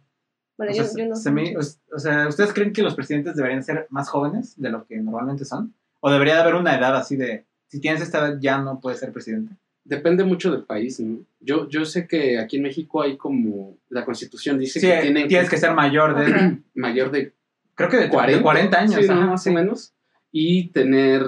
Bueno, 0.57 0.71
O 0.73 0.75
yo, 0.75 0.83
sea, 0.85 1.03
yo 1.03 1.09
no 1.09 1.15
se 1.15 1.21
sé 1.23 1.31
me- 1.31 1.55
o 1.57 1.99
sea, 1.99 2.27
¿ustedes 2.27 2.51
creen 2.53 2.73
que 2.73 2.81
los 2.81 2.95
presidentes 2.95 3.35
deberían 3.35 3.63
ser 3.63 3.85
más 3.89 4.09
jóvenes 4.09 4.59
de 4.59 4.69
lo 4.69 4.85
que 4.85 4.97
normalmente 4.97 5.45
son? 5.45 5.73
¿O 5.99 6.11
debería 6.11 6.35
de 6.35 6.41
haber 6.41 6.55
una 6.55 6.75
edad 6.77 6.95
así 6.95 7.15
de, 7.15 7.45
si 7.67 7.79
tienes 7.79 8.01
esta 8.01 8.19
edad 8.19 8.37
ya 8.39 8.57
no 8.59 8.79
puedes 8.79 8.99
ser 8.99 9.11
presidente? 9.11 9.55
Depende 9.83 10.23
mucho 10.23 10.51
del 10.51 10.63
país, 10.63 10.99
¿no? 10.99 11.19
Yo, 11.39 11.69
yo 11.69 11.85
sé 11.85 12.07
que 12.07 12.39
aquí 12.39 12.57
en 12.57 12.63
México 12.63 13.01
hay 13.01 13.15
como. 13.17 13.77
La 13.89 14.03
constitución 14.03 14.57
dice 14.59 14.79
Sí, 14.81 14.87
que 14.87 14.97
tienen 15.01 15.27
tienes 15.29 15.49
que 15.49 15.57
ser 15.57 15.73
mayor 15.73 16.13
de, 16.17 16.57
mayor 16.75 17.09
de 17.11 17.33
creo 17.73 17.87
que 17.89 17.97
de 17.97 18.09
40, 18.09 18.43
40, 18.43 18.43
40 18.43 18.79
años. 18.79 18.95
sí, 19.05 19.07
¿no? 19.07 19.13
ajá, 19.21 19.25
más 19.27 19.43
sí. 19.43 19.49
o 19.49 19.53
menos. 19.53 19.93
Y 20.31 20.69
tener 20.71 21.21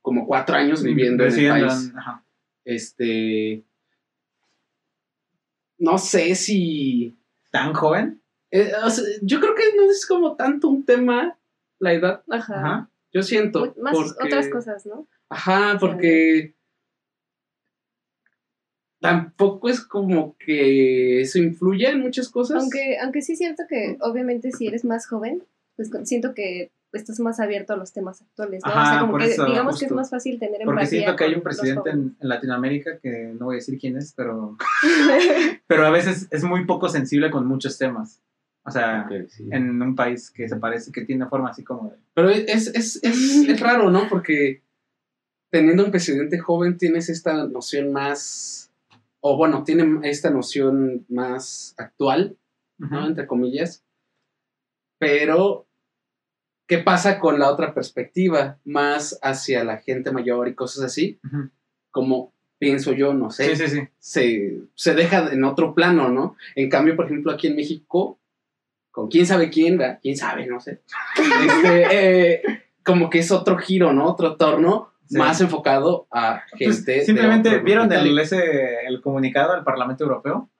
como 0.00 0.26
cuatro 0.26 0.56
años 0.56 0.82
viviendo 0.82 1.24
en 1.26 1.32
el 1.34 1.48
país. 1.50 1.92
ajá. 1.96 2.24
Este. 2.64 3.64
No 5.78 5.98
sé 5.98 6.34
si. 6.34 7.16
¿Tan 7.50 7.72
joven? 7.72 8.20
eh, 8.50 8.72
o 8.84 8.90
sea, 8.90 9.04
yo 9.22 9.40
creo 9.40 9.54
que 9.54 9.62
no 9.76 9.90
es 9.90 10.06
como 10.06 10.34
tanto 10.36 10.68
un 10.68 10.84
tema 10.84 11.38
la 11.78 11.92
edad. 11.92 12.22
Ajá. 12.30 12.54
Ajá. 12.58 12.90
Yo 13.12 13.22
siento. 13.22 13.74
Más 13.80 13.94
porque- 13.94 14.26
otras 14.26 14.48
cosas, 14.48 14.86
¿no? 14.86 15.06
Ajá, 15.30 15.76
porque 15.78 16.54
tampoco 19.00 19.68
es 19.68 19.80
como 19.80 20.36
que 20.38 21.20
eso 21.20 21.38
influya 21.38 21.90
en 21.90 22.00
muchas 22.00 22.28
cosas. 22.28 22.62
Aunque, 22.62 22.98
aunque 22.98 23.22
sí 23.22 23.32
es 23.32 23.38
cierto 23.38 23.64
que 23.68 23.96
obviamente 24.00 24.50
si 24.52 24.66
eres 24.66 24.84
más 24.84 25.06
joven, 25.06 25.44
pues 25.76 25.90
siento 26.04 26.34
que 26.34 26.70
estás 26.92 27.20
más 27.20 27.40
abierto 27.40 27.74
a 27.74 27.76
los 27.76 27.92
temas 27.92 28.22
actuales, 28.22 28.62
¿no? 28.64 28.70
Ajá, 28.70 28.82
o 28.82 28.86
sea, 28.86 29.00
como 29.00 29.18
que 29.18 29.24
eso, 29.26 29.44
digamos 29.44 29.78
que 29.78 29.84
es 29.84 29.90
justo. 29.90 29.94
más 29.94 30.10
fácil 30.10 30.38
tener 30.38 30.62
Porque 30.64 30.82
empatía 30.82 30.86
siento 30.86 31.16
que 31.16 31.24
hay 31.24 31.34
un 31.34 31.42
presidente 31.42 31.90
en, 31.90 32.16
en 32.18 32.28
Latinoamérica 32.28 32.98
que 32.98 33.34
no 33.38 33.46
voy 33.46 33.56
a 33.56 33.56
decir 33.56 33.78
quién 33.78 33.96
es, 33.96 34.12
pero, 34.14 34.56
pero 35.66 35.86
a 35.86 35.90
veces 35.90 36.28
es 36.30 36.44
muy 36.44 36.64
poco 36.64 36.88
sensible 36.88 37.30
con 37.30 37.46
muchos 37.46 37.78
temas. 37.78 38.22
O 38.64 38.70
sea, 38.70 39.06
Ok, 39.06 39.28
sí. 39.28 39.48
en 39.50 39.80
un 39.80 39.94
país 39.94 40.30
que 40.30 40.48
se 40.48 40.56
parece, 40.56 40.92
que 40.92 41.02
tiene 41.02 41.26
forma 41.26 41.50
así 41.50 41.64
como 41.64 41.90
de... 41.90 41.96
Pero 42.12 42.28
es, 42.28 42.66
es, 42.68 43.02
es, 43.02 43.48
es 43.48 43.60
raro, 43.60 43.90
¿no? 43.90 44.08
Porque 44.10 44.62
teniendo 45.50 45.84
un 45.84 45.90
presidente 45.90 46.38
joven 46.38 46.76
tienes 46.76 47.08
esta 47.08 47.46
noción 47.46 47.92
más, 47.92 48.70
o 49.20 49.36
bueno, 49.36 49.64
tiene 49.64 50.00
esta 50.08 50.30
noción 50.30 51.06
más 51.08 51.74
actual, 51.78 52.36
¿no? 52.78 53.06
Entre 53.06 53.26
comillas. 53.26 53.84
Pero, 54.98 55.67
¿qué 56.68 56.78
pasa 56.78 57.18
con 57.18 57.40
la 57.40 57.50
otra 57.50 57.74
perspectiva? 57.74 58.58
Más 58.64 59.18
hacia 59.22 59.64
la 59.64 59.78
gente 59.78 60.12
mayor 60.12 60.46
y 60.46 60.54
cosas 60.54 60.84
así, 60.84 61.18
como 61.90 62.32
pienso 62.58 62.92
yo, 62.92 63.12
no 63.14 63.30
sé. 63.30 63.56
Sí, 63.56 63.66
sí, 63.68 63.76
sí. 63.76 63.88
se, 63.98 64.58
se 64.74 64.94
deja 64.94 65.32
en 65.32 65.42
otro 65.44 65.74
plano, 65.74 66.08
¿no? 66.10 66.36
En 66.54 66.68
cambio, 66.70 66.94
por 66.94 67.06
ejemplo, 67.06 67.32
aquí 67.32 67.48
en 67.48 67.56
México, 67.56 68.20
con 68.92 69.08
quién 69.08 69.26
sabe 69.26 69.48
quién, 69.50 69.78
¿verdad? 69.78 69.98
quién 70.02 70.16
sabe, 70.16 70.46
no 70.46 70.60
sé. 70.60 70.82
Este, 71.46 71.86
eh, 72.34 72.42
como 72.84 73.10
que 73.10 73.18
es 73.18 73.30
otro 73.32 73.58
giro, 73.58 73.92
¿no? 73.92 74.06
Otro 74.06 74.36
torno 74.36 74.90
Sí. 75.08 75.16
más 75.16 75.40
enfocado 75.40 76.06
a 76.10 76.42
Pues, 76.58 76.76
gente. 76.84 76.92
de 76.92 77.04
simplemente 77.06 77.58
vieron 77.60 77.90
el, 77.90 78.18
ese, 78.18 78.84
el 78.86 79.00
comunicado 79.00 79.54
del 79.54 79.64
Parlamento 79.64 80.04
Europeo. 80.04 80.50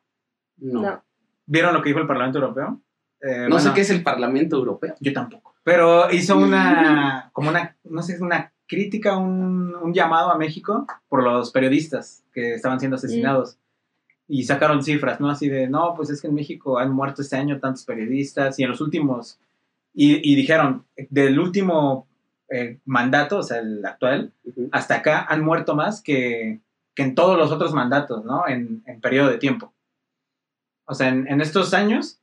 No, 0.56 0.80
No. 0.82 1.04
¿Vieron 1.44 1.74
lo 1.74 1.82
que 1.82 1.90
dijo 1.90 2.00
el 2.00 2.06
Parlamento 2.06 2.38
Europeo? 2.38 2.80
Eh, 3.20 3.46
no 3.48 3.58
sé 3.58 3.72
qué 3.74 3.82
es 3.82 3.90
el 3.90 4.02
Parlamento 4.02 4.56
Europeo. 4.56 4.94
Yo 5.00 5.12
tampoco. 5.12 5.47
Pero 5.68 6.10
hizo 6.10 6.38
una, 6.38 7.28
como 7.34 7.50
una, 7.50 7.76
no 7.84 8.02
sé, 8.02 8.16
una 8.22 8.54
crítica, 8.66 9.18
un, 9.18 9.74
un 9.74 9.92
llamado 9.92 10.30
a 10.30 10.38
México 10.38 10.86
por 11.10 11.22
los 11.22 11.50
periodistas 11.50 12.24
que 12.32 12.54
estaban 12.54 12.78
siendo 12.78 12.96
asesinados. 12.96 13.58
Y 14.26 14.44
sacaron 14.44 14.82
cifras, 14.82 15.20
¿no? 15.20 15.28
Así 15.28 15.50
de, 15.50 15.68
no, 15.68 15.92
pues 15.94 16.08
es 16.08 16.22
que 16.22 16.28
en 16.28 16.34
México 16.34 16.78
han 16.78 16.90
muerto 16.90 17.20
este 17.20 17.36
año 17.36 17.60
tantos 17.60 17.84
periodistas 17.84 18.58
y 18.58 18.62
en 18.62 18.70
los 18.70 18.80
últimos, 18.80 19.38
y, 19.92 20.32
y 20.32 20.36
dijeron, 20.36 20.86
del 21.10 21.38
último 21.38 22.06
eh, 22.48 22.78
mandato, 22.86 23.40
o 23.40 23.42
sea, 23.42 23.58
el 23.58 23.84
actual, 23.84 24.32
Ujú. 24.44 24.70
hasta 24.72 24.94
acá 24.94 25.26
han 25.28 25.44
muerto 25.44 25.74
más 25.74 26.00
que, 26.00 26.60
que 26.94 27.02
en 27.02 27.14
todos 27.14 27.36
los 27.36 27.52
otros 27.52 27.74
mandatos, 27.74 28.24
¿no? 28.24 28.48
En, 28.48 28.82
en 28.86 29.02
periodo 29.02 29.28
de 29.28 29.36
tiempo. 29.36 29.74
O 30.86 30.94
sea, 30.94 31.08
en, 31.08 31.28
en 31.28 31.42
estos 31.42 31.74
años, 31.74 32.17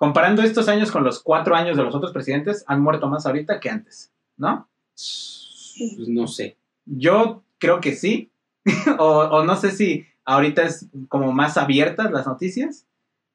comparando 0.00 0.40
estos 0.42 0.66
años 0.68 0.90
con 0.90 1.04
los 1.04 1.22
cuatro 1.22 1.54
años 1.54 1.76
de 1.76 1.82
los 1.82 1.94
otros 1.94 2.10
presidentes, 2.12 2.64
han 2.66 2.80
muerto 2.80 3.06
más 3.10 3.26
ahorita 3.26 3.60
que 3.60 3.68
antes, 3.68 4.10
¿no? 4.38 4.66
Pues 4.94 6.08
no 6.08 6.26
sé. 6.26 6.56
Yo 6.86 7.44
creo 7.58 7.82
que 7.82 7.94
sí, 7.94 8.30
o, 8.98 9.04
o 9.04 9.44
no 9.44 9.56
sé 9.56 9.72
si 9.72 10.06
ahorita 10.24 10.62
es 10.62 10.88
como 11.08 11.32
más 11.32 11.58
abiertas 11.58 12.10
las 12.12 12.26
noticias 12.26 12.86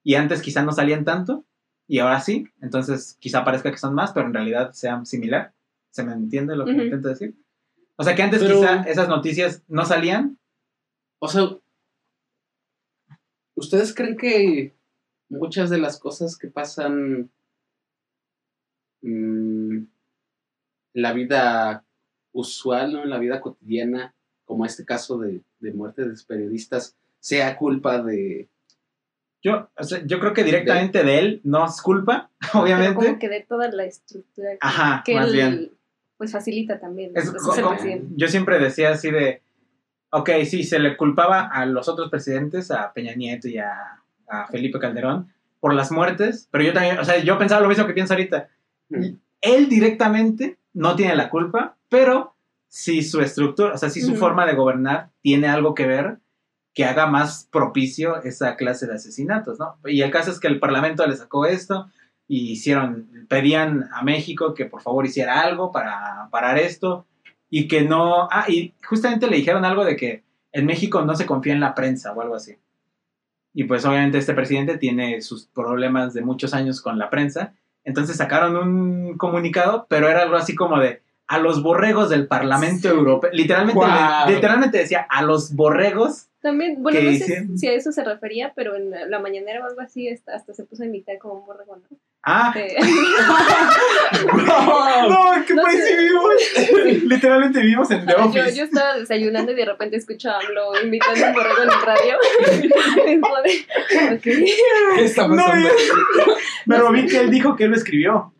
y 0.03 0.15
antes 0.15 0.41
quizá 0.41 0.63
no 0.63 0.71
salían 0.71 1.05
tanto 1.05 1.45
y 1.87 1.99
ahora 1.99 2.19
sí, 2.19 2.47
entonces 2.61 3.15
quizá 3.19 3.45
parezca 3.45 3.69
que 3.69 3.77
son 3.77 3.93
más, 3.93 4.11
pero 4.11 4.25
en 4.25 4.33
realidad 4.33 4.71
sean 4.73 5.05
similar. 5.05 5.53
¿Se 5.91 6.03
me 6.03 6.13
entiende 6.13 6.55
lo 6.55 6.65
que 6.65 6.71
intento 6.71 7.09
decir? 7.09 7.35
O 7.95 8.03
sea 8.03 8.15
que 8.15 8.23
antes 8.23 8.41
Pero- 8.41 8.59
quizá 8.59 8.81
esas 8.81 9.07
noticias 9.07 9.61
no 9.67 9.85
salían. 9.85 10.39
O 11.19 11.27
sea, 11.27 11.47
¿ustedes 13.53 13.93
creen 13.93 14.17
que 14.17 14.74
muchas 15.37 15.69
de 15.69 15.77
las 15.77 15.99
cosas 15.99 16.37
que 16.37 16.47
pasan 16.47 17.29
mm, 19.01 19.77
en 19.77 21.01
la 21.01 21.13
vida 21.13 21.85
usual, 22.31 22.93
¿no? 22.93 23.03
en 23.03 23.09
la 23.09 23.19
vida 23.19 23.41
cotidiana, 23.41 24.13
como 24.45 24.65
este 24.65 24.85
caso 24.85 25.17
de, 25.17 25.41
de 25.59 25.73
muerte 25.73 26.07
de 26.07 26.15
periodistas, 26.27 26.95
sea 27.19 27.57
culpa 27.57 28.01
de... 28.01 28.49
Yo, 29.41 29.69
o 29.77 29.83
sea, 29.83 30.01
yo 30.05 30.19
creo 30.19 30.33
que 30.33 30.43
directamente 30.43 31.03
de 31.03 31.19
él 31.19 31.41
no 31.43 31.65
es 31.65 31.81
culpa, 31.81 32.31
Pero 32.39 32.63
obviamente. 32.63 33.05
como 33.05 33.19
que 33.19 33.29
de 33.29 33.41
toda 33.41 33.69
la 33.69 33.85
estructura 33.85 34.51
que, 34.51 34.57
Ajá, 34.61 35.03
que 35.05 35.15
más 35.15 35.27
él, 35.27 35.33
bien. 35.33 35.71
pues 36.17 36.31
facilita 36.31 36.79
también. 36.79 37.11
Es 37.15 37.31
pues, 37.31 37.61
yo 38.15 38.27
siempre 38.27 38.59
decía 38.59 38.91
así 38.91 39.11
de, 39.11 39.41
ok, 40.11 40.29
sí, 40.45 40.63
se 40.63 40.79
le 40.79 40.97
culpaba 40.97 41.47
a 41.47 41.65
los 41.65 41.87
otros 41.87 42.09
presidentes, 42.09 42.71
a 42.71 42.91
Peña 42.93 43.13
Nieto 43.13 43.47
y 43.47 43.57
a, 43.59 44.01
a 44.27 44.47
Felipe 44.47 44.79
Calderón, 44.79 45.31
por 45.65 45.73
las 45.73 45.91
muertes, 45.91 46.47
pero 46.51 46.63
yo 46.63 46.73
también, 46.73 46.99
o 46.99 47.03
sea, 47.03 47.17
yo 47.17 47.39
pensaba 47.39 47.59
lo 47.59 47.67
mismo 47.67 47.87
que 47.87 47.93
pienso 47.93 48.13
ahorita. 48.13 48.49
Mm. 48.89 49.15
Él 49.41 49.67
directamente 49.67 50.59
no 50.73 50.95
tiene 50.95 51.15
la 51.15 51.31
culpa, 51.31 51.75
pero 51.89 52.35
si 52.67 53.01
su 53.01 53.19
estructura, 53.19 53.73
o 53.73 53.77
sea, 53.79 53.89
si 53.89 54.01
su 54.01 54.11
Ujú. 54.11 54.19
forma 54.19 54.45
de 54.45 54.53
gobernar 54.53 55.09
tiene 55.23 55.47
algo 55.47 55.73
que 55.73 55.87
ver 55.87 56.19
que 56.75 56.85
haga 56.85 57.07
más 57.07 57.49
propicio 57.51 58.21
esa 58.21 58.55
clase 58.57 58.85
de 58.85 58.93
asesinatos, 58.93 59.57
¿no? 59.57 59.79
Y 59.85 60.03
el 60.03 60.11
caso 60.11 60.29
es 60.29 60.39
que 60.39 60.47
el 60.47 60.59
Parlamento 60.59 61.03
le 61.07 61.17
sacó 61.17 61.47
esto, 61.47 61.87
y 62.27 62.51
hicieron, 62.51 63.25
pedían 63.27 63.89
a 63.91 64.03
México 64.03 64.53
que 64.53 64.65
por 64.65 64.83
favor 64.83 65.03
hiciera 65.07 65.41
algo 65.41 65.71
para 65.71 66.27
parar 66.29 66.59
esto 66.59 67.07
y 67.49 67.67
que 67.67 67.81
no, 67.81 68.27
ah, 68.31 68.45
y 68.47 68.75
justamente 68.85 69.27
le 69.27 69.37
dijeron 69.37 69.65
algo 69.65 69.83
de 69.83 69.95
que 69.95 70.23
en 70.51 70.67
México 70.67 71.01
no 71.01 71.15
se 71.15 71.25
confía 71.25 71.53
en 71.53 71.59
la 71.59 71.73
prensa 71.73 72.13
o 72.13 72.21
algo 72.21 72.35
así. 72.35 72.55
Y 73.55 73.63
pues 73.63 73.85
obviamente 73.85 74.17
este 74.17 74.33
presidente 74.33 74.77
tiene 74.77 75.21
sus 75.21 75.45
problemas 75.45 76.13
de 76.13 76.21
muchos 76.21 76.53
años 76.53 76.81
con 76.81 76.99
la 76.99 77.09
prensa. 77.09 77.53
Entonces 77.85 78.17
sacaron 78.17 78.57
un 78.57 79.17
comunicado, 79.17 79.87
pero 79.89 80.09
era 80.09 80.23
algo 80.23 80.35
así 80.35 80.55
como 80.55 80.77
de 80.77 81.01
a 81.27 81.39
los 81.39 81.63
borregos 81.63 82.09
del 82.09 82.27
Parlamento 82.27 82.87
Europeo. 82.89 83.29
Literalmente, 83.33 83.73
Guau. 83.79 84.29
literalmente 84.29 84.77
decía 84.79 85.05
a 85.09 85.21
los 85.23 85.53
borregos. 85.55 86.27
También, 86.41 86.83
bueno, 86.83 87.01
no 87.01 87.11
sé 87.17 87.47
si 87.57 87.67
a 87.67 87.73
eso 87.73 87.91
se 87.91 88.03
refería, 88.03 88.53
pero 88.55 88.75
en 88.75 88.91
la, 88.91 89.05
la 89.07 89.17
mañanera 89.19 89.61
o 89.63 89.67
algo 89.67 89.81
así 89.81 90.07
hasta, 90.09 90.35
hasta 90.35 90.53
se 90.53 90.63
puso 90.63 90.83
a 90.83 90.85
imitar 90.85 91.17
como 91.17 91.39
un 91.39 91.45
borrego, 91.47 91.77
¿no? 91.77 91.97
Ah, 92.21 92.51
De- 92.53 92.75
no, 95.09 95.45
¿qué 95.47 95.53
No 95.55 95.63
país 95.63 95.79
sé. 95.83 95.95
vivimos? 95.95 97.03
literalmente 97.09 97.59
vivimos 97.61 97.89
en 97.91 98.05
The 98.05 98.13
yo, 98.13 98.25
Office. 98.25 98.55
yo 98.55 98.63
estaba 98.65 98.95
desayunando 98.97 99.51
y 99.51 99.55
de 99.55 99.65
repente 99.65 99.95
escucho 99.97 100.29
a 100.29 100.37
AMLO 100.39 100.81
imitando 100.83 101.25
un 101.25 101.33
borrego 101.33 101.63
en 101.63 101.69
el 101.69 101.81
radio. 101.81 102.17
¿Qué 104.21 104.41
está 105.03 105.27
No, 105.27 105.35
pasando? 105.35 105.69
Pero 106.67 106.91
vi 106.91 107.05
que 107.07 107.19
él 107.19 107.31
dijo 107.31 107.55
que 107.55 107.63
él 107.65 107.71
lo 107.71 107.77
escribió. 107.77 108.33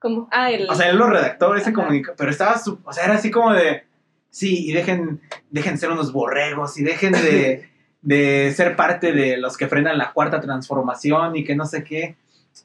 Como, 0.00 0.28
ah, 0.32 0.50
el, 0.50 0.68
O 0.68 0.74
sea, 0.74 0.88
él 0.90 0.96
lo 0.96 1.08
redactó, 1.08 1.54
ese 1.54 1.64
Ajá. 1.70 1.74
comunicado. 1.74 2.16
Pero 2.18 2.30
estaba, 2.30 2.58
su- 2.58 2.80
o 2.84 2.92
sea, 2.92 3.04
era 3.04 3.14
así 3.14 3.30
como 3.30 3.52
de, 3.52 3.84
sí, 4.30 4.68
y 4.68 4.72
dejen, 4.72 5.20
dejen 5.50 5.74
de 5.74 5.78
ser 5.78 5.90
unos 5.90 6.12
borregos 6.12 6.78
y 6.78 6.82
dejen 6.82 7.12
de, 7.12 7.68
de 8.02 8.52
ser 8.56 8.76
parte 8.76 9.12
de 9.12 9.36
los 9.36 9.56
que 9.56 9.68
frenan 9.68 9.98
la 9.98 10.12
cuarta 10.12 10.40
transformación 10.40 11.36
y 11.36 11.44
que 11.44 11.54
no 11.54 11.66
sé 11.66 11.84
qué. 11.84 12.16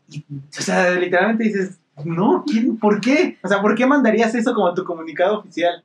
Y, 0.10 0.22
o 0.58 0.62
sea, 0.62 0.92
literalmente 0.92 1.44
dices, 1.44 1.78
no, 2.04 2.44
¿quién? 2.48 2.78
¿por 2.78 3.00
qué? 3.02 3.38
O 3.44 3.48
sea, 3.48 3.62
¿por 3.62 3.76
qué 3.76 3.86
mandarías 3.86 4.34
eso 4.34 4.54
como 4.54 4.74
tu 4.74 4.84
comunicado 4.84 5.40
oficial? 5.40 5.84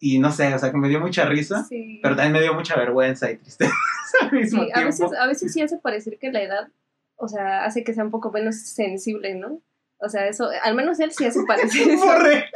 Y 0.00 0.18
no 0.18 0.30
sé, 0.30 0.54
o 0.54 0.58
sea, 0.58 0.70
que 0.70 0.76
me 0.76 0.88
dio 0.88 1.00
mucha 1.00 1.24
risa, 1.24 1.64
sí. 1.64 1.98
pero 2.02 2.14
también 2.14 2.32
me 2.32 2.40
dio 2.40 2.54
mucha 2.54 2.76
vergüenza 2.76 3.30
y 3.30 3.36
tristeza 3.36 3.72
al 4.22 4.32
mismo 4.32 4.62
Sí, 4.62 4.70
a 4.70 4.74
tiempo. 4.74 4.86
veces, 4.90 5.18
a 5.18 5.26
veces 5.26 5.52
sí 5.52 5.60
hace 5.62 5.76
parecer 5.78 6.18
que 6.20 6.30
la 6.30 6.42
edad, 6.42 6.68
o 7.16 7.26
sea, 7.26 7.64
hace 7.64 7.82
que 7.82 7.92
sea 7.94 8.04
un 8.04 8.10
poco 8.12 8.30
menos 8.30 8.56
sensible, 8.60 9.34
¿no? 9.34 9.60
O 10.00 10.08
sea, 10.08 10.28
eso, 10.28 10.48
al 10.62 10.74
menos 10.74 10.98
él 11.00 11.10
sí 11.12 11.24
hace 11.24 11.40
parecer 11.46 11.88
eso. 11.90 12.04
Borre. 12.04 12.46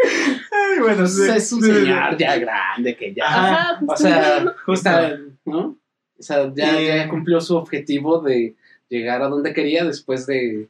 Ay, 0.00 0.78
bueno, 0.80 1.06
sí. 1.06 1.22
Es 1.28 1.52
un 1.52 1.62
señor 1.62 2.16
ya 2.16 2.36
grande 2.38 2.96
que 2.96 3.12
ya. 3.14 3.24
Ajá. 3.26 3.80
O 3.86 3.96
sea, 3.96 4.54
Justo. 4.64 4.90
¿no? 5.44 5.76
O 6.18 6.22
sea, 6.22 6.52
ya, 6.54 6.80
Y- 6.80 6.86
ya 6.86 7.08
cumplió 7.08 7.40
su 7.40 7.56
objetivo 7.56 8.20
de 8.20 8.54
llegar 8.88 9.22
a 9.22 9.28
donde 9.28 9.52
quería 9.52 9.84
después 9.84 10.26
de 10.26 10.68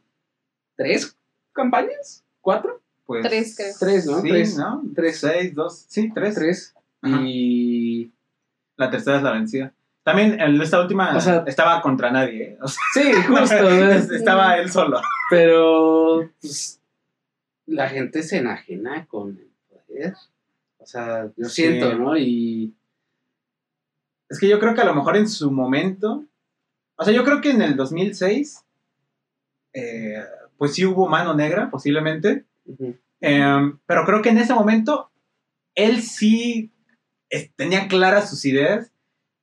tres 0.75 1.15
campañas, 1.53 2.23
cuatro, 2.41 2.81
Pues, 3.05 3.23
Tres, 3.25 3.55
creo. 3.55 3.73
Tres, 3.79 4.05
¿no? 4.05 4.21
Sí, 4.21 4.29
Tres. 4.29 4.57
¿no? 4.57 4.83
Tres. 4.95 5.19
Seis, 5.19 5.55
dos, 5.55 5.85
sí, 5.87 6.11
tres. 6.13 6.35
tres. 6.35 6.73
Ajá. 7.01 7.19
Y 7.23 8.11
La 8.77 8.89
tercera 8.89 9.17
es 9.17 9.23
la 9.23 9.31
vencida. 9.31 9.73
También 10.09 10.39
en 10.39 10.61
esta 10.61 10.81
última 10.81 11.15
O 11.15 11.21
sea- 11.21 11.43
estaba 11.47 11.81
contra 11.81 12.11
nadie. 12.11 12.43
¿eh? 12.43 12.57
O 12.61 12.67
sea, 12.67 12.81
sí, 12.93 13.11
justo. 13.27 13.69
¿no? 13.69 13.91
estaba 13.91 14.57
él 14.57 14.71
solo. 14.71 15.01
Pero 15.29 16.29
pues, 16.41 16.79
la 17.67 17.87
gente 17.89 18.23
se 18.23 18.37
enajena 18.37 19.05
con 19.05 19.37
el 19.37 19.49
poder. 19.69 20.13
O 20.79 20.85
sea, 20.85 21.29
lo 21.35 21.49
Sí. 21.49 21.61
siento, 21.63 21.93
¿no? 21.95 22.17
Y 22.17 22.73
Es 24.29 24.39
que 24.39 24.47
yo 24.47 24.59
creo 24.59 24.73
que 24.75 24.81
a 24.81 24.85
lo 24.85 24.93
mejor 24.95 25.17
en 25.17 25.27
su 25.27 25.49
momento. 25.51 26.23
O 26.95 27.03
sea, 27.03 27.13
yo 27.13 27.23
creo 27.23 27.41
que 27.41 27.51
en 27.51 27.61
el 27.61 27.75
2006. 27.75 28.63
eh, 29.73 30.23
pues 30.57 30.73
sí 30.73 30.83
hubo 30.85 31.07
mano 31.07 31.33
negra, 31.35 31.69
posiblemente. 31.69 32.43
Eh, 33.21 33.71
pero 33.85 34.03
creo 34.05 34.21
que 34.21 34.29
en 34.29 34.39
ese 34.39 34.53
momento. 34.53 35.09
Él 35.75 36.01
sí 36.01 36.71
es- 37.29 37.51
tenía 37.55 37.87
claras 37.87 38.29
sus 38.29 38.43
ideas. 38.45 38.91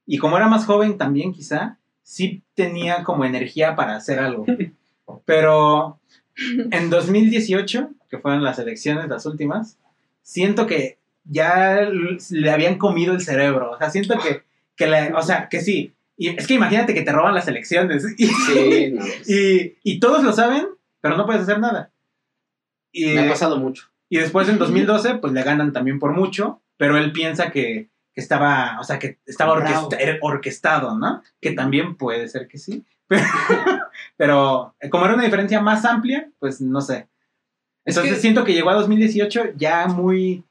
Y 0.07 0.18
como 0.18 0.36
era 0.36 0.48
más 0.48 0.64
joven 0.66 0.96
también, 0.98 1.32
quizá. 1.32 1.78
Sí 2.02 2.42
tenía 2.54 3.02
como 3.02 3.24
energía 3.24 3.74
para 3.74 3.96
hacer 3.96 4.20
algo. 4.20 4.46
Pero 5.24 5.98
en 6.36 6.90
2018, 6.90 7.90
que 8.09 8.18
fueron 8.18 8.44
las 8.44 8.59
elecciones, 8.59 9.09
las 9.09 9.26
últimas, 9.26 9.78
siento 10.22 10.66
que 10.66 10.98
ya 11.24 11.80
le 12.30 12.50
habían 12.50 12.78
comido 12.78 13.12
el 13.14 13.20
cerebro. 13.20 13.72
O 13.72 13.78
sea, 13.78 13.90
siento 13.90 14.18
que, 14.18 14.42
que 14.76 14.86
le- 14.86 15.12
o 15.14 15.22
sea, 15.22 15.48
que 15.48 15.61
sí. 15.61 15.92
Y 16.16 16.28
es 16.28 16.46
que 16.46 16.54
imagínate 16.54 16.94
que 16.94 17.02
te 17.02 17.12
roban 17.12 17.34
las 17.34 17.48
elecciones 17.48 18.04
y, 18.18 18.26
sí, 18.26 18.90
no, 18.92 19.00
pues, 19.04 19.28
y, 19.28 19.76
y 19.82 19.98
todos 20.00 20.22
lo 20.24 20.32
saben, 20.32 20.66
pero 21.00 21.16
no 21.16 21.26
puedes 21.26 21.42
hacer 21.42 21.59
nada. 21.59 21.90
Y, 22.92 23.07
me 23.14 23.20
ha 23.26 23.28
pasado 23.28 23.59
mucho. 23.59 23.88
y 24.09 24.18
después 24.18 24.48
en 24.48 24.59
2012, 24.59 25.16
pues 25.16 25.32
le 25.32 25.42
ganan 25.42 25.72
también 25.72 25.98
por 25.98 26.12
mucho, 26.12 26.62
pero 26.76 26.96
él 26.96 27.12
piensa 27.12 27.50
que, 27.50 27.88
que 28.16 28.22
estaba, 28.22 28.78
o 28.80 28.84
sea, 28.84 28.98
que 28.98 29.18
estaba 29.26 29.52
orquesta- 29.52 29.98
orquestado, 30.22 30.96
¿no? 30.98 31.22
Que 31.38 31.52
también 31.52 31.96
puede 31.96 32.26
ser 32.28 32.48
que 32.48 32.56
sí. 32.58 32.82
Pero, 33.08 33.22
pero 34.16 34.74
eh, 34.80 34.88
como 34.90 35.04
era 35.04 35.14
una 35.14 35.22
diferencia 35.22 35.60
más 35.60 35.84
amplia, 35.84 36.28
pues 36.40 36.60
no 36.60 36.80
sé. 36.80 37.06
Es 37.84 37.94
Entonces 37.94 38.14
que- 38.14 38.20
siento 38.22 38.42
que 38.44 38.52
llegó 38.54 38.70
a 38.70 38.74
2018 38.74 39.52
ya 39.56 39.86
muy 39.86 40.42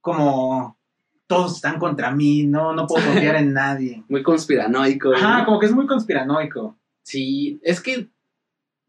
como 0.00 0.78
todos 1.26 1.56
están 1.56 1.78
contra 1.78 2.10
mí, 2.12 2.44
no, 2.46 2.72
no 2.72 2.86
puedo 2.86 3.04
confiar 3.04 3.36
en 3.36 3.52
nadie. 3.52 4.02
Muy 4.08 4.22
conspiranoico. 4.22 5.14
Ajá, 5.14 5.40
¿no? 5.40 5.44
como 5.44 5.58
que 5.58 5.66
es 5.66 5.72
muy 5.72 5.86
conspiranoico. 5.86 6.74
Sí, 7.02 7.60
es 7.62 7.82
que 7.82 8.06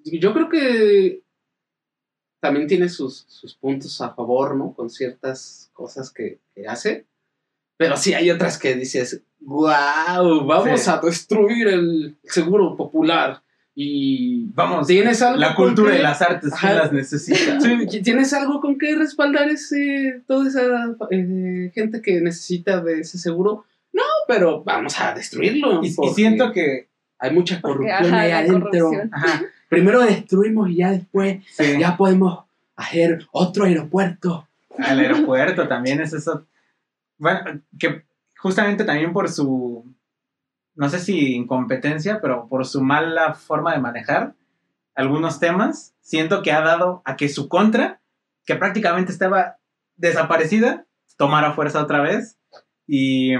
yo 0.05 0.33
creo 0.33 0.47
que 0.47 1.21
también 2.39 2.67
tiene 2.67 2.87
sus, 2.87 3.25
sus 3.27 3.55
puntos 3.55 3.99
a 3.99 4.13
favor, 4.13 4.55
¿no? 4.55 4.71
Con 4.73 4.89
ciertas 4.89 5.69
cosas 5.73 6.11
que, 6.13 6.39
que 6.55 6.65
hace. 6.67 7.05
Pero 7.79 7.95
sí 7.95 8.13
hay 8.13 8.29
otras 8.29 8.57
que 8.57 8.75
dices, 8.75 9.21
wow, 9.39 10.45
vamos 10.45 10.81
Sí. 10.81 10.89
a 10.89 10.97
destruir 10.97 11.67
el 11.69 12.17
seguro 12.23 12.75
popular. 12.75 13.41
Y 13.73 14.47
Vamos, 14.53 14.87
¿tienes 14.87 15.21
algo 15.21 15.39
La 15.39 15.55
cultura 15.55 15.93
qué- 15.93 15.99
y 15.99 16.01
las 16.01 16.21
artes, 16.21 16.51
¿quién 16.59 16.71
Ajá. 16.73 16.83
las 16.83 16.91
necesita? 16.91 17.57
¿Tienes 18.03 18.33
algo 18.33 18.59
con 18.59 18.77
que 18.77 18.93
respaldar 18.95 19.47
ese, 19.47 20.21
toda 20.27 20.49
esa 20.49 20.97
eh, 21.11 21.71
gente 21.73 22.01
que 22.01 22.19
necesita 22.19 22.81
de 22.81 22.99
ese 22.99 23.17
seguro? 23.17 23.63
No, 23.93 24.03
pero 24.27 24.61
vamos 24.65 24.99
a 24.99 25.13
destruirlo. 25.13 25.81
Y, 25.81 25.87
y 25.87 26.09
siento 26.13 26.51
que... 26.51 26.89
hay 27.19 27.31
mucha 27.31 27.61
Porque, 27.61 27.87
corrupción 27.87 28.13
ajá, 28.13 28.19
ahí 28.19 28.31
adentro. 28.31 28.91
Primero 29.69 30.01
destruimos 30.01 30.69
y 30.69 30.75
ya 30.75 30.91
después 30.91 31.37
sí. 31.55 31.77
ya 31.79 31.95
podemos 31.95 32.39
hacer 32.75 33.25
otro 33.31 33.63
aeropuerto. 33.63 34.45
Al 34.77 34.99
aeropuerto 34.99 35.67
también 35.69 36.01
es 36.01 36.11
eso. 36.11 36.45
Bueno, 37.19 37.61
que 37.77 38.05
justamente 38.37 38.85
también 38.85 39.13
por 39.13 39.29
su, 39.29 39.85
no 40.73 40.89
sé 40.89 40.99
si 40.99 41.35
incompetencia, 41.35 42.19
pero 42.21 42.47
por 42.47 42.65
su 42.65 42.81
mala 42.81 43.33
forma 43.33 43.73
de 43.73 43.79
manejar 43.79 44.33
algunos 44.95 45.39
temas, 45.39 45.93
siento 46.01 46.41
que 46.41 46.51
ha 46.51 46.61
dado 46.61 47.01
a 47.05 47.15
que 47.15 47.29
su 47.29 47.47
contra, 47.47 48.01
que 48.45 48.55
prácticamente 48.55 49.11
estaba 49.11 49.57
desaparecida, 49.97 50.85
tomara 51.17 51.53
fuerza 51.53 51.83
otra 51.83 52.01
vez 52.01 52.37
y, 52.87 53.33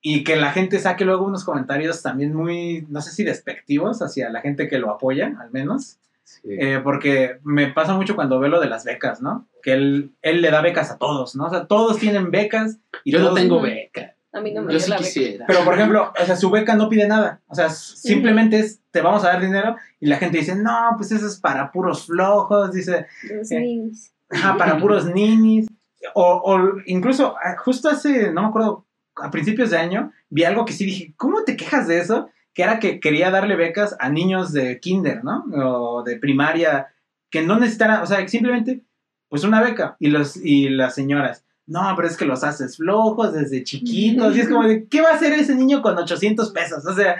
y 0.00 0.24
que 0.24 0.36
la 0.36 0.50
gente 0.52 0.78
saque 0.78 1.04
luego 1.04 1.26
unos 1.26 1.44
comentarios 1.44 2.02
también 2.02 2.34
muy, 2.34 2.86
no 2.88 3.02
sé 3.02 3.10
si 3.12 3.24
despectivos 3.24 4.00
hacia 4.00 4.30
la 4.30 4.40
gente 4.40 4.68
que 4.68 4.78
lo 4.78 4.90
apoya, 4.90 5.36
al 5.38 5.50
menos. 5.50 5.98
Eh, 6.44 6.80
porque 6.82 7.38
me 7.42 7.68
pasa 7.68 7.94
mucho 7.94 8.14
cuando 8.14 8.38
veo 8.38 8.50
lo 8.50 8.60
de 8.60 8.68
las 8.68 8.84
becas, 8.84 9.20
¿no? 9.20 9.46
Que 9.62 9.72
él, 9.72 10.12
él 10.22 10.40
le 10.40 10.50
da 10.50 10.60
becas 10.60 10.90
a 10.90 10.98
todos, 10.98 11.34
¿no? 11.36 11.46
O 11.46 11.50
sea, 11.50 11.66
todos 11.66 11.98
tienen 11.98 12.30
becas. 12.30 12.78
Y 13.04 13.12
Yo 13.12 13.20
no 13.20 13.34
tengo 13.34 13.60
beca. 13.60 14.14
A 14.32 14.40
mí 14.40 14.52
no 14.52 14.62
me 14.62 14.72
Yo 14.72 14.78
sí 14.80 14.90
la 14.90 14.96
beca. 14.96 15.06
quisiera. 15.06 15.46
Pero, 15.46 15.64
por 15.64 15.74
ejemplo, 15.74 16.12
o 16.20 16.24
sea, 16.24 16.36
su 16.36 16.50
beca 16.50 16.74
no 16.74 16.88
pide 16.88 17.08
nada. 17.08 17.40
O 17.48 17.54
sea, 17.54 17.70
simplemente 17.70 18.58
es, 18.58 18.80
te 18.90 19.00
vamos 19.00 19.24
a 19.24 19.28
dar 19.28 19.40
dinero. 19.40 19.76
Y 20.00 20.06
la 20.06 20.16
gente 20.16 20.38
dice, 20.38 20.54
no, 20.54 20.94
pues 20.96 21.10
eso 21.12 21.26
es 21.26 21.38
para 21.40 21.72
puros 21.72 22.06
flojos. 22.06 22.72
Dice, 22.72 23.06
Los 23.30 23.50
Eh. 23.50 23.90
ajá, 24.30 24.56
para 24.56 24.78
puros 24.78 25.06
ninis. 25.06 25.66
O, 26.14 26.42
o 26.44 26.74
incluso, 26.86 27.34
ah, 27.42 27.56
justo 27.58 27.88
hace, 27.88 28.30
no 28.32 28.42
me 28.42 28.48
acuerdo, 28.48 28.86
a 29.16 29.30
principios 29.30 29.70
de 29.70 29.78
año, 29.78 30.12
vi 30.30 30.44
algo 30.44 30.64
que 30.64 30.72
sí 30.72 30.84
dije, 30.84 31.12
¿cómo 31.16 31.42
te 31.42 31.56
quejas 31.56 31.88
de 31.88 31.98
eso? 31.98 32.28
Que 32.54 32.62
era 32.62 32.78
que 32.80 32.98
quería 33.00 33.30
darle 33.30 33.56
becas 33.56 33.96
a 34.00 34.08
niños 34.10 34.52
de 34.52 34.80
kinder, 34.80 35.22
¿no? 35.24 35.44
O 35.54 36.02
de 36.02 36.16
primaria, 36.16 36.88
que 37.30 37.42
no 37.42 37.58
necesitaran, 37.58 38.02
o 38.02 38.06
sea, 38.06 38.26
simplemente, 38.28 38.82
pues 39.28 39.44
una 39.44 39.60
beca. 39.62 39.96
Y, 40.00 40.08
los, 40.08 40.36
y 40.36 40.68
las 40.70 40.94
señoras, 40.94 41.44
no, 41.66 41.92
pero 41.94 42.08
es 42.08 42.16
que 42.16 42.24
los 42.24 42.42
haces 42.44 42.76
flojos 42.78 43.32
desde 43.34 43.62
chiquitos. 43.62 44.34
Y 44.36 44.40
es 44.40 44.48
como 44.48 44.64
de, 44.66 44.86
¿qué 44.88 45.00
va 45.02 45.10
a 45.10 45.14
hacer 45.14 45.34
ese 45.34 45.54
niño 45.54 45.82
con 45.82 45.96
800 45.98 46.50
pesos? 46.52 46.84
O 46.86 46.94
sea, 46.94 47.16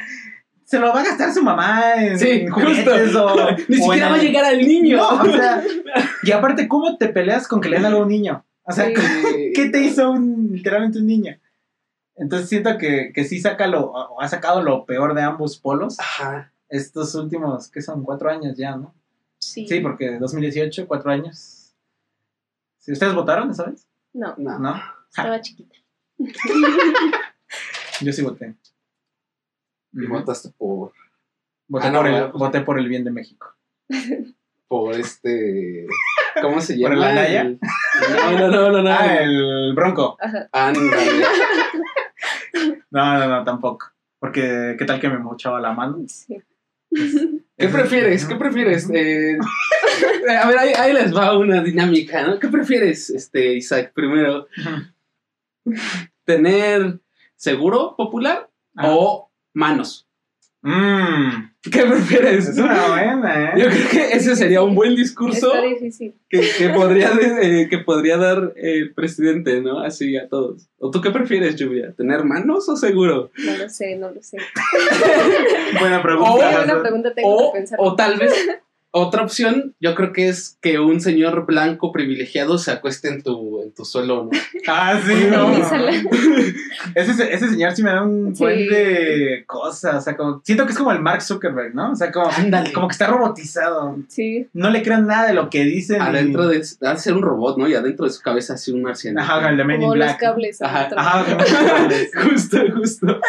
se 0.64 0.78
lo 0.78 0.92
va 0.92 1.00
a 1.00 1.04
gastar 1.04 1.32
su 1.32 1.42
mamá 1.42 1.94
en, 1.96 2.18
Sí, 2.18 2.46
juguetes 2.48 3.04
justo. 3.04 3.26
o... 3.26 3.50
Ni 3.68 3.78
o 3.78 3.82
siquiera 3.84 4.06
en- 4.08 4.12
va 4.12 4.16
a 4.16 4.22
llegar 4.22 4.44
al 4.46 4.58
niño. 4.58 4.96
No, 4.96 5.08
o 5.22 5.24
sea, 5.26 5.62
y 6.22 6.30
aparte, 6.32 6.66
¿cómo 6.66 6.96
te 6.96 7.08
peleas 7.08 7.46
con 7.46 7.60
que 7.60 7.68
le 7.68 7.76
den 7.76 7.86
algo 7.86 8.00
a 8.00 8.02
un 8.02 8.08
niño? 8.08 8.44
O 8.62 8.72
sea, 8.72 8.86
Sí. 8.86 9.52
¿qué 9.54 9.68
te 9.70 9.80
hizo 9.82 10.10
un, 10.10 10.50
literalmente 10.52 10.98
un 10.98 11.06
niño? 11.06 11.36
Entonces 12.18 12.48
siento 12.48 12.76
que, 12.78 13.12
que 13.14 13.24
sí 13.24 13.40
saca 13.40 13.66
lo, 13.66 13.90
o 13.92 14.20
ha 14.20 14.28
sacado 14.28 14.62
lo 14.62 14.84
peor 14.86 15.14
de 15.14 15.22
ambos 15.22 15.58
polos. 15.58 15.98
Ajá. 16.00 16.52
estos 16.68 17.14
últimos, 17.14 17.70
¿qué 17.70 17.80
son? 17.80 18.02
Cuatro 18.04 18.28
años 18.30 18.56
ya, 18.56 18.76
¿no? 18.76 18.94
Sí. 19.38 19.66
Sí, 19.68 19.80
porque 19.80 20.18
2018, 20.18 20.86
cuatro 20.86 21.10
años. 21.10 21.72
¿Sí, 22.78 22.92
¿Ustedes 22.92 23.14
votaron 23.14 23.50
esa 23.50 23.64
vez? 23.64 23.86
No, 24.12 24.34
No. 24.36 24.58
¿No? 24.58 24.74
estaba 25.10 25.40
chiquita. 25.40 25.74
Yo 28.00 28.12
sí 28.12 28.22
voté. 28.22 28.54
Y 29.92 30.06
votaste 30.06 30.50
por, 30.56 30.92
Voté, 31.66 31.86
Ah, 31.86 31.90
no, 31.90 31.98
por 31.98 32.06
el, 32.06 32.12
¿verdad? 32.14 32.30
Pues- 32.32 32.38
voté 32.40 32.60
por 32.60 32.78
el 32.78 32.88
bien 32.88 33.04
de 33.04 33.10
México. 33.10 33.54
por 34.68 34.94
este. 34.94 35.86
¿Cómo 36.42 36.60
se 36.60 36.74
¿Por 36.78 36.90
llama? 36.92 36.94
el 37.10 37.18
Anaya? 37.18 37.40
El- 37.42 37.60
No, 37.60 38.32
no, 38.38 38.48
no, 38.48 38.70
no. 38.72 38.82
no. 38.82 38.90
Ah, 38.90 39.16
el 39.16 39.72
Bronco. 39.74 40.16
Ándale. 40.52 41.24
No, 42.90 43.18
no, 43.18 43.28
no, 43.28 43.44
tampoco. 43.44 43.92
Porque, 44.18 44.76
¿qué 44.78 44.84
tal 44.84 45.00
que 45.00 45.08
me 45.08 45.18
mochaba 45.18 45.60
la 45.60 45.72
mano? 45.72 45.98
Sí. 46.08 46.36
¿Qué 46.90 47.68
prefieres? 47.68 48.24
¿Qué 48.26 48.34
prefieres? 48.36 48.88
Eh, 50.28 50.36
a 50.36 50.46
ver, 50.46 50.58
ahí, 50.58 50.72
ahí 50.78 50.92
les 50.92 51.14
va 51.16 51.36
una 51.38 51.62
dinámica, 51.62 52.22
¿no? 52.22 52.38
¿Qué 52.38 52.48
prefieres, 52.48 53.10
este, 53.10 53.54
Isaac? 53.54 53.92
Primero, 53.94 54.46
¿tener 56.24 57.00
seguro 57.36 57.94
popular 57.96 58.48
Ah. 58.76 58.90
o 58.94 59.30
manos? 59.54 60.07
Mmm, 60.60 61.50
¿Qué 61.62 61.82
prefieres? 61.84 62.48
es 62.48 62.58
una 62.58 62.88
buena, 62.88 63.50
¿eh? 63.52 63.52
Yo 63.58 63.66
creo 63.68 63.88
que 63.90 64.12
ese 64.16 64.34
sería 64.34 64.60
un 64.62 64.74
buen 64.74 64.96
discurso 64.96 65.54
Está 65.54 65.66
difícil. 65.66 66.14
que, 66.28 66.40
que 66.58 66.68
podría, 66.74 67.10
de- 67.12 67.62
eh, 67.62 67.68
que 67.68 67.78
podría 67.78 68.16
dar 68.16 68.52
el 68.56 68.92
presidente, 68.92 69.60
¿no? 69.60 69.80
Así 69.80 70.16
a 70.16 70.28
todos. 70.28 70.68
¿O 70.78 70.90
tú 70.90 71.00
qué 71.00 71.10
prefieres, 71.10 71.54
Lluvia? 71.56 71.92
¿Tener 71.96 72.24
manos 72.24 72.68
o 72.68 72.76
seguro? 72.76 73.30
No 73.44 73.56
lo 73.56 73.68
sé, 73.68 73.96
no 73.96 74.10
lo 74.10 74.20
sé. 74.22 74.38
Buena 75.80 76.02
pregunta. 76.02 76.48
Hazlo. 76.60 76.64
una 76.72 76.82
pregunta 76.82 77.14
tengo 77.14 77.36
O, 77.36 77.52
que 77.52 77.58
pensar. 77.58 77.78
o 77.80 77.94
tal 77.94 78.18
vez 78.18 78.32
otra 78.90 79.22
opción, 79.22 79.74
yo 79.80 79.94
creo 79.94 80.12
que 80.14 80.28
es 80.28 80.56
que 80.62 80.78
un 80.78 81.00
señor 81.00 81.44
blanco 81.46 81.92
privilegiado 81.92 82.56
se 82.58 82.70
acueste 82.72 83.08
en 83.08 83.22
tu, 83.22 83.62
en 83.62 83.72
tu 83.74 83.84
suelo, 83.84 84.24
¿no? 84.24 84.30
Ah, 84.66 84.98
sí, 85.06 85.14
No. 85.30 85.50
Ese, 86.94 87.32
ese 87.32 87.48
señor 87.48 87.72
sí 87.72 87.82
me 87.82 87.90
da 87.90 88.02
un 88.02 88.34
Sí. 88.34 88.42
buen 88.42 88.68
de 88.68 89.44
cosas. 89.46 89.96
O 89.96 90.00
sea, 90.00 90.16
como, 90.16 90.40
siento 90.44 90.64
que 90.64 90.72
es 90.72 90.78
como 90.78 90.90
el 90.92 91.00
Mark 91.00 91.22
Zuckerberg, 91.22 91.74
¿no? 91.74 91.92
O 91.92 91.96
sea, 91.96 92.10
como, 92.10 92.28
Ándale. 92.30 92.72
como 92.72 92.88
que 92.88 92.92
está 92.92 93.06
robotizado. 93.08 93.96
Sí. 94.08 94.48
No 94.52 94.70
le 94.70 94.82
creo 94.82 94.98
nada 94.98 95.26
de 95.28 95.34
lo 95.34 95.50
que 95.50 95.64
dicen. 95.64 96.00
Adentro 96.00 96.46
de, 96.48 96.62
ha 96.82 96.92
de 96.94 96.98
ser 96.98 97.14
un 97.14 97.22
robot, 97.22 97.58
¿no? 97.58 97.68
Y 97.68 97.74
adentro 97.74 98.06
de 98.06 98.12
su 98.12 98.22
cabeza 98.22 98.54
así 98.54 98.72
un 98.72 98.82
marciano. 98.82 99.20
Ajá, 99.20 99.48
el 99.50 99.56
de 99.56 99.64
Men 99.64 99.76
in 99.76 99.82
Como 99.82 99.96
los 99.96 100.06
Black. 100.06 100.20
cables. 100.20 100.62
Ajá, 100.62 100.88
justo, 102.14 102.58
justo. 102.74 103.20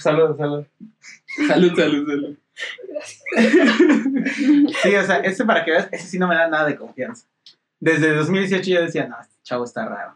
Salud, 0.00 0.36
salud. 0.36 0.64
Salud, 1.48 1.74
salud, 1.76 2.06
salud. 2.06 2.36
Sí, 4.82 4.94
o 4.94 5.02
sea, 5.04 5.16
ese 5.18 5.44
para 5.44 5.64
que 5.64 5.70
veas, 5.70 5.88
ese 5.92 6.06
sí 6.06 6.18
no 6.18 6.28
me 6.28 6.34
da 6.34 6.48
nada 6.48 6.66
de 6.66 6.76
confianza. 6.76 7.26
Desde 7.80 8.14
2018 8.14 8.70
yo 8.70 8.82
decía, 8.82 9.06
no, 9.06 9.20
este 9.20 9.34
chavo 9.42 9.64
está 9.64 9.86
raro. 9.86 10.14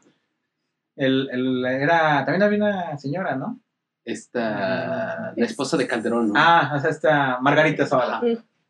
El, 0.97 1.29
el, 1.31 1.65
era, 1.65 2.25
también 2.25 2.43
había 2.43 2.59
una 2.59 2.99
señora, 2.99 3.37
¿no? 3.37 3.59
Esta, 4.05 5.33
la 5.37 5.45
esposa 5.45 5.77
de 5.77 5.87
Calderón, 5.87 6.29
¿no? 6.29 6.35
Ah, 6.37 6.75
o 6.77 6.81
sea, 6.81 6.91
esta 6.91 7.39
Margarita 7.41 7.87
Zavala. 7.87 8.21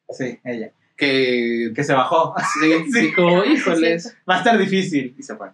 Sí, 0.09 0.41
ella. 0.45 0.71
Que 0.97 1.73
Que 1.75 1.85
se 1.85 1.93
bajó. 1.93 2.35
sí, 2.61 2.85
Sí. 2.93 3.01
dijo, 3.01 3.45
híjoles, 3.45 4.17
Va 4.29 4.37
a 4.37 4.39
estar 4.39 4.57
difícil. 4.59 5.15
Y 5.19 5.23
se 5.23 5.37
fue. 5.37 5.51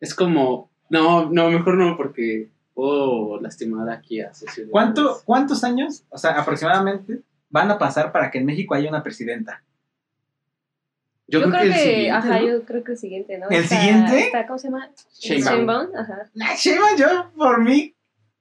es 0.00 0.14
como, 0.14 0.70
no, 0.88 1.28
no, 1.30 1.50
mejor 1.50 1.74
no, 1.76 1.96
porque 1.96 2.48
puedo 2.80 3.38
lastimar 3.40 3.90
aquí 3.90 4.22
a. 4.22 4.32
¿Cuánto, 4.70 5.20
¿Cuántos 5.26 5.64
años, 5.64 6.04
o 6.08 6.16
sea, 6.16 6.30
aproximadamente, 6.40 7.20
van 7.50 7.70
a 7.70 7.78
pasar 7.78 8.10
para 8.10 8.30
que 8.30 8.38
en 8.38 8.46
México 8.46 8.74
haya 8.74 8.88
una 8.88 9.02
presidenta? 9.02 9.62
Yo, 11.28 11.42
creo, 11.42 11.52
que, 11.52 11.66
el 11.66 11.74
siguiente, 11.74 12.10
ajá, 12.10 12.40
¿no? 12.40 12.46
yo 12.46 12.64
creo 12.64 12.82
que 12.82 12.92
el 12.92 12.98
siguiente, 12.98 13.38
¿no? 13.38 13.48
¿El 13.50 13.62
Está- 13.64 13.76
siguiente? 13.76 14.20
está- 14.20 14.46
¿Cómo 14.46 14.58
se 14.58 14.68
llama? 14.68 14.90
Sheinbaum. 15.20 15.94
Ajá. 15.94 16.30
La 16.34 16.54
Sheinbaum, 16.56 16.96
yo, 16.96 17.30
por 17.36 17.62
mí. 17.62 17.94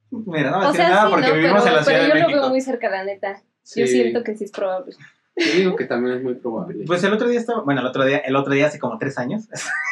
Mira, 0.09 0.51
no 0.51 0.61
a 0.61 0.69
O 0.69 0.73
sea, 0.73 0.89
nada 0.89 1.05
sí, 1.05 1.11
porque 1.11 1.27
no, 1.27 1.33
vivimos 1.35 1.61
pero, 1.63 1.67
en 1.69 1.75
la 1.75 1.83
Ciudad 1.83 1.99
pero 1.99 2.01
de 2.01 2.07
yo 2.07 2.15
lo 2.15 2.27
México. 2.27 2.41
veo 2.41 2.49
muy 2.49 2.61
cerca, 2.61 2.89
la 2.89 3.03
neta. 3.03 3.43
Sí, 3.61 3.81
Yo 3.81 3.87
siento 3.87 4.23
que 4.23 4.35
sí 4.37 4.45
es 4.45 4.51
probable. 4.51 4.95
Yo 5.35 5.51
digo 5.53 5.75
que 5.75 5.85
también 5.85 6.17
es 6.17 6.23
muy 6.23 6.35
probable. 6.35 6.85
Pues 6.87 7.03
el 7.03 7.13
otro 7.13 7.27
día 7.27 7.39
estaba, 7.39 7.61
bueno, 7.61 7.81
el 7.81 7.87
otro 7.87 8.05
día, 8.05 8.17
el 8.19 8.35
otro 8.35 8.53
día 8.53 8.67
hace 8.67 8.79
como 8.79 8.97
tres 8.97 9.17
años, 9.19 9.47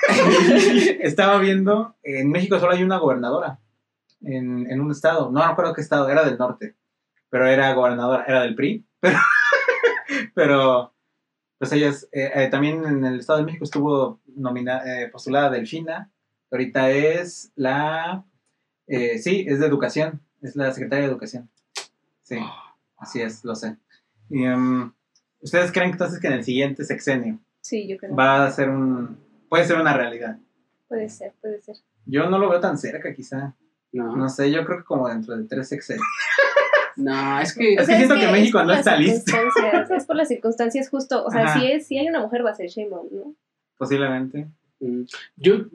estaba 1.01 1.37
viendo, 1.37 1.95
en 2.01 2.31
México 2.31 2.59
solo 2.59 2.73
hay 2.73 2.83
una 2.83 2.97
gobernadora 2.97 3.59
en, 4.21 4.69
en 4.69 4.81
un 4.81 4.91
estado, 4.91 5.31
no 5.31 5.39
me 5.39 5.45
acuerdo 5.45 5.73
qué 5.73 5.81
estado, 5.81 6.09
era 6.09 6.23
del 6.23 6.37
norte, 6.37 6.75
pero 7.29 7.47
era 7.47 7.73
gobernadora, 7.73 8.25
era 8.27 8.41
del 8.41 8.55
PRI, 8.55 8.85
pero, 8.99 9.19
pero 10.33 10.93
pues 11.57 11.71
ella 11.71 11.89
es, 11.89 12.03
eh, 12.11 12.31
eh, 12.33 12.47
también 12.49 12.85
en 12.85 13.03
el 13.05 13.19
estado 13.19 13.39
de 13.39 13.45
México 13.45 13.63
estuvo 13.63 14.21
nomina, 14.27 14.81
eh, 14.85 15.09
postulada 15.09 15.49
Delfina, 15.49 16.11
ahorita 16.51 16.91
es 16.91 17.51
la, 17.55 18.25
eh, 18.87 19.17
sí, 19.19 19.45
es 19.47 19.59
de 19.59 19.67
educación, 19.67 20.21
es 20.41 20.55
la 20.55 20.71
secretaria 20.71 21.05
de 21.05 21.11
educación, 21.11 21.49
sí, 22.23 22.37
así 22.97 23.21
es, 23.21 23.43
lo 23.43 23.55
sé. 23.55 23.77
Y, 24.29 24.43
em, 24.43 24.91
¿Ustedes 25.39 25.71
creen 25.71 25.91
entonces 25.91 26.19
que 26.19 26.27
en 26.27 26.33
el 26.33 26.43
siguiente 26.43 26.83
sexenio 26.83 27.39
Sí, 27.61 27.87
yo 27.87 27.97
creo. 27.97 28.15
va 28.15 28.45
a 28.45 28.51
ser 28.51 28.69
un, 28.69 29.17
puede 29.49 29.65
ser 29.65 29.79
una 29.79 29.93
realidad? 29.93 30.37
Puede 30.87 31.09
ser, 31.09 31.33
puede 31.41 31.61
ser. 31.61 31.77
Yo 32.05 32.29
no 32.29 32.39
lo 32.39 32.49
veo 32.49 32.59
tan 32.59 32.77
cerca, 32.77 33.13
quizá. 33.13 33.55
No, 33.91 34.15
No 34.15 34.29
sé, 34.29 34.51
yo 34.51 34.65
creo 34.65 34.79
que 34.79 34.83
como 34.83 35.07
dentro 35.09 35.37
de 35.37 35.45
tres 35.45 35.69
sexenios. 35.69 36.05
no, 36.97 37.39
es 37.39 37.53
que... 37.55 37.73
Es 37.75 37.87
que 37.87 37.95
siento 37.95 38.15
que 38.15 38.27
México 38.27 38.57
por 38.59 38.65
no 38.67 38.71
las 38.73 38.79
está 38.79 38.97
listo. 38.97 39.31
circunstancias, 39.31 39.91
Es 39.91 40.05
por 40.05 40.15
las 40.15 40.27
circunstancias 40.33 40.89
justo. 40.89 41.25
O 41.25 41.31
sea, 41.31 41.43
Ajá. 41.45 41.59
si, 41.59 41.71
es, 41.71 41.87
si 41.87 41.97
hay 41.97 42.07
una 42.07 42.19
mujer 42.21 42.45
va 42.45 42.51
a 42.51 42.55
ser 42.55 42.67
Sheinbaum, 42.69 43.07
¿no? 43.11 43.35
Posiblemente. 43.77 44.47
Mm, 44.79 45.03
Yo 45.37 45.65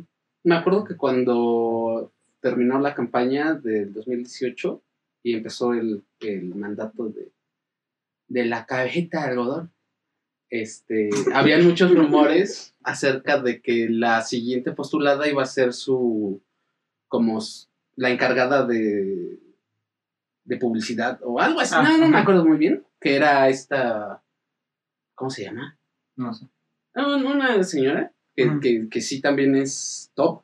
me 0.44 0.54
acuerdo 0.56 0.84
que 0.84 0.96
cuando 0.96 2.12
terminó 2.40 2.78
la 2.80 2.94
campaña 2.94 3.54
del 3.54 3.92
2018 3.92 4.82
y 5.22 5.34
empezó 5.34 5.72
el, 5.72 6.02
el 6.20 6.54
mandato 6.54 7.08
de, 7.08 7.30
de 8.28 8.44
la 8.44 8.66
cabejita 8.66 9.22
de 9.22 9.28
algodón, 9.30 9.72
este, 10.50 11.08
habían 11.32 11.64
muchos 11.64 11.94
rumores 11.94 12.74
acerca 12.82 13.40
de 13.40 13.62
que 13.62 13.88
la 13.88 14.20
siguiente 14.22 14.72
postulada 14.72 15.26
iba 15.28 15.42
a 15.42 15.46
ser 15.46 15.72
su, 15.72 16.42
como 17.08 17.40
la 18.03 18.11
encargada 18.11 18.66
de, 18.66 19.38
de 20.44 20.57
publicidad 20.57 21.20
o 21.22 21.38
algo 21.40 21.61
así, 21.61 21.74
Ah, 21.76 21.82
no, 21.82 21.98
no 21.98 22.09
me 22.09 22.18
acuerdo 22.18 22.44
muy 22.44 22.59
bien, 22.59 22.84
que 23.00 23.14
era 23.16 23.48
esta, 23.48 24.22
¿cómo 25.14 25.30
se 25.30 25.44
llama? 25.44 25.78
No 26.16 26.34
sé. 26.34 26.46
Un- 26.96 27.24
Una 27.26 27.62
señora 27.62 28.12
que, 28.34 28.59
que, 28.61 28.88
que 28.90 29.00
sí 29.00 29.20
también 29.20 29.55
es 29.55 30.11
top, 30.14 30.42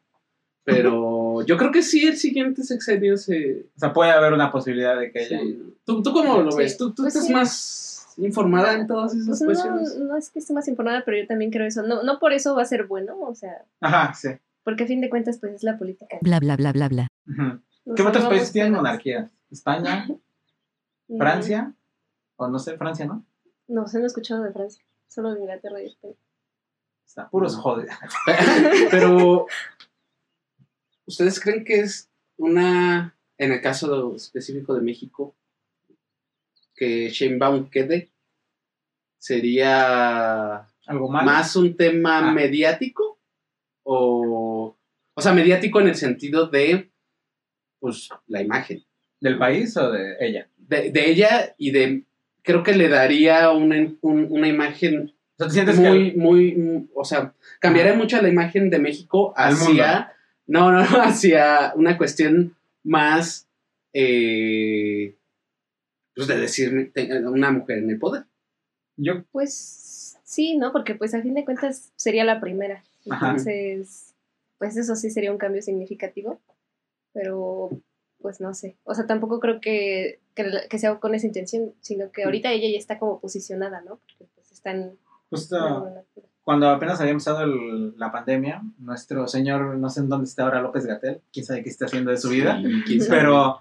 pero 0.64 1.42
yo 1.44 1.56
creo 1.56 1.72
que 1.72 1.82
sí 1.82 2.06
el 2.06 2.16
siguiente 2.16 2.62
sexenio 2.62 3.16
se... 3.16 3.66
O 3.76 3.78
sea, 3.78 3.92
puede 3.92 4.12
haber 4.12 4.32
una 4.32 4.50
posibilidad 4.52 4.98
de 4.98 5.10
que 5.10 5.24
ella. 5.26 5.40
sí. 5.40 5.74
¿Tú, 5.84 6.02
¿Tú 6.02 6.12
cómo 6.12 6.40
lo 6.42 6.52
Sí. 6.52 6.58
ves? 6.58 6.76
¿Tú, 6.78 6.92
tú 6.94 7.02
Pues 7.02 7.14
estás 7.14 7.26
sí. 7.26 7.32
más 7.32 8.14
informada 8.18 8.74
en 8.74 8.86
todas 8.86 9.14
esas 9.14 9.26
Pues 9.26 9.40
no, 9.40 9.46
cuestiones? 9.46 9.96
no 9.98 10.16
es 10.16 10.30
que 10.30 10.38
esté 10.38 10.52
más 10.52 10.68
informada, 10.68 11.02
pero 11.04 11.16
yo 11.18 11.26
también 11.26 11.50
creo 11.50 11.66
eso. 11.66 11.82
No, 11.82 12.02
no 12.02 12.18
por 12.18 12.32
eso 12.32 12.54
va 12.54 12.62
a 12.62 12.66
ser 12.66 12.86
bueno, 12.86 13.18
o 13.20 13.34
sea, 13.34 13.64
Ajá, 13.80 14.14
sí. 14.14 14.28
Porque 14.68 14.84
a 14.84 14.86
fin 14.86 15.00
de 15.00 15.08
cuentas, 15.08 15.38
pues 15.40 15.54
es 15.54 15.62
la 15.62 15.78
política. 15.78 16.18
Bla 16.20 16.40
bla 16.40 16.54
bla 16.54 16.72
bla 16.72 16.88
bla. 16.90 17.06
¿Qué 17.96 18.02
otros 18.02 18.26
países 18.26 18.52
tienen 18.52 18.74
monarquía? 18.74 19.30
¿España? 19.50 20.06
¿Francia? 21.18 21.74
O 22.36 22.48
no 22.48 22.58
sé, 22.58 22.76
Francia, 22.76 23.06
¿no? 23.06 23.24
No, 23.66 23.86
se 23.88 23.96
no 23.96 24.04
he 24.04 24.06
escuchado 24.08 24.42
de 24.42 24.52
Francia, 24.52 24.84
solo 25.06 25.32
de 25.32 25.40
Inglaterra 25.40 25.80
y 25.80 25.86
España. 25.86 26.12
Está 27.06 27.30
puros 27.30 27.56
joder. 27.56 27.88
Pero, 28.90 29.46
¿ustedes 31.06 31.40
creen 31.40 31.64
que 31.64 31.80
es 31.80 32.10
una, 32.36 33.16
en 33.38 33.52
el 33.52 33.62
caso 33.62 34.16
específico 34.16 34.74
de 34.74 34.82
México, 34.82 35.34
que 36.74 37.08
Sheinbaum 37.08 37.70
quede? 37.70 38.12
¿Sería 39.16 40.68
¿Algo 40.86 41.08
mal? 41.08 41.24
más 41.24 41.56
un 41.56 41.74
tema 41.74 42.18
Ah. 42.18 42.32
mediático? 42.32 43.17
O, 43.90 44.76
o 45.14 45.20
sea, 45.22 45.32
mediático 45.32 45.80
en 45.80 45.88
el 45.88 45.94
sentido 45.94 46.46
de, 46.46 46.90
pues, 47.80 48.10
la 48.26 48.42
imagen. 48.42 48.84
¿Del 49.20 49.38
país 49.38 49.74
o 49.78 49.90
de 49.90 50.16
ella? 50.20 50.46
De, 50.58 50.90
de 50.90 51.10
ella 51.10 51.54
y 51.56 51.70
de, 51.70 52.04
creo 52.42 52.62
que 52.62 52.74
le 52.74 52.88
daría 52.88 53.50
una, 53.50 53.76
un- 54.02 54.26
una 54.30 54.46
imagen 54.46 55.14
O 55.36 55.38
sea, 55.38 55.46
¿te 55.48 55.54
sientes 55.54 55.78
muy, 55.78 56.12
que 56.12 56.18
muy, 56.18 56.88
o 56.94 57.04
sea, 57.04 57.32
cambiaría 57.60 57.94
mucho 57.94 58.20
la 58.20 58.28
imagen 58.28 58.68
de 58.68 58.78
México 58.78 59.32
hacia, 59.36 60.12
no, 60.46 60.70
no, 60.70 60.80
no, 60.84 61.02
hacia 61.02 61.72
una 61.74 61.96
cuestión 61.96 62.54
más, 62.84 63.48
eh, 63.94 65.14
pues 66.14 66.28
de 66.28 66.38
decir, 66.38 66.92
una 67.24 67.50
mujer 67.52 67.78
en 67.78 67.90
el 67.90 67.98
poder. 67.98 68.24
yo 68.96 69.24
Pues 69.32 70.18
sí, 70.24 70.58
¿no? 70.58 70.72
Porque 70.72 70.94
pues 70.94 71.14
a 71.14 71.22
fin 71.22 71.34
de 71.34 71.44
cuentas 71.46 71.92
sería 71.96 72.24
la 72.24 72.40
primera. 72.40 72.84
Ajá. 73.10 73.30
Entonces, 73.30 74.14
pues 74.58 74.76
eso 74.76 74.96
sí 74.96 75.10
sería 75.10 75.32
un 75.32 75.38
cambio 75.38 75.62
significativo. 75.62 76.40
Pero 77.12 77.70
pues 78.20 78.40
no 78.40 78.52
sé. 78.54 78.76
O 78.84 78.94
sea, 78.94 79.06
tampoco 79.06 79.40
creo 79.40 79.60
que, 79.60 80.20
que, 80.34 80.78
sea 80.78 80.98
con 80.98 81.14
esa 81.14 81.26
intención, 81.26 81.72
sino 81.80 82.10
que 82.10 82.24
ahorita 82.24 82.50
ella 82.50 82.68
ya 82.70 82.78
está 82.78 82.98
como 82.98 83.20
posicionada, 83.20 83.80
¿no? 83.80 83.96
Porque 83.96 84.26
pues 84.34 84.50
está 84.52 84.72
en... 84.72 84.98
Justo 85.30 86.04
cuando 86.48 86.70
apenas 86.70 86.98
había 86.98 87.10
empezado 87.12 87.42
el- 87.42 87.92
la 87.98 88.10
pandemia, 88.10 88.62
nuestro 88.78 89.28
señor, 89.28 89.76
no 89.76 89.90
sé 89.90 90.00
en 90.00 90.08
dónde 90.08 90.24
está 90.24 90.44
ahora 90.44 90.62
López 90.62 90.86
Gatel, 90.86 91.20
quién 91.30 91.44
sabe 91.44 91.62
qué 91.62 91.68
está 91.68 91.84
haciendo 91.84 92.10
de 92.10 92.16
su 92.16 92.30
vida, 92.30 92.58
Sí, 92.86 93.00
pero, 93.06 93.60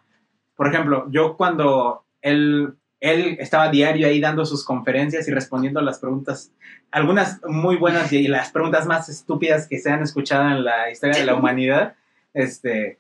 por 0.56 0.70
ejemplo, 0.70 1.06
yo 1.12 1.36
cuando 1.36 2.06
él, 2.22 2.78
él 3.00 3.38
estaba 3.40 3.70
diario 3.70 4.08
ahí 4.08 4.20
dando 4.20 4.46
sus 4.46 4.66
conferencias 4.66 5.28
y 5.28 5.32
respondiendo 5.32 5.80
a 5.80 5.84
las 5.84 6.00
preguntas, 6.00 6.52
algunas 6.92 7.40
muy 7.46 7.76
buenas 7.76 8.12
y 8.12 8.28
las 8.28 8.52
preguntas 8.52 8.86
más 8.86 9.10
estúpidas 9.10 9.68
que 9.68 9.80
se 9.80 9.92
han 9.92 10.02
escuchado 10.02 10.50
en 10.50 10.64
la 10.64 10.90
historia 10.92 11.20
de 11.20 11.26
la 11.26 11.36
humanidad, 11.40 11.96
este, 12.34 13.00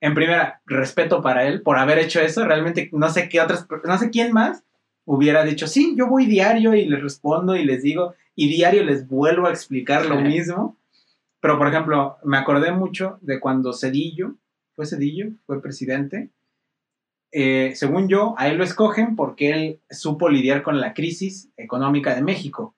en 0.00 0.14
primera, 0.14 0.60
respeto 0.66 1.22
para 1.22 1.46
él 1.46 1.62
por 1.62 1.78
haber 1.78 1.98
hecho 1.98 2.20
eso, 2.20 2.44
realmente 2.44 2.90
no 2.92 3.08
sé 3.10 3.28
qué 3.28 3.40
otras, 3.40 3.66
no 3.84 3.98
sé 3.98 4.10
quién 4.10 4.32
más 4.32 4.62
hubiera 5.06 5.44
dicho, 5.44 5.66
sí, 5.68 5.94
yo 5.96 6.08
voy 6.08 6.26
diario 6.26 6.74
y 6.74 6.84
les 6.84 7.00
respondo 7.00 7.56
y 7.56 7.64
les 7.64 7.82
digo, 7.82 8.14
y 8.34 8.48
diario 8.48 8.84
les 8.84 9.08
vuelvo 9.08 9.46
a 9.46 9.50
explicar 9.50 10.04
lo 10.04 10.20
mismo. 10.20 10.76
Pero, 11.40 11.58
por 11.58 11.68
ejemplo, 11.68 12.16
me 12.24 12.36
acordé 12.36 12.72
mucho 12.72 13.18
de 13.22 13.40
cuando 13.40 13.72
Cedillo, 13.72 14.34
fue 14.74 14.84
Cedillo, 14.84 15.28
fue 15.46 15.62
presidente. 15.62 16.30
Eh, 17.32 17.72
según 17.74 18.08
yo, 18.08 18.34
a 18.38 18.48
él 18.48 18.56
lo 18.56 18.64
escogen 18.64 19.16
porque 19.16 19.50
él 19.50 19.80
supo 19.90 20.28
lidiar 20.28 20.62
con 20.62 20.80
la 20.80 20.94
crisis 20.94 21.50
económica 21.56 22.14
de 22.14 22.22
México. 22.22 22.74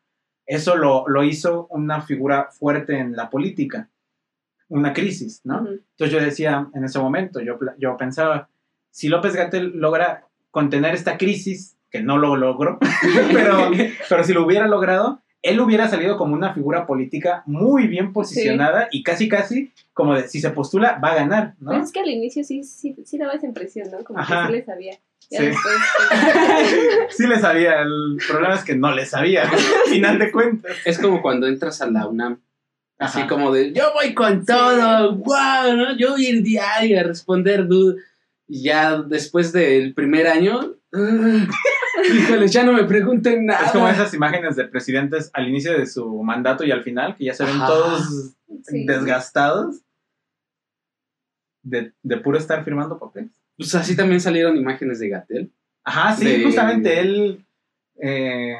Eso 0.46 0.76
lo, 0.76 1.06
lo 1.08 1.22
hizo 1.22 1.66
una 1.70 2.00
figura 2.00 2.48
fuerte 2.50 2.98
en 2.98 3.14
la 3.14 3.28
política, 3.28 3.90
una 4.68 4.92
crisis, 4.92 5.42
¿no? 5.44 5.58
Entonces 5.58 6.10
yo 6.10 6.20
decía 6.20 6.68
en 6.74 6.84
ese 6.84 6.98
momento, 6.98 7.40
yo, 7.40 7.58
yo 7.78 7.96
pensaba, 7.96 8.48
si 8.90 9.08
López 9.08 9.34
Gatel 9.34 9.72
logra 9.74 10.26
contener 10.50 10.94
esta 10.94 11.18
crisis, 11.18 11.76
que 11.90 12.02
no 12.02 12.18
lo 12.18 12.36
logró, 12.36 12.78
pero, 13.32 13.70
pero 14.08 14.24
si 14.24 14.32
lo 14.32 14.44
hubiera 14.44 14.66
logrado, 14.66 15.22
él 15.42 15.60
hubiera 15.60 15.88
salido 15.88 16.16
como 16.16 16.34
una 16.34 16.52
figura 16.52 16.86
política 16.86 17.42
muy 17.46 17.86
bien 17.86 18.12
posicionada 18.12 18.88
y 18.90 19.02
casi 19.02 19.28
casi 19.28 19.72
como 19.92 20.14
de 20.14 20.28
si 20.28 20.40
se 20.40 20.50
postula 20.50 20.98
va 21.02 21.12
a 21.12 21.16
ganar, 21.16 21.54
¿no? 21.60 21.72
Pues 21.72 21.84
es 21.84 21.92
que 21.92 22.00
al 22.00 22.08
inicio 22.08 22.42
sí, 22.44 22.64
sí, 22.64 22.96
sí 23.04 23.18
daba 23.18 23.34
esa 23.34 23.46
impresión, 23.46 23.90
¿no? 23.90 24.02
Como 24.04 24.18
Ajá. 24.18 24.42
que 24.42 24.52
sí 24.52 24.52
le 24.58 24.64
sabía. 24.64 24.92
Ya 25.30 25.38
Sí. 25.40 25.46
después, 25.46 25.74
pues, 27.04 27.16
sí 27.16 27.26
le 27.26 27.38
sabía, 27.38 27.82
el 27.82 28.18
problema 28.26 28.54
es 28.54 28.64
que 28.64 28.74
no 28.74 28.92
le 28.94 29.04
sabía, 29.06 29.42
al 29.42 29.58
final 29.90 30.18
de 30.18 30.32
cuentas. 30.32 30.76
Es 30.84 30.98
como 30.98 31.20
cuando 31.22 31.46
entras 31.46 31.80
a 31.82 31.90
la 31.90 32.06
UNAM. 32.06 32.40
Así 32.98 33.20
Ajá. 33.20 33.28
como 33.28 33.52
de, 33.52 33.72
yo 33.72 33.92
voy 33.94 34.12
con 34.14 34.44
todo, 34.44 35.14
wow, 35.16 35.76
¿no? 35.76 35.96
Yo 35.96 36.10
voy 36.12 36.26
a 36.26 36.30
ir 36.30 36.42
diario 36.42 36.98
a 36.98 37.04
responder 37.04 37.68
dudas. 37.68 38.02
Y 38.48 38.62
ya 38.64 39.02
después 39.02 39.52
del 39.52 39.94
primer 39.94 40.26
año, 40.26 40.74
ah, 40.94 41.46
híjole, 42.04 42.48
ya 42.48 42.64
no 42.64 42.72
me 42.72 42.84
pregunten 42.84 43.46
nada. 43.46 43.66
Es 43.66 43.72
como 43.72 43.88
esas 43.88 44.12
imágenes 44.14 44.56
de 44.56 44.64
presidentes 44.68 45.30
al 45.32 45.48
inicio 45.48 45.72
de 45.78 45.86
su 45.86 46.22
mandato 46.22 46.64
y 46.64 46.70
al 46.70 46.82
final, 46.82 47.16
que 47.16 47.24
ya 47.26 47.34
se 47.34 47.44
ven 47.44 47.56
Ajá. 47.56 47.66
todos 47.66 48.34
sí. 48.64 48.84
desgastados 48.86 49.80
de, 51.62 51.92
de 52.02 52.16
puro 52.18 52.38
estar 52.38 52.64
firmando 52.64 52.98
papeles. 52.98 53.30
Pues 53.56 53.74
así 53.74 53.96
también 53.96 54.20
salieron 54.20 54.56
imágenes 54.56 54.98
de 55.00 55.08
Gatel. 55.08 55.52
Ajá, 55.84 56.14
sí, 56.16 56.24
De- 56.24 56.44
justamente 56.44 57.00
él. 57.00 57.44
eh, 58.00 58.56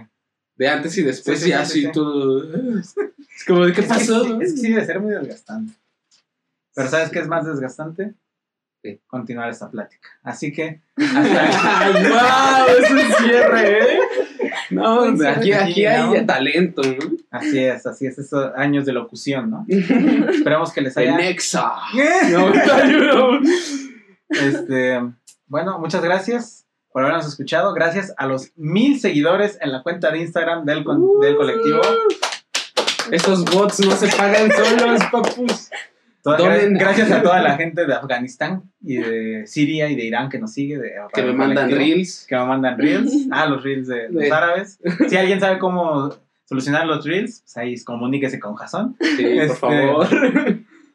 De 0.56 0.68
antes 0.68 0.96
y 0.98 1.02
después, 1.02 1.38
Sí, 1.38 1.44
sí, 1.46 1.50
y 1.50 1.52
sí, 1.52 1.58
así 1.58 1.80
sí, 1.80 1.86
sí. 1.86 1.92
todo. 1.92 2.44
Es 2.80 2.94
como, 3.46 3.64
¿de 3.64 3.72
qué 3.72 3.80
es 3.82 3.86
que 3.86 3.94
pasó? 3.94 4.40
es 4.40 4.52
que 4.54 4.58
sí 4.58 4.70
debe 4.72 4.84
ser 4.84 5.00
muy 5.00 5.12
desgastante. 5.14 5.72
Pero 6.74 6.88
¿sabes 6.88 7.10
qué 7.10 7.20
es 7.20 7.28
más 7.28 7.46
desgastante? 7.46 8.14
¿Qué? 8.82 9.00
Continuar 9.08 9.50
esta 9.50 9.68
plática. 9.70 10.08
Así 10.22 10.52
que 10.52 10.80
hasta 10.96 11.80
¡Ay, 11.84 11.92
wow! 12.08 12.76
Es 12.84 12.90
un 12.90 13.24
cierre, 13.26 13.78
¿eh? 13.94 13.98
No, 14.70 15.00
aquí, 15.02 15.52
aquí 15.52 15.84
aquí, 15.84 15.84
¿no? 15.84 16.12
hay 16.12 16.26
talento, 16.26 16.82
¿no? 16.82 17.16
así 17.30 17.58
es, 17.58 17.86
así 17.86 18.06
es, 18.06 18.18
esos 18.18 18.52
años 18.54 18.84
de 18.86 18.92
locución, 18.92 19.50
¿no? 19.50 19.66
Esperamos 19.68 20.72
que 20.72 20.80
les 20.82 20.96
haya. 20.96 21.16
Nexa. 21.16 21.72
No, 22.30 22.50
no. 22.50 23.40
Este, 24.28 25.00
bueno, 25.46 25.78
muchas 25.78 26.02
gracias 26.02 26.66
por 26.92 27.02
habernos 27.02 27.26
escuchado. 27.26 27.72
Gracias 27.74 28.12
a 28.16 28.26
los 28.26 28.52
mil 28.56 29.00
seguidores 29.00 29.58
en 29.60 29.72
la 29.72 29.82
cuenta 29.82 30.10
de 30.10 30.18
Instagram 30.20 30.64
del, 30.64 30.84
con- 30.84 31.18
del 31.20 31.36
colectivo. 31.36 31.80
Estos 33.10 33.44
bots 33.46 33.80
no 33.80 33.92
se 33.96 34.08
pagan 34.08 34.50
solos, 34.52 35.00
papus. 35.10 35.70
Donen. 36.36 36.74
gracias 36.74 37.10
a 37.10 37.22
toda 37.22 37.40
la 37.42 37.56
gente 37.56 37.86
de 37.86 37.94
Afganistán 37.94 38.62
y 38.82 38.96
de 38.96 39.46
Siria 39.46 39.88
y 39.88 39.96
de 39.96 40.04
Irán 40.04 40.28
que 40.28 40.38
nos 40.38 40.52
sigue. 40.52 40.78
De, 40.78 40.92
Que 41.14 41.22
me 41.22 41.32
mandan 41.32 41.70
reels. 41.70 42.26
Que 42.28 42.36
me 42.36 42.44
mandan 42.44 42.76
reels. 42.78 43.12
Ah, 43.30 43.46
los 43.46 43.62
reels 43.62 43.86
de 43.88 44.08
los 44.10 44.30
árabes. 44.30 44.78
Si 45.08 45.16
alguien 45.16 45.40
sabe 45.40 45.58
cómo 45.58 46.14
solucionar 46.44 46.86
los 46.86 47.04
reels, 47.04 47.40
pues 47.42 47.56
ahí 47.56 47.84
comuníquese 47.84 48.38
con 48.40 48.54
Jason. 48.56 48.96
Sí, 49.00 49.24
Este, 49.38 49.46
por 49.48 49.56
favor. 49.56 50.06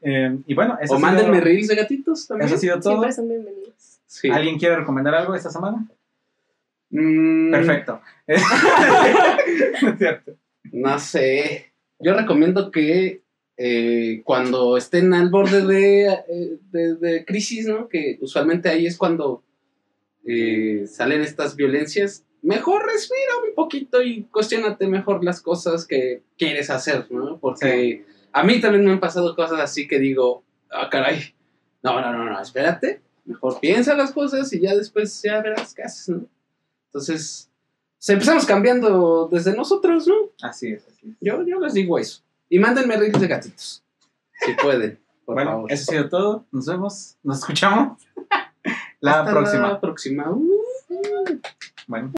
Eh, 0.02 0.38
y 0.48 0.54
bueno, 0.54 0.78
eso 0.82 0.94
O 0.94 0.98
ha 0.98 1.00
sido- 1.00 1.08
mándenme 1.12 1.40
reels 1.42 1.68
de 1.70 1.76
gatitos 1.76 2.28
también. 2.28 2.48
Eso 2.48 2.56
ha 2.56 2.60
sido 2.60 2.80
todo. 2.80 2.94
Siempre 2.94 3.12
son 3.14 3.30
bienvenidos. 3.30 4.00
Sí. 4.06 4.30
¿Alguien 4.30 4.60
quiere 4.60 4.76
recomendar 4.76 5.16
algo 5.16 5.34
esta 5.34 5.50
semana? 5.50 5.86
Mm, 6.90 7.52
Perfecto. 7.52 8.02
es 8.28 8.42
cierto. 9.98 10.34
No 10.72 11.00
sé. 11.00 11.72
Yo 12.00 12.14
recomiendo 12.16 12.70
que 12.70 13.22
eh, 13.66 14.22
cuando 14.26 14.76
estén 14.76 15.14
al 15.14 15.30
borde 15.30 15.66
de, 15.66 16.08
eh, 16.08 16.58
de- 16.72 16.96
de 16.96 17.24
crisis, 17.26 17.66
¿no? 17.66 17.88
Que 17.88 18.18
usualmente 18.22 18.68
ahí 18.68 18.86
es 18.86 18.98
cuando 18.98 19.42
eh, 20.26 20.86
salen 20.88 21.22
estas 21.22 21.56
violencias. 21.56 22.26
Mejor 22.42 22.86
respira 22.86 23.32
un 23.48 23.56
poquito 23.56 24.02
y 24.02 24.24
cuestionate 24.24 24.88
mejor 24.88 25.24
las 25.24 25.42
cosas 25.42 25.86
que 25.86 26.22
quieres 26.38 26.70
hacer, 26.70 27.08
¿no? 27.10 27.38
Porque 27.40 28.06
a 28.34 28.44
mí 28.44 28.60
también 28.60 28.84
me 28.86 28.92
han 28.92 29.00
pasado 29.00 29.34
cosas 29.36 29.60
así 29.62 29.88
que 29.88 30.00
digo, 30.00 30.44
ah, 30.72 30.90
caray, 30.90 31.34
no, 31.84 32.02
no, 32.02 32.12
no, 32.12 32.26
no, 32.30 32.42
espérate, 32.42 33.00
mejor 33.26 33.60
piensa 33.62 33.96
las 33.96 34.12
cosas 34.12 34.52
y 34.54 34.60
ya 34.60 34.76
después 34.76 35.22
ya 35.22 35.42
verás 35.42 35.74
qué 35.74 35.84
haces, 35.84 36.10
¿no? 36.10 36.26
Entonces, 36.88 37.50
empezamos 38.08 38.46
cambiando 38.46 39.30
desde 39.32 39.56
nosotros, 39.56 40.06
¿no? 40.08 40.16
Así 40.42 40.68
es, 40.74 40.86
así 40.88 41.08
es. 41.12 41.16
Yo, 41.22 41.44
yo 41.46 41.60
les 41.60 41.74
digo 41.74 41.98
eso. 41.98 42.22
Y 42.50 42.60
mándenme 42.60 42.98
reels 42.98 43.20
de 43.20 43.28
gatitos. 43.28 43.84
Si 44.46 44.54
pueden, 44.54 45.00
por 45.26 45.36
bueno, 45.36 45.52
favor. 45.52 45.72
eso 45.72 45.92
ha 45.92 45.94
sido 45.96 46.10
todo. 46.10 46.46
Nos 46.52 46.66
vemos. 46.66 47.18
Nos 47.24 47.40
escuchamos. 47.40 48.02
La 49.00 49.20
Hasta 49.20 49.32
próxima. 49.32 49.68
La 49.70 49.82
próxima. 49.82 50.32
Uh. 50.32 50.50
Bueno. 51.88 52.14